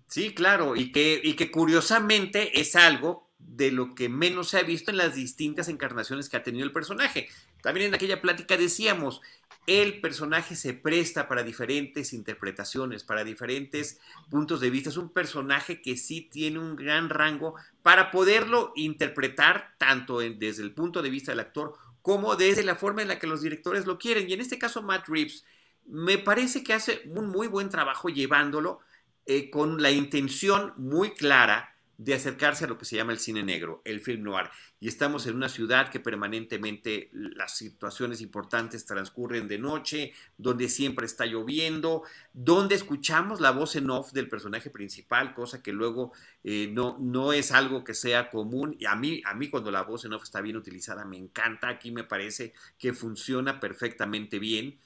Sí, 0.08 0.34
claro, 0.34 0.78
y 0.78 0.94
que, 0.94 1.20
y 1.22 1.36
que 1.36 1.52
curiosamente 1.52 2.62
es 2.62 2.78
algo 2.78 3.30
de 3.40 3.72
lo 3.72 3.94
que 3.94 4.08
menos 4.08 4.50
se 4.50 4.58
ha 4.58 4.64
visto 4.64 4.92
en 4.92 4.98
las 4.98 5.16
distintas 5.16 5.68
encarnaciones 5.68 6.30
que 6.30 6.38
ha 6.38 6.44
tenido 6.44 6.66
el 6.66 6.72
personaje. 6.72 7.28
También 7.62 7.88
en 7.88 7.96
aquella 7.96 8.22
plática 8.22 8.56
decíamos, 8.56 9.22
el 9.68 10.00
personaje 10.00 10.56
se 10.56 10.74
presta 10.74 11.28
para 11.28 11.44
diferentes 11.44 12.14
interpretaciones, 12.14 13.04
para 13.04 13.26
diferentes 13.26 14.00
puntos 14.30 14.62
de 14.62 14.70
vista. 14.70 14.90
Es 14.90 14.98
un 14.98 15.12
personaje 15.12 15.82
que 15.82 15.98
sí 15.98 16.22
tiene 16.22 16.58
un 16.58 16.78
gran 16.78 17.10
rango 17.10 17.56
para 17.84 18.10
poderlo 18.10 18.72
interpretar 18.76 19.76
tanto 19.78 20.20
desde 20.20 20.64
el 20.64 20.74
punto 20.74 21.02
de 21.02 21.10
vista 21.10 21.34
del 21.34 21.42
actor 21.42 21.76
como 22.02 22.38
desde 22.38 22.64
la 22.64 22.78
forma 22.78 23.02
en 23.02 23.10
la 23.10 23.20
que 23.20 23.28
los 23.28 23.42
directores 23.42 23.86
lo 23.86 24.00
quieren. 24.00 24.30
Y 24.30 24.34
en 24.34 24.40
este 24.40 24.58
caso 24.58 24.82
Matt 24.82 25.10
Reeves 25.10 25.44
me 25.86 26.18
parece 26.18 26.64
que 26.64 26.74
hace 26.74 27.02
un 27.06 27.28
muy 27.28 27.48
buen 27.48 27.70
trabajo 27.70 28.08
llevándolo 28.08 28.80
eh, 29.26 29.50
con 29.50 29.82
la 29.82 29.92
intención 29.92 30.74
muy 30.78 31.12
clara 31.12 31.77
de 31.98 32.14
acercarse 32.14 32.66
a 32.66 32.68
lo 32.68 32.78
que 32.78 32.86
se 32.86 32.96
llama 32.96 33.12
el 33.12 33.20
cine 33.20 33.44
negro, 33.44 33.82
el 33.84 34.00
film 34.02 34.24
noir. 34.24 34.50
Y 34.80 34.88
estamos 34.88 35.26
en 35.26 35.36
una 35.36 35.50
ciudad 35.50 35.90
que 35.90 36.00
permanentemente 36.00 37.10
las 37.12 37.58
situaciones 37.58 38.22
importantes 38.22 38.86
transcurren 38.86 39.48
de 39.48 39.58
noche, 39.58 40.14
donde 40.38 40.70
siempre 40.70 41.08
está 41.08 41.26
lloviendo, 41.26 42.04
donde 42.34 42.76
escuchamos 42.76 43.42
la 43.42 43.50
voz 43.50 43.76
en 43.76 43.90
off 43.90 44.12
del 44.12 44.30
personaje 44.30 44.70
principal, 44.70 45.34
cosa 45.34 45.64
que 45.64 45.74
luego 45.74 46.14
eh, 46.44 46.70
no, 46.72 46.98
no 47.00 47.34
es 47.34 47.52
algo 47.52 47.84
que 47.84 47.96
sea 47.96 48.30
común. 48.30 48.76
Y 48.80 48.86
a 48.86 48.96
mí, 48.96 49.22
a 49.26 49.34
mí 49.34 49.50
cuando 49.50 49.72
la 49.72 49.82
voz 49.82 50.06
en 50.06 50.14
off 50.14 50.24
está 50.24 50.42
bien 50.42 50.58
utilizada, 50.58 51.04
me 51.04 51.18
encanta. 51.18 51.68
Aquí 51.68 51.92
me 51.92 52.04
parece 52.04 52.54
que 52.78 52.94
funciona 52.94 53.60
perfectamente 53.60 54.38
bien. 54.38 54.78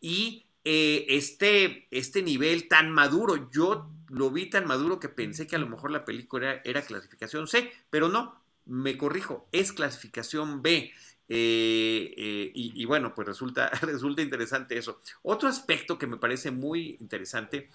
Y 0.00 0.46
eh, 0.64 1.06
este, 1.08 1.88
este 1.90 2.22
nivel 2.22 2.68
tan 2.68 2.90
maduro. 2.90 3.50
Yo 3.50 3.90
lo 4.10 4.30
vi 4.30 4.46
tan 4.50 4.66
maduro 4.66 5.00
que 5.00 5.08
pensé 5.08 5.46
que 5.46 5.56
a 5.56 5.60
lo 5.60 5.68
mejor 5.68 5.90
la 5.90 6.04
película 6.04 6.60
era, 6.64 6.82
clasificación 6.82 7.46
C, 7.46 7.72
pero 7.90 8.08
no, 8.08 8.40
me 8.66 8.96
corrijo, 8.96 9.48
es 9.52 9.72
clasificación 9.72 10.62
B. 10.62 10.92
Eh, 11.32 12.14
eh, 12.16 12.50
y, 12.52 12.84
bueno, 12.86 13.14
pues 13.14 13.28
resulta, 13.28 13.68
resulta 13.82 14.20
interesante 14.20 14.76
eso. 14.76 15.00
Otro 15.22 15.48
aspecto 15.48 15.96
que 15.96 16.08
me 16.08 16.16
parece 16.16 16.50
muy 16.50 16.96
interesante, 17.00 17.70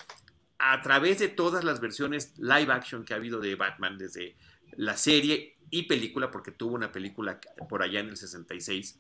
a 0.59 0.81
través 0.81 1.19
de 1.19 1.29
todas 1.29 1.63
las 1.63 1.79
versiones 1.79 2.33
live 2.37 2.71
action 2.71 3.05
que 3.05 3.13
ha 3.13 3.17
habido 3.17 3.39
de 3.39 3.55
Batman, 3.55 3.97
desde 3.97 4.35
la 4.75 4.97
serie 4.97 5.55
y 5.69 5.83
película, 5.83 6.31
porque 6.31 6.51
tuvo 6.51 6.75
una 6.75 6.91
película 6.91 7.39
por 7.69 7.81
allá 7.81 7.99
en 7.99 8.09
el 8.09 8.17
66, 8.17 8.99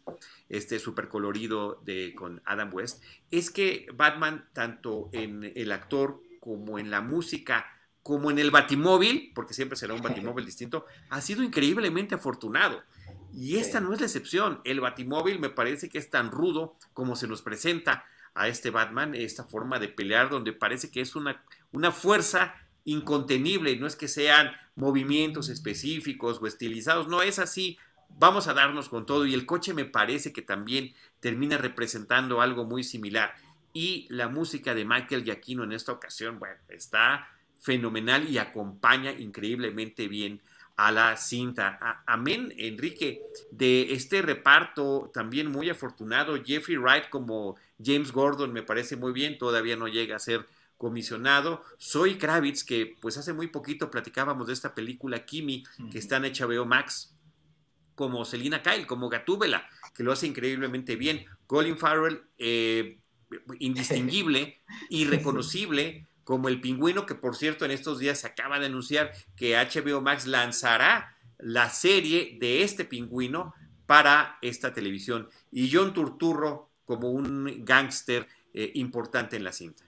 este 0.49 0.79
súper 0.79 1.09
colorido 1.09 1.81
de, 1.85 2.13
con 2.15 2.41
Adam 2.45 2.73
West, 2.73 3.03
es 3.31 3.51
que 3.51 3.87
Batman, 3.93 4.47
tanto 4.53 5.09
en 5.11 5.51
el 5.55 5.71
actor 5.71 6.21
como 6.45 6.77
en 6.77 6.91
la 6.91 7.01
música, 7.01 7.65
como 8.03 8.29
en 8.29 8.37
el 8.37 8.51
batimóvil, 8.51 9.31
porque 9.33 9.55
siempre 9.55 9.75
será 9.75 9.95
un 9.95 10.01
batimóvil 10.03 10.45
distinto, 10.45 10.85
ha 11.09 11.21
sido 11.21 11.41
increíblemente 11.41 12.13
afortunado. 12.13 12.83
Y 13.33 13.57
esta 13.57 13.81
no 13.81 13.93
es 13.93 13.99
la 13.99 14.05
excepción. 14.05 14.61
El 14.63 14.79
batimóvil 14.79 15.39
me 15.39 15.49
parece 15.49 15.89
que 15.89 15.97
es 15.97 16.11
tan 16.11 16.29
rudo 16.29 16.77
como 16.93 17.15
se 17.15 17.27
nos 17.27 17.41
presenta 17.41 18.05
a 18.35 18.47
este 18.47 18.69
Batman, 18.69 19.15
esta 19.15 19.43
forma 19.43 19.79
de 19.79 19.87
pelear 19.87 20.29
donde 20.29 20.53
parece 20.53 20.91
que 20.91 21.01
es 21.01 21.15
una, 21.15 21.43
una 21.71 21.91
fuerza 21.91 22.53
incontenible, 22.83 23.75
no 23.77 23.87
es 23.87 23.95
que 23.95 24.07
sean 24.07 24.51
movimientos 24.75 25.49
específicos 25.49 26.39
o 26.39 26.45
estilizados, 26.45 27.07
no 27.07 27.23
es 27.23 27.39
así, 27.39 27.79
vamos 28.09 28.47
a 28.47 28.53
darnos 28.53 28.89
con 28.89 29.07
todo 29.07 29.25
y 29.25 29.33
el 29.33 29.47
coche 29.47 29.73
me 29.73 29.85
parece 29.85 30.31
que 30.31 30.43
también 30.43 30.93
termina 31.21 31.57
representando 31.57 32.39
algo 32.39 32.65
muy 32.65 32.83
similar 32.83 33.33
y 33.75 34.07
la 34.09 34.29
música 34.29 34.73
de 34.73 34.85
Michael 34.85 35.25
Giacchino 35.25 35.65
en 35.65 35.73
esta 35.73 35.91
ocasión, 35.91 36.39
bueno, 36.39 36.55
está 36.69 37.27
fenomenal 37.59 38.25
y 38.29 38.37
acompaña 38.37 39.11
increíblemente 39.11 40.07
bien 40.07 40.41
a 40.77 40.93
la 40.93 41.17
cinta. 41.17 41.77
amén, 42.07 42.53
Enrique, 42.57 43.21
de 43.51 43.93
este 43.93 44.21
reparto 44.21 45.11
también 45.13 45.51
muy 45.51 45.69
afortunado. 45.69 46.41
Jeffrey 46.41 46.77
Wright 46.77 47.09
como 47.09 47.57
James 47.83 48.13
Gordon 48.13 48.53
me 48.53 48.63
parece 48.63 48.95
muy 48.95 49.11
bien, 49.11 49.37
todavía 49.37 49.75
no 49.75 49.89
llega 49.89 50.15
a 50.15 50.19
ser 50.19 50.47
comisionado. 50.77 51.61
Soy 51.77 52.17
Kravitz, 52.17 52.63
que 52.63 52.95
pues 53.01 53.17
hace 53.17 53.33
muy 53.33 53.47
poquito 53.47 53.91
platicábamos 53.91 54.47
de 54.47 54.53
esta 54.53 54.73
película 54.73 55.25
Kimi, 55.25 55.65
que 55.91 55.97
está 55.97 56.15
en 56.15 56.31
HBO 56.31 56.65
Max, 56.65 57.13
como 57.93 58.23
Selina 58.23 58.63
Kyle, 58.63 58.87
como 58.87 59.09
Gatúbela, 59.09 59.67
que 59.93 60.03
lo 60.03 60.13
hace 60.13 60.27
increíblemente 60.27 60.95
bien. 60.95 61.25
Colin 61.45 61.77
Farrell, 61.77 62.21
eh, 62.37 62.99
indistinguible, 63.59 64.59
irreconocible, 64.89 66.07
como 66.23 66.49
el 66.49 66.59
pingüino, 66.59 67.05
que 67.05 67.15
por 67.15 67.35
cierto 67.35 67.65
en 67.65 67.71
estos 67.71 67.99
días 67.99 68.19
se 68.19 68.27
acaba 68.27 68.59
de 68.59 68.65
anunciar 68.65 69.11
que 69.35 69.55
HBO 69.55 70.01
Max 70.01 70.25
lanzará 70.25 71.15
la 71.37 71.69
serie 71.69 72.37
de 72.39 72.63
este 72.63 72.85
pingüino 72.85 73.53
para 73.85 74.37
esta 74.41 74.73
televisión. 74.73 75.29
Y 75.51 75.69
John 75.71 75.93
Turturro 75.93 76.71
como 76.85 77.11
un 77.11 77.63
gángster 77.63 78.27
eh, 78.53 78.71
importante 78.75 79.35
en 79.35 79.43
la 79.43 79.51
cinta. 79.51 79.83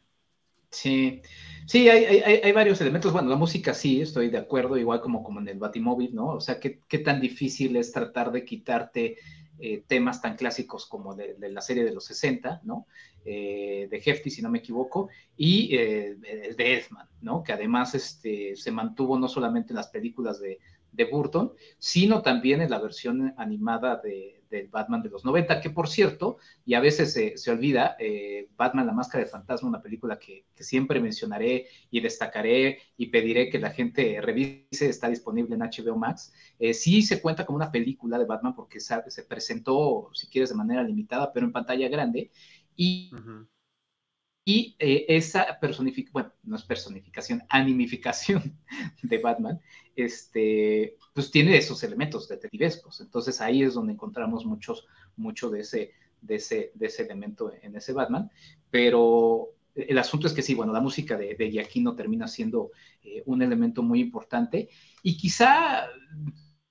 Sí, 0.69 1.21
sí, 1.65 1.89
hay, 1.89 2.51
varios 2.51 2.81
elementos. 2.81 3.13
Bueno, 3.13 3.29
la 3.29 3.35
música 3.35 3.73
sí, 3.73 4.01
estoy 4.01 4.29
de 4.29 4.37
acuerdo, 4.37 4.77
igual 4.77 4.99
como, 4.99 5.23
como 5.23 5.39
en 5.39 5.47
el 5.47 5.57
Batimóvil, 5.57 6.13
¿no? 6.13 6.33
O 6.33 6.41
sea, 6.41 6.59
¿qué, 6.59 6.81
qué 6.87 6.99
tan 6.99 7.21
difícil 7.21 7.77
es 7.77 7.91
tratar 7.91 8.31
de 8.31 8.43
quitarte 8.43 9.17
eh, 9.59 9.83
temas 9.87 10.21
tan 10.21 10.35
clásicos 10.35 10.85
como 10.85 11.15
de, 11.15 11.35
la 11.39 11.61
serie 11.61 11.83
de 11.83 11.91
los 11.91 12.05
60, 12.05 12.61
¿no? 12.63 12.85
Eh, 13.29 13.89
de 13.91 14.01
Hefty, 14.05 14.29
si 14.29 14.41
no 14.41 14.49
me 14.49 14.59
equivoco, 14.59 15.09
y 15.35 15.75
eh, 15.75 16.15
de 16.15 16.73
Edman, 16.75 17.09
¿no? 17.19 17.43
Que 17.43 17.51
además 17.51 17.93
este, 17.93 18.55
se 18.55 18.71
mantuvo 18.71 19.19
no 19.19 19.27
solamente 19.27 19.73
en 19.73 19.75
las 19.75 19.89
películas 19.89 20.39
de, 20.39 20.59
de 20.93 21.05
Burton, 21.05 21.51
sino 21.77 22.21
también 22.21 22.61
en 22.61 22.69
la 22.69 22.79
versión 22.79 23.33
animada 23.37 23.97
de, 23.97 24.37
del 24.49 24.67
Batman 24.67 25.01
de 25.01 25.09
los 25.09 25.25
90, 25.25 25.61
que 25.61 25.69
por 25.69 25.87
cierto, 25.87 26.37
y 26.65 26.73
a 26.73 26.79
veces 26.79 27.13
se, 27.13 27.51
olvida, 27.51 27.95
eh, 27.99 28.49
Batman 28.55 28.87
la 28.87 28.93
Máscara 28.93 29.23
de 29.23 29.29
Fantasma, 29.29 29.69
una 29.69 29.81
película 29.81 30.17
que, 30.19 30.45
siempre 30.55 30.99
mencionaré 30.99 31.67
y 31.91 31.99
destacaré 31.99 32.79
y 32.97 33.07
pediré 33.07 33.49
que 33.49 33.59
la 33.59 33.69
gente 33.69 34.19
revise, 34.21 34.89
está 34.89 35.07
disponible 35.07 35.55
en 35.55 35.61
HBO 35.61 35.95
Max. 35.95 36.33
Eh, 36.59 36.73
sí 36.73 37.03
se 37.03 37.21
cuenta 37.21 37.45
como 37.45 37.57
una 37.57 37.71
película 37.71 38.17
de 38.17 38.25
Batman 38.25 38.55
porque 38.55 38.79
se, 38.79 38.95
se, 39.09 39.23
presentó, 39.23 40.09
si 40.13 40.27
quieres, 40.27 40.49
de 40.49 40.55
manera 40.55 40.83
limitada, 40.83 41.31
pero 41.31 41.45
en 41.45 41.51
pantalla 41.51 41.87
grande. 41.89 42.31
Y 42.77 43.11
y 44.49 44.77
eh, 44.79 45.05
esa 45.09 45.59
personificación, 45.59 46.13
bueno, 46.13 46.31
no 46.43 46.55
es 46.55 46.63
personificación, 46.63 47.43
animificación 47.49 48.57
de 49.03 49.17
Batman, 49.17 49.59
este, 49.93 50.95
pues 51.13 51.29
tiene 51.31 51.57
esos 51.57 51.83
elementos 51.83 52.29
detectivescos. 52.29 53.01
Entonces 53.01 53.41
ahí 53.41 53.61
es 53.61 53.73
donde 53.73 53.91
encontramos 53.91 54.45
muchos, 54.45 54.87
mucho 55.17 55.49
de 55.49 55.59
ese, 55.59 55.91
de 56.21 56.35
ese, 56.35 56.71
de 56.75 56.85
ese 56.85 57.03
elemento 57.03 57.51
en 57.61 57.75
ese 57.75 57.91
Batman. 57.91 58.31
Pero 58.71 59.49
el 59.75 59.97
asunto 59.97 60.27
es 60.27 60.33
que 60.33 60.41
sí, 60.41 60.55
bueno, 60.55 60.71
la 60.71 60.79
música 60.79 61.17
de, 61.17 61.35
de 61.35 61.51
Giacchino 61.51 61.93
termina 61.93 62.29
siendo 62.29 62.71
eh, 63.03 63.23
un 63.25 63.41
elemento 63.41 63.83
muy 63.83 63.99
importante 63.99 64.69
y 65.03 65.17
quizá 65.17 65.89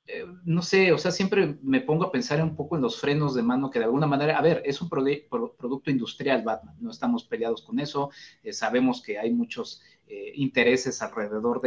eh, 0.09 0.24
no 0.44 0.62
sé, 0.62 0.92
o 0.92 0.98
sea, 0.98 1.11
siempre 1.11 1.59
me 1.62 1.80
pongo 1.80 2.04
a 2.04 2.12
pensar 2.12 2.42
un 2.42 2.54
poco 2.54 2.76
en 2.76 2.82
los 2.82 3.00
frenos 3.00 3.34
de 3.34 3.42
mano 3.42 3.70
que 3.70 3.80
de 3.80 3.86
alguna 3.86 4.07
manera, 4.07 4.38
a 4.38 4.42
ver, 4.42 4.62
es 4.64 4.80
un 4.80 4.88
producto 4.88 5.90
industrial 5.90 6.42
Batman, 6.42 6.76
no 6.80 6.90
estamos 6.90 7.24
peleados 7.24 7.62
con 7.62 7.80
eso, 7.80 8.11
eh, 8.42 8.52
sabemos 8.52 9.02
que 9.02 9.18
hay 9.18 9.32
muchos 9.32 9.82
eh, 10.07 10.32
intereses 10.36 11.02
alrededor 11.02 11.61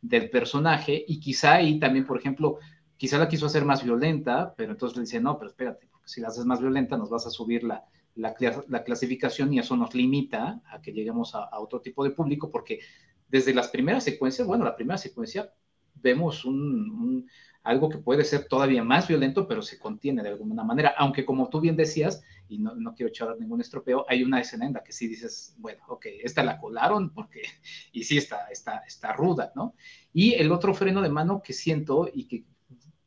del 0.00 0.30
personaje 0.30 1.04
y 1.06 1.20
quizá 1.20 1.54
ahí 1.54 1.78
también, 1.78 2.06
por 2.06 2.18
ejemplo, 2.18 2.58
quizá 2.96 3.18
la 3.18 3.28
quiso 3.28 3.46
hacer 3.46 3.64
más 3.66 3.84
violenta, 3.84 4.54
pero 4.56 4.72
entonces 4.72 4.96
le 4.96 5.02
dice, 5.02 5.20
no, 5.20 5.38
pero 5.38 5.50
espérate, 5.50 5.86
porque 5.90 6.08
si 6.08 6.22
la 6.22 6.28
haces 6.28 6.46
más 6.46 6.60
violenta 6.60 6.96
nos 6.96 7.10
vas 7.10 7.26
a 7.26 7.30
subir 7.30 7.62
la, 7.62 7.84
la, 8.14 8.84
clasificación 8.84 9.52
y 9.52 9.58
eso 9.58 9.76
nos 9.76 9.94
limita 9.94 10.62
a 10.70 10.80
que 10.80 10.92
lleguemos 10.92 11.34
a, 11.34 11.44
a 11.44 11.60
otro 11.60 11.80
tipo 11.80 12.04
de 12.04 12.10
público 12.10 12.50
porque 12.50 12.80
desde 13.28 13.52
las 13.52 13.68
primeras 13.68 14.04
secuencias, 14.04 14.46
bueno, 14.46 14.64
la 14.64 14.76
primera 14.76 14.98
secuencia 14.98 15.52
vemos 15.94 16.44
un, 16.44 17.28
algo 17.64 17.88
que 17.88 17.98
puede 17.98 18.24
ser 18.24 18.46
todavía 18.46 18.82
más 18.82 19.06
violento, 19.06 19.46
pero 19.46 19.62
se 19.62 19.78
contiene 19.78 20.22
de 20.22 20.30
alguna 20.30 20.64
manera, 20.64 20.94
aunque 20.98 21.24
como 21.24 21.48
tú 21.48 21.60
bien 21.60 21.76
decías, 21.76 22.22
y 22.48 22.58
no, 22.58 22.74
no, 22.74 22.94
quiero 22.94 23.08
echar 23.08 23.36
ningún 23.38 23.60
estropeo, 23.60 24.04
hay 24.08 24.24
una 24.24 24.40
escena 24.40 24.66
en 24.66 24.72
la 24.72 24.82
que 24.82 24.92
sí 24.92 25.06
dices, 25.06 25.54
bueno, 25.58 25.82
ok, 25.88 26.06
esta 26.22 26.42
la 26.42 26.58
colaron 26.58 27.10
porque, 27.10 27.42
y 27.92 28.04
sí 28.04 28.18
está, 28.18 28.48
está, 28.50 28.78
está 28.86 29.12
ruda, 29.12 29.52
¿no? 29.54 29.74
Y 30.12 30.34
el 30.34 30.50
otro 30.50 30.74
freno 30.74 31.02
de 31.02 31.08
mano 31.08 31.42
que 31.42 31.52
siento 31.52 32.08
y 32.12 32.24
que 32.26 32.44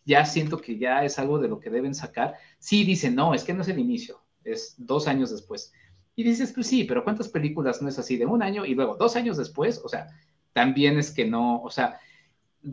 ya 0.06 0.26
siento 0.26 0.60
que 0.60 0.78
ya 0.78 1.04
es 1.04 1.20
algo 1.20 1.40
de 1.40 1.48
lo 1.48 1.60
que 1.60 1.70
deben 1.70 1.96
sacar, 1.96 2.36
sí 2.60 2.84
dicen, 2.84 3.16
no, 3.16 3.34
es 3.34 3.44
que 3.44 3.54
no 3.54 3.62
es 3.62 3.68
el 3.68 3.80
inicio, 3.80 4.22
es 4.44 4.76
dos 4.78 5.08
años 5.08 5.32
después. 5.32 5.74
Y 6.16 6.24
dices, 6.24 6.54
pues 6.54 6.68
sí, 6.68 6.86
pero 6.86 7.04
¿cuántas 7.04 7.28
películas 7.28 7.82
no 7.82 7.90
es 7.90 8.00
así 8.00 8.16
de 8.16 8.26
un 8.26 8.42
año 8.42 8.66
y 8.66 8.74
luego 8.74 8.96
dos 8.96 9.16
años 9.18 9.36
después? 9.36 9.82
O 9.84 9.90
sea, 9.90 10.08
también 10.54 10.98
es 10.98 11.12
que 11.12 11.26
no, 11.26 11.62
o 11.62 11.70
sea, 11.70 12.00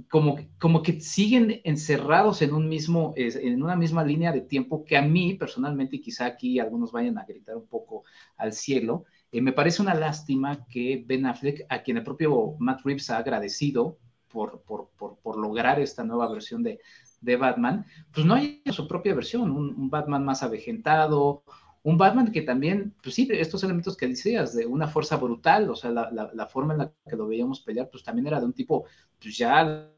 como, 0.08 0.38
como 0.58 0.82
que 0.82 1.00
siguen 1.00 1.60
encerrados 1.64 2.42
en, 2.42 2.54
un 2.54 2.68
mismo, 2.68 3.12
en 3.16 3.62
una 3.62 3.76
misma 3.76 4.04
línea 4.04 4.32
de 4.32 4.40
tiempo 4.40 4.84
que 4.84 4.96
a 4.96 5.02
mí 5.02 5.34
personalmente, 5.34 5.96
y 5.96 6.00
quizá 6.00 6.26
aquí 6.26 6.58
algunos 6.58 6.92
vayan 6.92 7.18
a 7.18 7.24
gritar 7.24 7.56
un 7.56 7.66
poco 7.66 8.04
al 8.36 8.52
cielo, 8.52 9.04
eh, 9.30 9.40
me 9.40 9.52
parece 9.52 9.82
una 9.82 9.94
lástima 9.94 10.66
que 10.66 11.02
Ben 11.06 11.26
Affleck, 11.26 11.66
a 11.68 11.82
quien 11.82 11.98
el 11.98 12.04
propio 12.04 12.56
Matt 12.58 12.82
Reeves 12.84 13.10
ha 13.10 13.18
agradecido 13.18 13.98
por, 14.28 14.62
por, 14.62 14.90
por, 14.96 15.18
por 15.18 15.36
lograr 15.38 15.78
esta 15.80 16.04
nueva 16.04 16.30
versión 16.30 16.62
de, 16.62 16.80
de, 17.20 17.36
Batman, 17.36 17.84
pues 18.14 18.26
no 18.26 18.34
hay 18.34 18.62
su 18.72 18.88
propia 18.88 19.14
versión, 19.14 19.50
un, 19.50 19.74
un 19.74 19.90
Batman 19.90 20.24
más 20.24 20.42
avejentado, 20.42 21.44
un 21.84 21.98
Batman 21.98 22.30
que 22.30 22.42
también, 22.42 22.94
pues 23.02 23.14
sí, 23.14 23.28
estos 23.32 23.64
elementos 23.64 23.96
que 23.96 24.06
decías, 24.06 24.54
de 24.54 24.66
una 24.66 24.86
fuerza 24.86 25.16
brutal, 25.16 25.68
o 25.70 25.74
sea, 25.76 25.90
la, 25.90 26.10
la, 26.32 26.46
forma 26.46 26.74
en 26.74 26.78
la 26.78 26.92
que 27.08 27.16
lo 27.16 27.26
veíamos 27.26 27.60
pelear, 27.60 27.88
pues 27.90 28.04
también 28.04 28.26
era 28.28 28.38
de 28.38 28.46
un 28.46 28.52
tipo, 28.52 28.84
pues 29.20 29.36
ya 29.36 29.92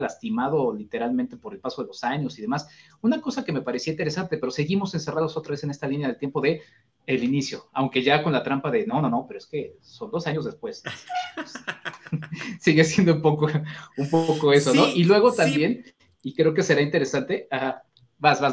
lastimado 0.00 0.74
literalmente 0.74 1.36
por 1.36 1.52
el 1.52 1.60
paso 1.60 1.82
de 1.82 1.88
los 1.88 2.02
años 2.02 2.38
y 2.38 2.42
demás. 2.42 2.68
Una 3.02 3.20
cosa 3.20 3.44
que 3.44 3.52
me 3.52 3.60
parecía 3.62 3.92
interesante, 3.92 4.38
pero 4.38 4.50
seguimos 4.50 4.94
encerrados 4.94 5.36
otra 5.36 5.52
vez 5.52 5.62
en 5.64 5.70
esta 5.70 5.86
línea 5.86 6.08
del 6.08 6.16
tiempo 6.16 6.40
de 6.40 6.62
el 7.06 7.22
inicio, 7.22 7.68
aunque 7.72 8.02
ya 8.02 8.22
con 8.22 8.32
la 8.32 8.42
trampa 8.42 8.70
de 8.70 8.86
no, 8.86 9.00
no, 9.02 9.10
no, 9.10 9.26
pero 9.26 9.38
es 9.38 9.46
que 9.46 9.76
son 9.80 10.10
dos 10.10 10.26
años 10.26 10.44
después. 10.44 10.82
Sigue 12.60 12.84
siendo 12.84 13.14
un 13.14 13.22
poco, 13.22 13.48
un 13.96 14.10
poco 14.10 14.52
eso, 14.52 14.74
¿no? 14.74 14.88
Y 14.88 15.04
luego 15.04 15.32
también, 15.32 15.84
y 16.22 16.34
creo 16.34 16.54
que 16.54 16.62
será 16.62 16.80
interesante, 16.80 17.46
ajá, 17.50 17.84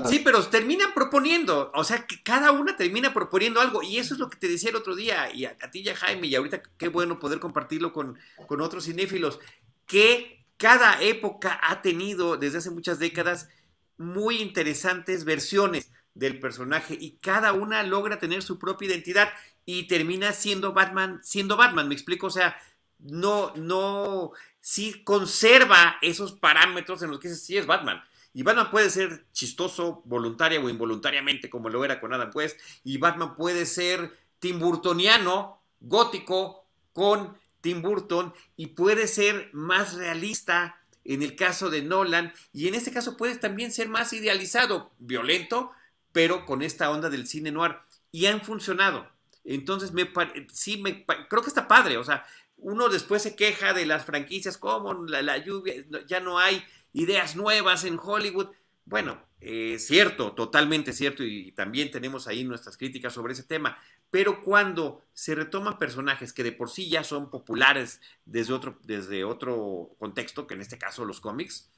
Sí, 0.09 0.22
pero 0.24 0.41
terminan 0.47 0.93
proponiendo, 0.93 1.72
o 1.76 1.84
sea, 1.84 2.07
que 2.07 2.24
cada 2.24 2.51
una 2.51 2.78
termina 2.78 3.13
proponiendo 3.13 3.59
algo, 3.59 3.84
y 3.84 3.97
eso 3.97 4.13
es 4.13 4.20
lo 4.20 4.30
que 4.30 4.38
te 4.38 4.47
decía 4.47 4.70
el 4.70 4.78
otro 4.78 4.95
día, 4.95 5.32
y 5.34 5.45
a, 5.45 5.57
ti 5.72 5.80
y 5.82 5.89
a 5.89 5.95
Jaime, 5.95 6.28
y 6.28 6.36
ahorita 6.36 6.61
qué 6.78 6.88
bueno 6.88 7.20
poder 7.20 7.39
compartirlo 7.39 7.91
con, 7.91 8.18
con 8.47 8.61
otros 8.61 8.86
cinéfilos, 8.86 9.39
que 9.86 10.45
cada 10.57 11.01
época 11.01 11.59
ha 11.61 11.82
tenido 11.82 12.38
desde 12.38 12.59
hace 12.59 12.72
muchas 12.72 12.97
décadas 12.97 13.49
muy 13.97 14.41
interesantes 14.41 15.26
versiones 15.26 15.91
del 16.13 16.39
personaje 16.39 16.97
y 16.99 17.18
cada 17.18 17.53
una 17.53 17.84
logra 17.84 18.20
tener 18.20 18.41
su 18.41 18.57
propia 18.57 18.88
identidad 18.88 19.30
y 19.65 19.88
termina 19.88 20.32
siendo 20.34 20.74
Batman, 20.74 21.20
siendo 21.24 21.57
Batman, 21.57 21.88
me 21.88 21.93
explico, 21.93 22.28
o 22.28 22.32
sea, 22.32 22.57
no, 22.99 23.53
no, 23.55 24.32
sí 24.59 25.03
conserva 25.03 25.97
esos 26.01 26.34
parámetros 26.34 27.01
en 27.03 27.11
los 27.11 27.20
que 27.20 27.30
sí 27.30 27.57
es 27.57 27.65
Batman. 27.65 28.01
Y 28.38 28.44
Batman 28.44 28.70
puede 28.70 28.92
ser 28.92 29.26
chistoso, 29.32 30.04
voluntaria 30.06 30.60
o 30.60 30.70
involuntariamente, 30.70 31.50
como 31.50 31.70
lo 31.70 31.84
era 31.84 32.00
con 32.00 32.14
Adam 32.14 32.30
West. 32.36 32.60
Y 32.84 33.00
Batman 33.00 33.36
puede 33.36 33.66
ser 33.66 34.16
Tim 34.38 34.60
Burtoniano, 34.60 35.60
gótico, 35.80 36.68
con 36.94 37.36
Tim 37.62 37.82
Burton. 37.82 38.32
Y 38.56 38.68
puede 38.68 39.08
ser 39.08 39.50
más 39.54 39.96
realista, 39.96 40.80
en 41.04 41.24
el 41.24 41.36
caso 41.36 41.72
de 41.72 41.82
Nolan, 41.82 42.32
y 42.54 42.68
en 42.68 42.76
este 42.76 42.92
caso 42.92 43.18
puede 43.18 43.38
también 43.38 43.72
ser 43.72 43.90
más 43.90 44.14
idealizado, 44.14 44.92
violento, 45.00 45.72
pero 46.12 46.46
con 46.46 46.62
esta 46.62 46.92
onda 46.92 47.10
del 47.10 47.26
cine 47.26 47.50
noir, 47.50 47.78
y 48.12 48.28
han 48.28 48.42
funcionado. 48.42 49.10
Entonces, 49.46 49.94
me, 49.94 50.12
sí, 50.54 50.78
me, 50.78 51.08
creo 51.08 51.42
que 51.42 51.50
está 51.50 51.68
padre, 51.68 51.98
o 51.98 52.04
sea, 52.04 52.24
uno 52.58 52.90
después 52.90 53.22
se 53.22 53.36
queja 53.36 53.74
de 53.74 53.86
las 53.86 54.06
franquicias, 54.06 54.58
como 54.58 54.94
la, 55.06 55.38
lluvia, 55.38 55.74
ya 56.08 56.20
no 56.20 56.40
hay 56.40 56.64
ideas 56.98 57.36
nuevas 57.36 57.84
en 57.84 58.00
Hollywood. 58.02 58.48
Bueno, 58.86 59.22
eh, 59.39 59.78
cierto, 59.80 60.32
totalmente 60.32 60.93
cierto, 60.93 61.24
y, 61.24 61.52
también 61.52 61.91
tenemos 61.91 62.28
ahí 62.28 62.43
nuestras 62.43 62.76
críticas 62.76 63.14
sobre 63.14 63.34
ese 63.34 63.43
tema, 63.43 63.78
pero 64.10 64.41
cuando 64.41 65.04
se 65.14 65.36
retoman 65.36 65.78
personajes 65.78 66.34
que 66.34 66.43
de 66.43 66.52
por 66.52 66.70
sí 66.70 66.89
ya 66.89 67.04
son 67.04 67.30
populares 67.30 68.02
desde 68.26 68.54
otro, 68.54 68.80
desde 68.84 69.24
otro 69.24 69.91
contexto, 70.00 70.48
que 70.48 70.56
en 70.56 70.62
este 70.62 70.80
caso 70.80 71.06
los 71.06 71.22
cómics, 71.22 71.70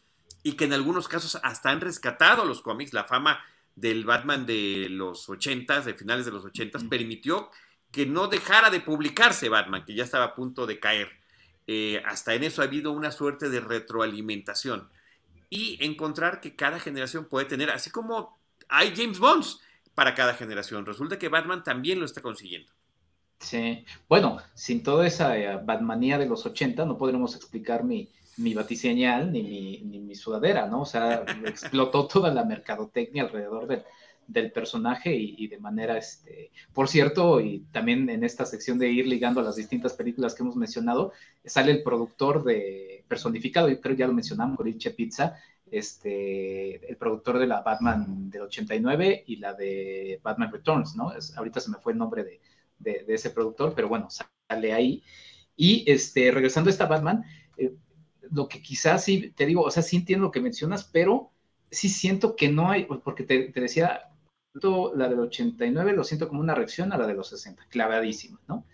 y 0.41 0.53
que 0.53 0.65
en 0.65 0.73
algunos 0.73 1.09
casos 1.09 1.37
hasta 1.43 1.69
han 1.69 1.81
rescatado 1.81 2.45
los 2.45 2.61
cómics, 2.61 2.93
la 2.93 3.03
fama 3.03 3.43
del 3.75 4.05
Batman 4.05 4.45
de 4.45 4.87
los 4.89 5.27
80 5.27 5.81
de 5.81 5.93
finales 5.95 6.25
de 6.25 6.31
los 6.31 6.45
80 6.45 6.79
permitió 6.89 7.49
que 7.91 8.05
no 8.05 8.27
dejara 8.27 8.69
de 8.69 8.79
publicarse 8.79 9.49
Batman, 9.49 9.83
que 9.83 9.95
ya 9.95 10.03
estaba 10.03 10.25
a 10.25 10.35
punto 10.35 10.65
de 10.65 10.79
caer. 10.79 11.09
Eh, 11.67 12.01
hasta 12.05 12.35
en 12.35 12.43
eso 12.43 12.61
ha 12.61 12.65
habido 12.65 12.91
una 12.91 13.11
suerte 13.11 13.49
de 13.49 13.59
retroalimentación 13.59 14.89
y 15.49 15.83
encontrar 15.83 16.41
que 16.41 16.55
cada 16.55 16.79
generación 16.79 17.25
puede 17.25 17.45
tener, 17.45 17.69
así 17.71 17.89
como 17.89 18.39
hay 18.67 18.93
James 18.95 19.19
Bonds 19.19 19.59
para 19.95 20.13
cada 20.13 20.33
generación. 20.33 20.85
Resulta 20.85 21.17
que 21.17 21.29
Batman 21.29 21.63
también 21.63 21.99
lo 21.99 22.05
está 22.05 22.21
consiguiendo. 22.21 22.71
Sí, 23.39 23.85
bueno, 24.07 24.37
sin 24.53 24.83
toda 24.83 25.07
esa 25.07 25.37
eh, 25.37 25.59
Batmanía 25.63 26.17
de 26.17 26.25
los 26.25 26.45
80 26.45 26.85
no 26.85 26.97
podremos 26.97 27.35
explicar 27.35 27.83
mi, 27.83 28.09
mi 28.37 28.53
batiseñal 28.53 29.31
ni 29.31 29.43
mi, 29.43 29.81
ni 29.81 29.99
mi 29.99 30.15
sudadera, 30.15 30.67
¿no? 30.67 30.81
O 30.81 30.85
sea, 30.85 31.23
explotó 31.45 32.07
toda 32.07 32.33
la 32.33 32.43
mercadotecnia 32.43 33.23
alrededor 33.23 33.67
del, 33.67 33.83
del 34.29 34.51
personaje 34.51 35.15
y, 35.15 35.47
de 35.47 35.57
manera, 35.57 35.97
este, 35.97 36.51
por 36.73 36.87
cierto, 36.87 37.41
y 37.41 37.65
también 37.71 38.09
en 38.09 38.23
esta 38.23 38.45
sección 38.45 38.77
de 38.77 38.89
ir 38.89 39.07
ligando 39.07 39.41
a 39.41 39.43
las 39.43 39.55
distintas 39.55 39.93
películas 39.93 40.35
que 40.35 40.43
hemos 40.43 40.55
mencionado, 40.55 41.13
sale 41.43 41.71
el 41.71 41.83
productor 41.83 42.43
de 42.43 42.98
personificado, 43.09 43.69
y 43.69 43.81
creo 43.81 43.95
ya 43.95 44.07
lo 44.07 44.13
mencionamos, 44.13 44.55
Coriche 44.55 44.91
Pizza, 44.91 45.35
este, 45.69 46.89
el 46.89 46.95
productor 46.95 47.39
de 47.39 47.47
la 47.47 47.61
Batman 47.61 48.29
del 48.29 48.43
89 48.43 49.25
y 49.27 49.35
la 49.35 49.53
de 49.53 50.19
Batman 50.23 50.51
Returns, 50.51 50.95
¿no? 50.95 51.11
ahorita 51.35 51.59
se 51.59 51.69
me 51.69 51.77
fue 51.77 51.91
el 51.91 51.99
nombre 51.99 52.23
de, 52.23 52.39
de, 52.79 53.13
ese 53.13 53.29
productor, 53.31 53.73
pero 53.75 53.89
bueno, 53.89 54.07
sale 54.09 54.73
ahí. 54.73 55.03
Y 55.55 55.83
este, 55.91 56.31
regresando 56.31 56.69
a 56.69 56.71
esta 56.71 56.85
Batman, 56.85 57.25
eh, 57.57 57.73
lo 58.31 58.47
que 58.47 58.61
quizás 58.61 59.03
sí, 59.03 59.31
te 59.35 59.45
digo, 59.45 59.63
o 59.63 59.71
sea, 59.71 59.83
sí 59.83 59.97
entiendo 59.97 60.25
lo 60.25 60.31
que 60.31 60.41
mencionas, 60.41 60.85
pero 60.85 61.31
sí 61.69 61.89
siento 61.89 62.35
que 62.35 62.49
no 62.49 62.71
hay, 62.71 62.85
porque 62.85 63.23
te, 63.23 63.49
te 63.51 63.61
decía, 63.61 64.09
la 64.95 65.07
del 65.07 65.19
89 65.19 65.93
lo 65.93 66.03
siento 66.03 66.27
como 66.27 66.41
una 66.41 66.55
reacción 66.55 66.91
a 66.93 66.97
la 66.97 67.07
de 67.07 67.13
los 67.13 67.29
60, 67.29 67.67
clavadísima, 67.69 68.39
¿no? 68.47 68.65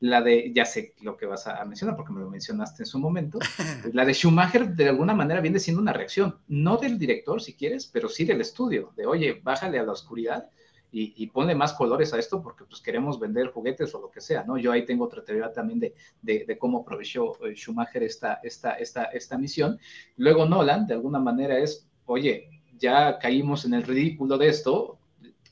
La 0.00 0.22
de, 0.22 0.50
ya 0.54 0.64
sé 0.64 0.94
lo 1.02 1.16
que 1.16 1.26
vas 1.26 1.46
a 1.46 1.62
mencionar 1.64 1.94
porque 1.94 2.12
me 2.12 2.20
lo 2.20 2.30
mencionaste 2.30 2.82
en 2.82 2.86
su 2.86 2.98
momento, 2.98 3.38
la 3.92 4.04
de 4.04 4.14
Schumacher 4.14 4.68
de 4.74 4.88
alguna 4.88 5.14
manera 5.14 5.40
viene 5.40 5.58
siendo 5.58 5.82
una 5.82 5.92
reacción, 5.92 6.38
no 6.48 6.78
del 6.78 6.98
director 6.98 7.40
si 7.42 7.54
quieres, 7.54 7.86
pero 7.86 8.08
sí 8.08 8.24
del 8.24 8.40
estudio, 8.40 8.92
de 8.96 9.06
oye, 9.06 9.40
bájale 9.42 9.78
a 9.78 9.82
la 9.82 9.92
oscuridad 9.92 10.48
y, 10.92 11.14
y 11.22 11.26
ponle 11.28 11.54
más 11.54 11.72
colores 11.72 12.12
a 12.12 12.18
esto 12.18 12.42
porque 12.42 12.64
pues 12.64 12.80
queremos 12.80 13.20
vender 13.20 13.48
juguetes 13.48 13.94
o 13.94 14.00
lo 14.00 14.10
que 14.10 14.20
sea, 14.20 14.42
¿no? 14.44 14.58
Yo 14.58 14.72
ahí 14.72 14.84
tengo 14.84 15.04
otra 15.04 15.22
teoría 15.22 15.52
también 15.52 15.80
de, 15.80 15.94
de, 16.22 16.58
cómo 16.58 16.80
aprovechó 16.80 17.44
eh, 17.46 17.54
Schumacher 17.54 18.02
esta, 18.02 18.40
esta, 18.42 18.72
esta, 18.74 19.04
esta 19.04 19.38
misión. 19.38 19.78
Luego 20.16 20.46
Nolan, 20.46 20.86
de 20.86 20.94
alguna 20.94 21.20
manera 21.20 21.58
es, 21.58 21.88
oye, 22.06 22.48
ya 22.78 23.18
caímos 23.18 23.64
en 23.64 23.74
el 23.74 23.82
ridículo 23.82 24.38
de 24.38 24.48
esto, 24.48 24.98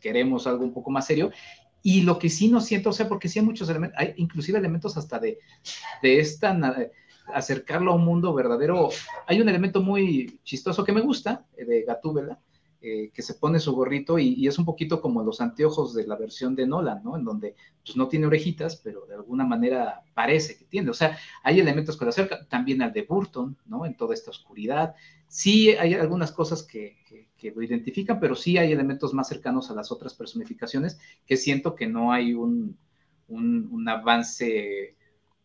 queremos 0.01 0.47
algo 0.47 0.65
un 0.65 0.73
poco 0.73 0.91
más 0.91 1.07
serio. 1.07 1.31
Y 1.91 2.03
lo 2.03 2.19
que 2.19 2.29
sí 2.29 2.49
no 2.49 2.61
siento, 2.61 2.91
o 2.91 2.93
sea, 2.93 3.09
porque 3.09 3.29
sí 3.29 3.39
hay 3.39 3.47
muchos 3.47 3.67
elementos, 3.71 3.99
hay 3.99 4.13
inclusive 4.19 4.59
elementos 4.59 4.99
hasta 4.99 5.19
de, 5.19 5.39
de 6.03 6.21
esta, 6.21 6.55
acercarlo 7.33 7.93
a 7.93 7.95
un 7.95 8.05
mundo 8.05 8.35
verdadero. 8.35 8.91
Hay 9.27 9.41
un 9.41 9.49
elemento 9.49 9.81
muy 9.81 10.39
chistoso 10.45 10.85
que 10.85 10.93
me 10.93 11.01
gusta, 11.01 11.47
eh, 11.57 11.65
de 11.65 11.85
Gatúbela, 11.85 12.39
eh, 12.83 13.11
que 13.15 13.23
se 13.23 13.33
pone 13.33 13.59
su 13.59 13.73
gorrito 13.73 14.19
y, 14.19 14.47
es 14.47 14.59
un 14.59 14.67
poquito 14.67 15.01
como 15.01 15.23
los 15.23 15.41
anteojos 15.41 15.95
de 15.95 16.07
la 16.07 16.17
versión 16.17 16.55
de 16.55 16.67
Nolan, 16.67 17.03
¿no? 17.03 17.17
En 17.17 17.25
donde 17.25 17.55
pues 17.83 17.97
no 17.97 18.07
tiene 18.07 18.27
orejitas, 18.27 18.77
pero 18.77 19.07
de 19.07 19.15
alguna 19.15 19.47
manera 19.47 20.03
parece 20.13 20.59
que 20.59 20.67
tiene. 20.67 20.91
O 20.91 20.95
sea, 20.95 21.17
hay 21.43 21.59
elementos 21.59 21.97
que 21.97 22.05
lo 22.05 22.11
acercan, 22.11 22.47
también 22.51 22.83
al 22.83 22.93
de 22.93 23.01
Burton, 23.05 23.57
¿no? 23.65 23.87
En 23.87 23.97
toda 23.97 24.13
esta 24.13 24.31
oscuridad. 24.31 24.95
Sí 25.27 25.71
hay 25.71 25.95
algunas 25.95 26.33
cosas 26.33 26.63
que, 26.63 26.99
que, 27.09 27.28
lo 27.55 27.63
identifican, 27.63 28.21
pero 28.21 28.35
sí 28.35 28.59
hay 28.59 28.73
elementos 28.73 29.15
más 29.15 29.29
cercanos 29.29 29.71
a 29.71 29.75
las 29.75 29.91
otras 29.93 30.15
personificaciones 30.15 30.99
que 31.27 31.37
siento 31.37 31.75
que 31.75 31.87
no 31.87 32.13
hay 32.13 32.35
un, 32.35 32.77
un, 33.29 33.89
avance 33.89 34.97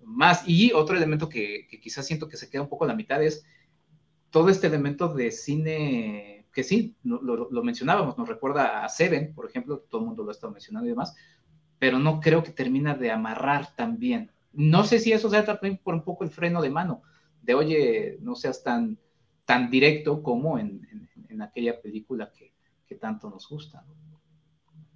más. 0.01 0.43
Y 0.47 0.71
otro 0.73 0.97
elemento 0.97 1.29
que, 1.29 1.67
que, 1.69 1.79
quizás 1.79 2.05
siento 2.05 2.27
que 2.27 2.37
se 2.37 2.49
queda 2.49 2.63
un 2.63 2.69
poco 2.69 2.85
a 2.85 2.87
la 2.87 2.95
mitad 2.95 3.21
es 3.23 3.45
todo 4.31 4.49
este 4.49 4.67
elemento 4.67 5.13
de 5.13 5.31
cine, 5.31 6.47
que 6.51 6.63
sí, 6.63 6.95
lo, 7.03 7.21
lo, 7.21 7.63
mencionábamos, 7.63 8.17
nos 8.17 8.27
recuerda 8.27 8.83
a 8.83 8.89
Seven, 8.89 9.33
por 9.33 9.45
ejemplo, 9.45 9.85
todo 9.89 10.01
el 10.01 10.07
mundo 10.07 10.23
lo 10.23 10.29
ha 10.29 10.33
estado 10.33 10.51
mencionando 10.51 10.87
y 10.87 10.89
demás, 10.89 11.15
pero 11.77 11.99
no 11.99 12.19
creo 12.19 12.43
que 12.43 12.51
termina 12.51 12.95
de 12.95 13.11
amarrar 13.11 13.75
tan 13.75 13.99
bien. 13.99 14.31
No 14.51 14.83
sé 14.83 14.99
si 14.99 15.11
eso 15.11 15.29
sea 15.29 15.45
también 15.45 15.77
por 15.77 15.93
un 15.93 16.03
poco 16.03 16.23
el 16.23 16.31
freno 16.31 16.61
de 16.61 16.69
mano, 16.69 17.03
de 17.43 17.53
oye, 17.53 18.17
no 18.21 18.35
seas 18.35 18.63
tan 18.63 18.97
tan 19.45 19.69
directo 19.69 20.23
como 20.23 20.57
en, 20.57 21.09
aquella 21.41 21.81
película 21.81 22.31
que, 22.31 22.53
tanto 23.01 23.27
nos 23.27 23.49
gusta. 23.49 23.83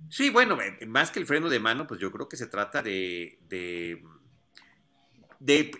Sí, 0.07 0.29
bueno, 0.29 0.61
eh, 0.61 0.85
más 0.85 1.09
que 1.09 1.19
el 1.19 1.25
freno 1.25 1.49
de 1.49 1.59
mano, 1.59 1.87
pues 1.87 1.99
yo 1.99 2.11
creo 2.11 2.29
que 2.29 2.37
se 2.37 2.45
trata 2.45 2.83
de, 2.83 3.39
de, 3.47 4.03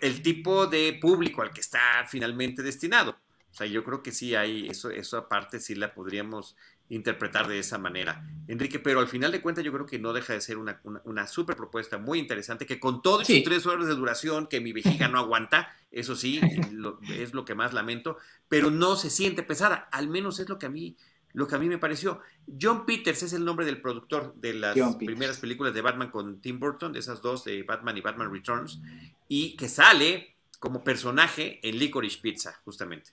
el 0.02 0.20
tipo 0.20 0.66
de 0.66 0.98
público 1.00 1.42
al 1.42 1.52
que 1.52 1.60
está 1.60 2.04
finalmente 2.08 2.64
destinado. 2.64 3.12
O 3.52 3.54
sea, 3.54 3.68
yo 3.68 3.84
creo 3.84 4.02
que 4.02 4.10
sí 4.10 4.34
hay, 4.34 4.66
eso, 4.66 4.90
eso 4.90 5.16
aparte 5.16 5.60
sí 5.60 5.76
la 5.76 5.94
podríamos 5.94 6.56
interpretar 6.88 7.48
de 7.48 7.58
esa 7.58 7.78
manera. 7.78 8.26
Enrique, 8.46 8.78
pero 8.78 9.00
al 9.00 9.08
final 9.08 9.30
de 9.30 9.42
cuentas 9.42 9.64
yo 9.64 9.72
creo 9.72 9.86
que 9.86 9.98
no 9.98 10.12
deja 10.12 10.32
de 10.32 10.40
ser 10.40 10.56
una, 10.56 10.80
una, 11.04 11.26
super 11.26 11.56
propuesta 11.56 11.98
muy 11.98 12.18
interesante, 12.18 12.66
que 12.66 12.80
con 12.80 13.02
todas 13.02 13.26
sus 13.26 13.42
tres 13.42 13.66
horas 13.66 13.86
de 13.86 13.94
duración 13.94 14.46
que 14.46 14.60
mi 14.60 14.72
vejiga 14.72 15.08
no 15.08 15.18
aguanta, 15.18 15.74
eso 15.90 16.16
sí, 16.16 16.40
es 17.18 17.34
lo 17.34 17.44
que 17.44 17.54
más 17.54 17.74
lamento, 17.74 18.16
pero 18.48 18.70
no 18.70 18.96
se 18.96 19.10
siente 19.10 19.42
pesada, 19.42 19.88
al 19.92 20.08
menos 20.08 20.40
es 20.40 20.48
lo 20.48 20.58
que 20.58 20.66
a 20.66 20.70
mí 20.70 20.96
lo 21.34 21.46
que 21.46 21.54
a 21.54 21.58
mí 21.58 21.68
me 21.68 21.78
pareció. 21.78 22.20
John 22.60 22.86
Peters 22.86 23.22
es 23.22 23.32
el 23.32 23.44
nombre 23.44 23.66
del 23.66 23.80
productor 23.80 24.34
de 24.36 24.54
las 24.54 24.96
primeras 24.96 25.38
películas 25.38 25.74
de 25.74 25.82
Batman 25.82 26.10
con 26.10 26.40
Tim 26.40 26.58
Burton, 26.58 26.92
de 26.92 26.98
esas 26.98 27.22
dos 27.22 27.44
de 27.44 27.62
Batman 27.62 27.96
y 27.96 28.00
Batman 28.00 28.32
Returns, 28.32 28.80
y 29.28 29.56
que 29.56 29.68
sale 29.68 30.34
como 30.58 30.82
personaje 30.82 31.60
en 31.62 31.78
Licorice 31.78 32.18
Pizza, 32.20 32.60
justamente. 32.64 33.12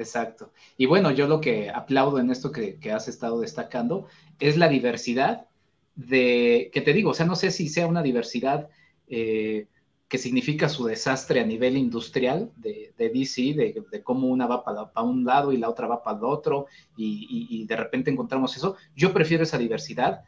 Exacto. 0.00 0.50
Y 0.78 0.86
bueno, 0.86 1.10
yo 1.10 1.28
lo 1.28 1.42
que 1.42 1.68
aplaudo 1.68 2.18
en 2.18 2.30
esto 2.30 2.50
que, 2.50 2.78
has 2.90 3.06
estado 3.06 3.40
destacando 3.40 4.06
es 4.38 4.56
la 4.56 4.68
diversidad 4.68 5.46
de, 5.94 6.70
que 6.72 6.80
te 6.80 6.94
digo, 6.94 7.10
o 7.10 7.14
sea, 7.14 7.26
no 7.26 7.36
sé 7.36 7.50
si 7.50 7.68
sea 7.68 7.86
una 7.86 8.02
diversidad 8.02 8.70
eh, 9.08 9.66
que 10.08 10.16
significa 10.16 10.70
su 10.70 10.86
desastre 10.86 11.40
a 11.40 11.44
nivel 11.44 11.76
industrial 11.76 12.50
de, 12.56 12.94
DC, 12.96 13.42
de, 13.52 14.02
cómo 14.02 14.28
una 14.28 14.46
va 14.46 14.64
para, 14.64 15.02
un 15.02 15.26
lado 15.26 15.52
y 15.52 15.58
la 15.58 15.68
otra 15.68 15.86
va 15.86 16.02
para 16.02 16.16
el 16.16 16.24
otro, 16.24 16.66
y, 16.96 17.66
de 17.66 17.76
repente 17.76 18.10
encontramos 18.10 18.56
eso. 18.56 18.76
Yo 18.96 19.12
prefiero 19.12 19.42
esa 19.42 19.58
diversidad 19.58 20.24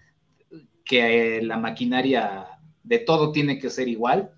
que 0.85 1.41
la 1.43 1.57
maquinaria 1.57 2.47
de 2.83 2.99
todo 2.99 3.33
tiene 3.33 3.59
que 3.59 3.70
ser 3.70 3.89
igual, 3.89 4.33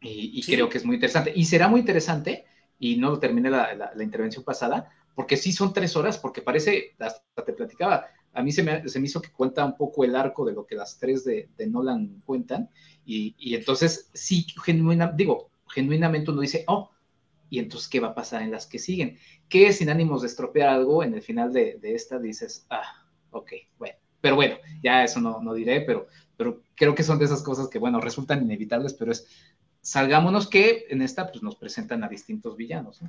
y, 0.00 0.42
creo 0.44 0.70
que 0.70 0.78
es 0.78 0.84
muy 0.86 0.94
interesante. 0.94 1.30
Y 1.36 1.44
será 1.44 1.68
muy 1.68 1.80
interesante 1.80 2.46
y 2.82 2.96
no 2.96 3.16
terminé 3.20 3.48
la, 3.48 3.92
intervención 4.00 4.42
pasada, 4.42 4.90
porque 5.14 5.36
sí 5.36 5.52
son 5.52 5.72
tres 5.72 5.94
horas, 5.94 6.18
porque 6.18 6.42
parece, 6.42 6.96
hasta 6.98 7.44
te 7.44 7.52
platicaba, 7.52 8.06
a 8.32 8.42
mí 8.42 8.50
se 8.50 8.64
me, 8.64 8.88
se 8.88 8.98
me 8.98 9.06
hizo 9.06 9.22
que 9.22 9.30
cuenta 9.30 9.64
un 9.64 9.76
poco 9.76 10.02
el 10.02 10.16
arco 10.16 10.44
de 10.44 10.52
lo 10.52 10.66
que 10.66 10.74
las 10.74 10.98
tres 10.98 11.22
de, 11.22 11.48
Nolan 11.68 12.20
cuentan, 12.26 12.68
y, 13.06 13.36
y, 13.38 13.54
entonces 13.54 14.10
sí, 14.14 14.44
genuina, 14.64 15.12
digo, 15.14 15.52
genuinamente 15.68 16.32
uno 16.32 16.40
dice, 16.40 16.64
oh, 16.66 16.90
y 17.48 17.60
entonces, 17.60 17.88
¿qué 17.88 18.00
va 18.00 18.08
a 18.08 18.14
pasar 18.16 18.42
en 18.42 18.50
las 18.50 18.66
que 18.66 18.80
siguen? 18.80 19.16
Que 19.48 19.72
sin 19.72 19.88
ánimos 19.88 20.22
de 20.22 20.26
estropear 20.26 20.68
algo, 20.70 21.04
en 21.04 21.14
el 21.14 21.22
final 21.22 21.52
de, 21.52 21.78
de 21.80 21.94
esta 21.94 22.18
dices, 22.18 22.66
ah, 22.68 23.06
ok, 23.30 23.52
bueno, 23.78 23.94
pero 24.20 24.34
bueno, 24.34 24.56
ya 24.82 25.04
eso 25.04 25.20
no, 25.20 25.40
no 25.40 25.54
diré, 25.54 25.82
pero, 25.82 26.08
pero 26.36 26.62
creo 26.74 26.96
que 26.96 27.04
son 27.04 27.20
de 27.20 27.26
esas 27.26 27.44
cosas 27.44 27.68
que, 27.68 27.78
bueno, 27.78 28.00
resultan 28.00 28.42
inevitables, 28.42 28.94
pero 28.94 29.12
es 29.12 29.28
salgámonos 29.82 30.48
que 30.48 30.86
en 30.88 31.02
esta 31.02 31.30
pues 31.30 31.42
nos 31.42 31.56
presentan 31.56 32.02
a 32.02 32.08
distintos 32.08 32.56
villanos. 32.56 33.00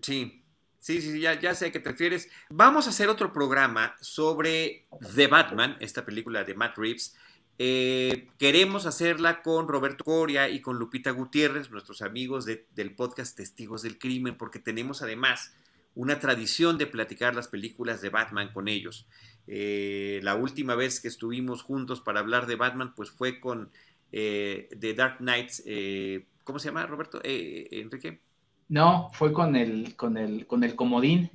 Sí, 0.00 0.42
sí, 0.78 1.02
sí, 1.02 1.20
ya, 1.20 1.38
ya 1.38 1.54
sé 1.54 1.66
a 1.66 1.72
qué 1.72 1.80
te 1.80 1.90
refieres. 1.90 2.30
Vamos 2.48 2.86
a 2.86 2.90
hacer 2.90 3.08
otro 3.08 3.32
programa 3.32 3.94
sobre 4.00 4.86
The 5.14 5.26
Batman, 5.26 5.76
esta 5.80 6.06
película 6.06 6.44
de 6.44 6.54
Matt 6.54 6.78
Reeves, 6.78 7.14
Eh, 7.62 8.28
queremos 8.38 8.86
hacerla 8.86 9.42
con 9.42 9.68
Roberto 9.68 10.02
Coria 10.02 10.48
y 10.48 10.62
con 10.62 10.78
Lupita 10.78 11.10
Gutiérrez, 11.10 11.70
nuestros 11.70 12.00
amigos 12.00 12.46
del 12.46 12.94
podcast 12.94 13.36
Testigos 13.36 13.82
del 13.82 13.98
Crimen, 13.98 14.38
porque 14.38 14.60
tenemos 14.60 15.02
además 15.02 15.52
una 15.94 16.18
tradición 16.18 16.78
de 16.78 16.86
platicar 16.86 17.34
las 17.34 17.48
películas 17.48 18.00
de 18.00 18.08
Batman 18.08 18.50
con 18.54 18.66
ellos. 18.66 19.06
Eh, 19.46 20.20
la 20.22 20.36
última 20.36 20.74
vez 20.74 21.00
que 21.00 21.08
estuvimos 21.08 21.62
juntos 21.62 22.00
para 22.00 22.20
hablar 22.20 22.46
de 22.46 22.56
Batman, 22.56 22.94
pues 22.94 23.10
fue 23.10 23.40
con 23.40 23.70
eh, 24.12 24.68
The 24.78 24.94
Dark 24.94 25.18
Knights. 25.18 25.62
¿Cómo 26.44 26.58
se 26.58 26.68
llama, 26.68 26.86
Roberto? 26.86 27.20
Enrique. 27.22 28.20
No, 28.68 29.10
fue 29.12 29.32
con 29.32 29.56
el, 29.56 29.96
con 29.96 30.16
el, 30.16 30.46
con 30.46 30.62
el 30.62 30.76
comodín. 30.76 31.30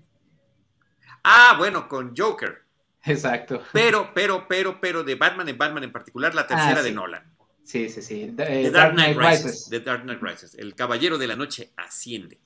Ah, 1.23 1.55
bueno, 1.57 1.87
con 1.87 2.15
Joker. 2.15 2.63
Exacto. 3.03 3.61
Pero, 3.73 4.11
pero, 4.13 4.47
pero, 4.47 4.79
pero 4.79 5.03
de 5.03 5.15
Batman 5.15 5.49
en 5.49 5.57
Batman 5.57 5.83
en 5.83 5.91
particular, 5.91 6.33
la 6.33 6.47
tercera 6.47 6.79
ah, 6.79 6.83
de 6.83 6.91
Nolan. 6.91 7.35
Sí, 7.63 7.89
sí, 7.89 8.01
sí. 8.01 8.33
The, 8.35 8.69
Dark, 8.69 8.93
Knight 8.93 9.17
Rises. 9.17 9.67
The 9.69 9.79
Dark 9.79 10.03
Knight 10.03 10.21
Rises. 10.21 10.55
El 10.55 10.75
Caballero 10.75 11.17
de 11.17 11.27
la 11.27 11.35
Noche 11.35 11.73
asciende. 11.77 12.39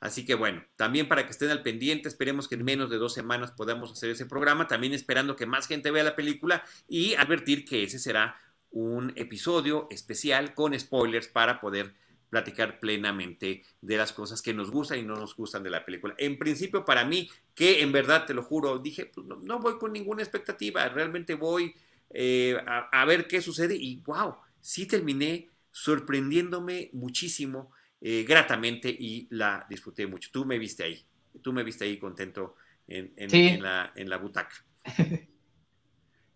Así 0.00 0.24
que 0.24 0.34
bueno, 0.34 0.64
también 0.76 1.08
para 1.08 1.24
que 1.24 1.30
estén 1.30 1.50
al 1.50 1.62
pendiente, 1.62 2.08
esperemos 2.08 2.48
que 2.48 2.56
en 2.56 2.64
menos 2.64 2.90
de 2.90 2.96
dos 2.96 3.14
semanas 3.14 3.52
podamos 3.52 3.92
hacer 3.92 4.10
ese 4.10 4.26
programa, 4.26 4.66
también 4.66 4.94
esperando 4.94 5.36
que 5.36 5.46
más 5.46 5.68
gente 5.68 5.90
vea 5.90 6.02
la 6.02 6.16
película 6.16 6.64
y 6.88 7.14
advertir 7.14 7.64
que 7.64 7.84
ese 7.84 8.00
será 8.00 8.34
un 8.72 9.12
episodio 9.16 9.86
especial 9.90 10.54
con 10.54 10.78
spoilers 10.78 11.28
para 11.28 11.60
poder 11.60 11.94
platicar 12.32 12.80
plenamente 12.80 13.62
de 13.82 13.96
las 13.98 14.12
cosas 14.12 14.40
que 14.40 14.54
nos 14.54 14.70
gustan 14.70 14.98
y 14.98 15.02
no 15.02 15.16
nos 15.16 15.36
gustan 15.36 15.62
de 15.62 15.68
la 15.68 15.84
película. 15.84 16.14
En 16.16 16.38
principio, 16.38 16.82
para 16.82 17.04
mí, 17.04 17.28
que 17.54 17.82
en 17.82 17.92
verdad 17.92 18.24
te 18.24 18.32
lo 18.32 18.42
juro, 18.42 18.78
dije, 18.78 19.04
pues 19.04 19.26
no, 19.26 19.58
voy 19.58 19.76
con 19.78 19.92
ninguna 19.92 20.22
expectativa, 20.22 20.88
realmente 20.88 21.34
voy 21.34 21.74
eh, 22.08 22.56
a, 22.66 23.04
ver 23.04 23.28
qué 23.28 23.42
sucede 23.42 23.76
y 23.76 23.96
wow, 23.96 24.36
sí 24.62 24.86
terminé 24.86 25.50
sorprendiéndome 25.70 26.88
muchísimo, 26.94 27.70
eh, 28.00 28.24
gratamente 28.26 28.88
y 28.88 29.28
la 29.30 29.66
disfruté 29.68 30.06
mucho. 30.06 30.30
Tú 30.32 30.46
me 30.46 30.58
viste 30.58 30.84
ahí, 30.84 31.04
tú 31.42 31.52
me 31.52 31.62
viste 31.62 31.84
ahí 31.84 31.98
contento 31.98 32.56
en, 32.88 33.62
la, 33.62 33.92
en 33.94 34.08
la 34.08 34.16
butaca. 34.16 34.64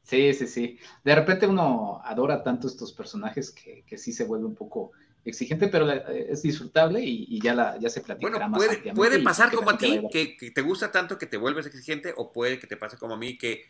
Sí, 0.06 0.32
sí, 0.34 0.46
sí. 0.46 0.78
De 1.04 1.14
repente 1.14 1.46
uno 1.46 2.00
adora 2.04 2.42
tanto 2.42 2.68
estos 2.68 2.92
personajes 2.92 3.50
que, 3.50 3.84
que 3.86 3.98
sí 3.98 4.12
se 4.12 4.24
vuelve 4.24 4.46
un 4.46 4.54
poco 4.54 4.92
exigente, 5.24 5.68
pero 5.68 5.90
eh, 5.90 6.26
es 6.30 6.42
disfrutable 6.42 7.00
y, 7.02 7.40
ya, 7.40 7.54
la, 7.54 7.76
ya 7.78 7.90
se 7.90 8.00
platicará 8.00 8.48
bueno, 8.48 8.56
puede, 8.56 8.94
Puede 8.94 9.18
pasar 9.20 9.52
como 9.52 9.70
a 9.70 9.78
ti, 9.78 10.00
que, 10.10 10.36
te 10.50 10.62
gusta 10.62 10.92
tanto 10.92 11.18
que 11.18 11.26
te 11.26 11.36
vuelves 11.36 11.66
exigente, 11.66 12.14
o 12.16 12.32
puede 12.32 12.58
que 12.58 12.66
te 12.66 12.76
pase 12.76 12.96
como 12.96 13.14
a 13.14 13.16
mí, 13.18 13.36
que 13.36 13.64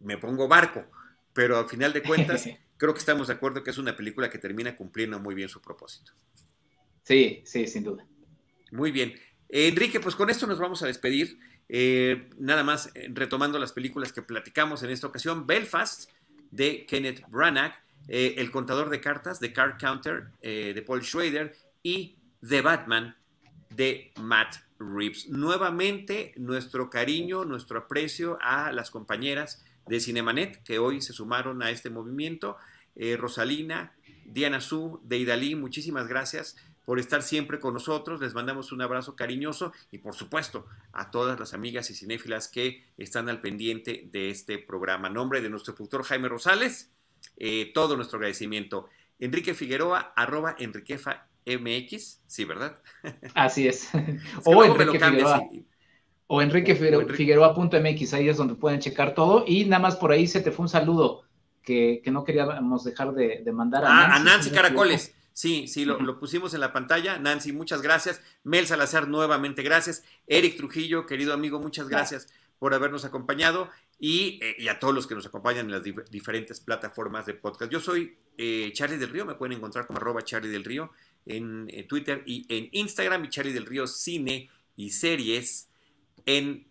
me 0.00 0.18
pongo 0.18 0.48
barco, 0.48 0.84
pero 1.32 1.58
al 1.58 1.68
final 1.68 1.92
de 1.92 2.02
cuentas, 2.02 2.48
creo 2.76 2.92
que 2.92 2.98
estamos 2.98 3.28
de 3.28 3.34
acuerdo 3.34 3.62
que 3.62 3.70
es 3.70 3.78
una 3.78 3.96
película 3.96 4.28
que 4.28 4.38
termina 4.38 4.76
cumpliendo 4.76 5.20
muy 5.20 5.34
bien 5.34 5.48
su 5.48 5.60
propósito. 5.60 6.12
Sí, 7.04 7.42
sí, 7.44 7.66
sin 7.66 7.84
duda. 7.84 8.04
Muy 8.72 8.90
bien. 8.90 9.14
Enrique, 9.48 10.00
pues 10.00 10.14
con 10.14 10.30
esto 10.30 10.46
nos 10.46 10.58
vamos 10.58 10.82
a 10.82 10.86
despedir. 10.86 11.38
Eh, 11.72 12.28
nada 12.36 12.64
más 12.64 12.90
eh, 12.96 13.08
retomando 13.14 13.56
las 13.60 13.70
películas 13.70 14.12
que 14.12 14.22
platicamos 14.22 14.82
en 14.82 14.90
esta 14.90 15.06
ocasión, 15.06 15.46
Belfast 15.46 16.10
de 16.50 16.84
Kenneth 16.84 17.22
Branagh, 17.28 17.72
eh, 18.08 18.34
el 18.38 18.50
contador 18.50 18.90
de 18.90 19.00
cartas, 19.00 19.38
The 19.38 19.52
Card 19.52 19.78
Counter, 19.78 20.32
de 20.42 20.82
Paul 20.84 21.04
Schrader, 21.04 21.54
y 21.84 22.16
The 22.46 22.60
Batman, 22.60 23.16
de 23.70 24.10
Matt 24.20 24.56
Reeves. 24.80 25.28
Nuevamente, 25.28 26.34
nuestro 26.36 26.90
cariño, 26.90 27.44
nuestro 27.44 27.78
aprecio 27.78 28.36
a 28.40 28.72
las 28.72 28.90
compañeras 28.90 29.64
de 29.86 30.00
Cinemanet 30.00 30.64
que 30.64 30.80
hoy 30.80 31.00
se 31.00 31.12
sumaron 31.12 31.62
a 31.62 31.70
este 31.70 31.88
movimiento. 31.88 32.56
Rosalina, 33.16 33.92
Diana 34.24 34.60
Su, 34.60 35.00
Deidali, 35.04 35.54
muchísimas 35.54 36.08
gracias 36.08 36.56
por 36.90 36.98
estar 36.98 37.22
siempre 37.22 37.60
con 37.60 37.72
nosotros. 37.72 38.20
Les 38.20 38.34
mandamos 38.34 38.72
un 38.72 38.82
abrazo 38.82 39.14
cariñoso 39.14 39.72
y 39.92 39.98
por 39.98 40.16
supuesto 40.16 40.66
a 40.92 41.12
todas 41.12 41.38
las 41.38 41.54
amigas 41.54 41.88
y 41.90 41.94
cinéfilas 41.94 42.48
que 42.48 42.82
están 42.98 43.28
al 43.28 43.40
pendiente 43.40 44.08
de 44.10 44.28
este 44.28 44.58
programa. 44.58 45.08
nombre 45.08 45.40
de 45.40 45.50
nuestro 45.50 45.72
productor 45.72 46.02
Jaime 46.02 46.26
Rosales 46.26 46.90
eh, 47.36 47.70
todo 47.72 47.94
nuestro 47.94 48.16
agradecimiento. 48.16 48.88
Enrique 49.20 49.54
Figueroa, 49.54 50.12
arroba 50.16 50.56
Enriquefa 50.58 51.28
MX, 51.46 52.22
sí, 52.26 52.44
¿verdad? 52.44 52.80
Así 53.36 53.68
es. 53.68 53.88
o, 54.44 54.64
Enrique 54.64 54.98
Figueroa, 54.98 55.48
o 56.26 56.42
Enrique 56.42 56.74
Figueroa.mx, 56.74 58.14
ahí 58.14 58.28
es 58.28 58.36
donde 58.36 58.56
pueden 58.56 58.80
checar 58.80 59.14
todo. 59.14 59.44
Y 59.46 59.64
nada 59.64 59.80
más 59.80 59.94
por 59.94 60.10
ahí 60.10 60.26
se 60.26 60.40
te 60.40 60.50
fue 60.50 60.64
un 60.64 60.68
saludo 60.68 61.22
que, 61.62 62.02
no 62.06 62.24
queríamos 62.24 62.82
dejar 62.82 63.12
de, 63.12 63.48
mandar 63.52 63.84
a 63.84 63.90
ah, 63.90 64.08
Nancy. 64.08 64.20
A 64.20 64.24
Nancy 64.24 64.50
Caracoles. 64.50 65.14
Sí, 65.32 65.68
sí, 65.68 65.84
lo, 65.84 66.00
lo, 66.00 66.18
pusimos 66.18 66.54
en 66.54 66.60
la 66.60 66.72
pantalla. 66.72 67.18
Nancy, 67.18 67.52
muchas 67.52 67.82
gracias. 67.82 68.20
Mel 68.44 68.66
Salazar, 68.66 69.08
nuevamente 69.08 69.62
gracias. 69.62 70.04
Eric 70.26 70.56
Trujillo, 70.56 71.06
querido 71.06 71.32
amigo, 71.32 71.60
muchas 71.60 71.88
gracias 71.88 72.28
por 72.58 72.74
habernos 72.74 73.04
acompañado. 73.04 73.70
Eh, 74.02 74.56
y, 74.58 74.68
a 74.68 74.78
todos 74.78 74.94
los 74.94 75.06
que 75.06 75.14
nos 75.14 75.26
acompañan 75.26 75.66
en 75.66 75.72
las 75.72 75.82
diferentes 76.10 76.58
plataformas 76.60 77.26
de 77.26 77.34
podcast. 77.34 77.70
Yo 77.70 77.80
soy 77.80 78.16
eh, 78.38 78.70
Charlie 78.72 78.96
del 78.96 79.10
Río, 79.10 79.26
me 79.26 79.34
pueden 79.34 79.58
encontrar 79.58 79.86
como 79.86 79.98
arroba 79.98 80.22
Charlie 80.22 80.48
del 80.48 80.64
Río 80.64 80.90
en 81.26 81.68
eh, 81.68 81.82
Twitter 81.84 82.22
y 82.24 82.46
en 82.48 82.70
Instagram 82.72 83.26
y 83.26 83.28
Charlie 83.28 83.52
del 83.52 83.66
Río 83.66 83.86
Cine 83.86 84.48
y 84.76 84.90
Series 84.90 85.68
en 86.24 86.66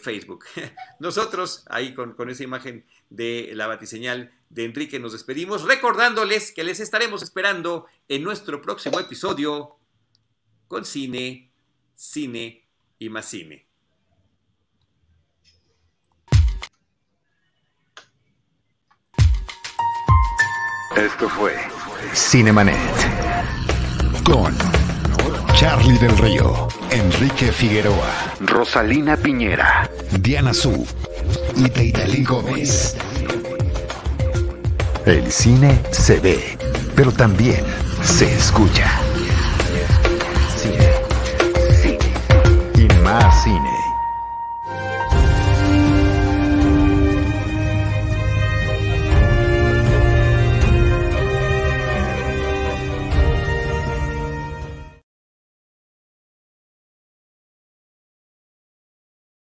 Facebook. 0.00 0.44
Nosotros 1.00 1.64
ahí 1.68 1.92
con, 1.92 2.12
con 2.12 2.30
esa 2.30 2.44
imagen 2.44 2.86
de 3.10 3.50
la 3.54 3.66
batiseñal 3.66 4.32
de 4.48 4.64
Enrique 4.64 4.98
nos 4.98 5.12
despedimos 5.12 5.62
recordándoles 5.64 6.52
que 6.52 6.64
les 6.64 6.80
estaremos 6.80 7.22
esperando 7.22 7.86
en 8.08 8.22
nuestro 8.22 8.62
próximo 8.62 9.00
episodio 9.00 9.76
con 10.68 10.84
cine, 10.84 11.52
cine 11.94 12.66
y 12.98 13.08
más 13.08 13.26
cine. 13.26 13.66
Esto 20.96 21.28
fue 21.28 21.54
Cinemanet 22.14 22.74
con 24.24 24.56
Charlie 25.54 25.98
del 25.98 26.16
Río, 26.16 26.68
Enrique 26.90 27.52
Figueroa, 27.52 28.34
Rosalina 28.40 29.16
Piñera, 29.16 29.90
Diana 30.20 30.54
Su 30.54 30.86
y 31.54 31.68
Deidali 31.68 32.24
Gómez. 32.24 32.96
El 35.06 35.30
cine 35.30 35.80
se 35.92 36.18
ve, 36.18 36.58
pero 36.96 37.12
también 37.12 37.64
se 38.02 38.34
escucha. 38.34 38.90
Cine. 40.56 40.90
Cine. 41.80 41.98
Y 42.74 43.02
más 43.04 43.44
cine. 43.44 43.75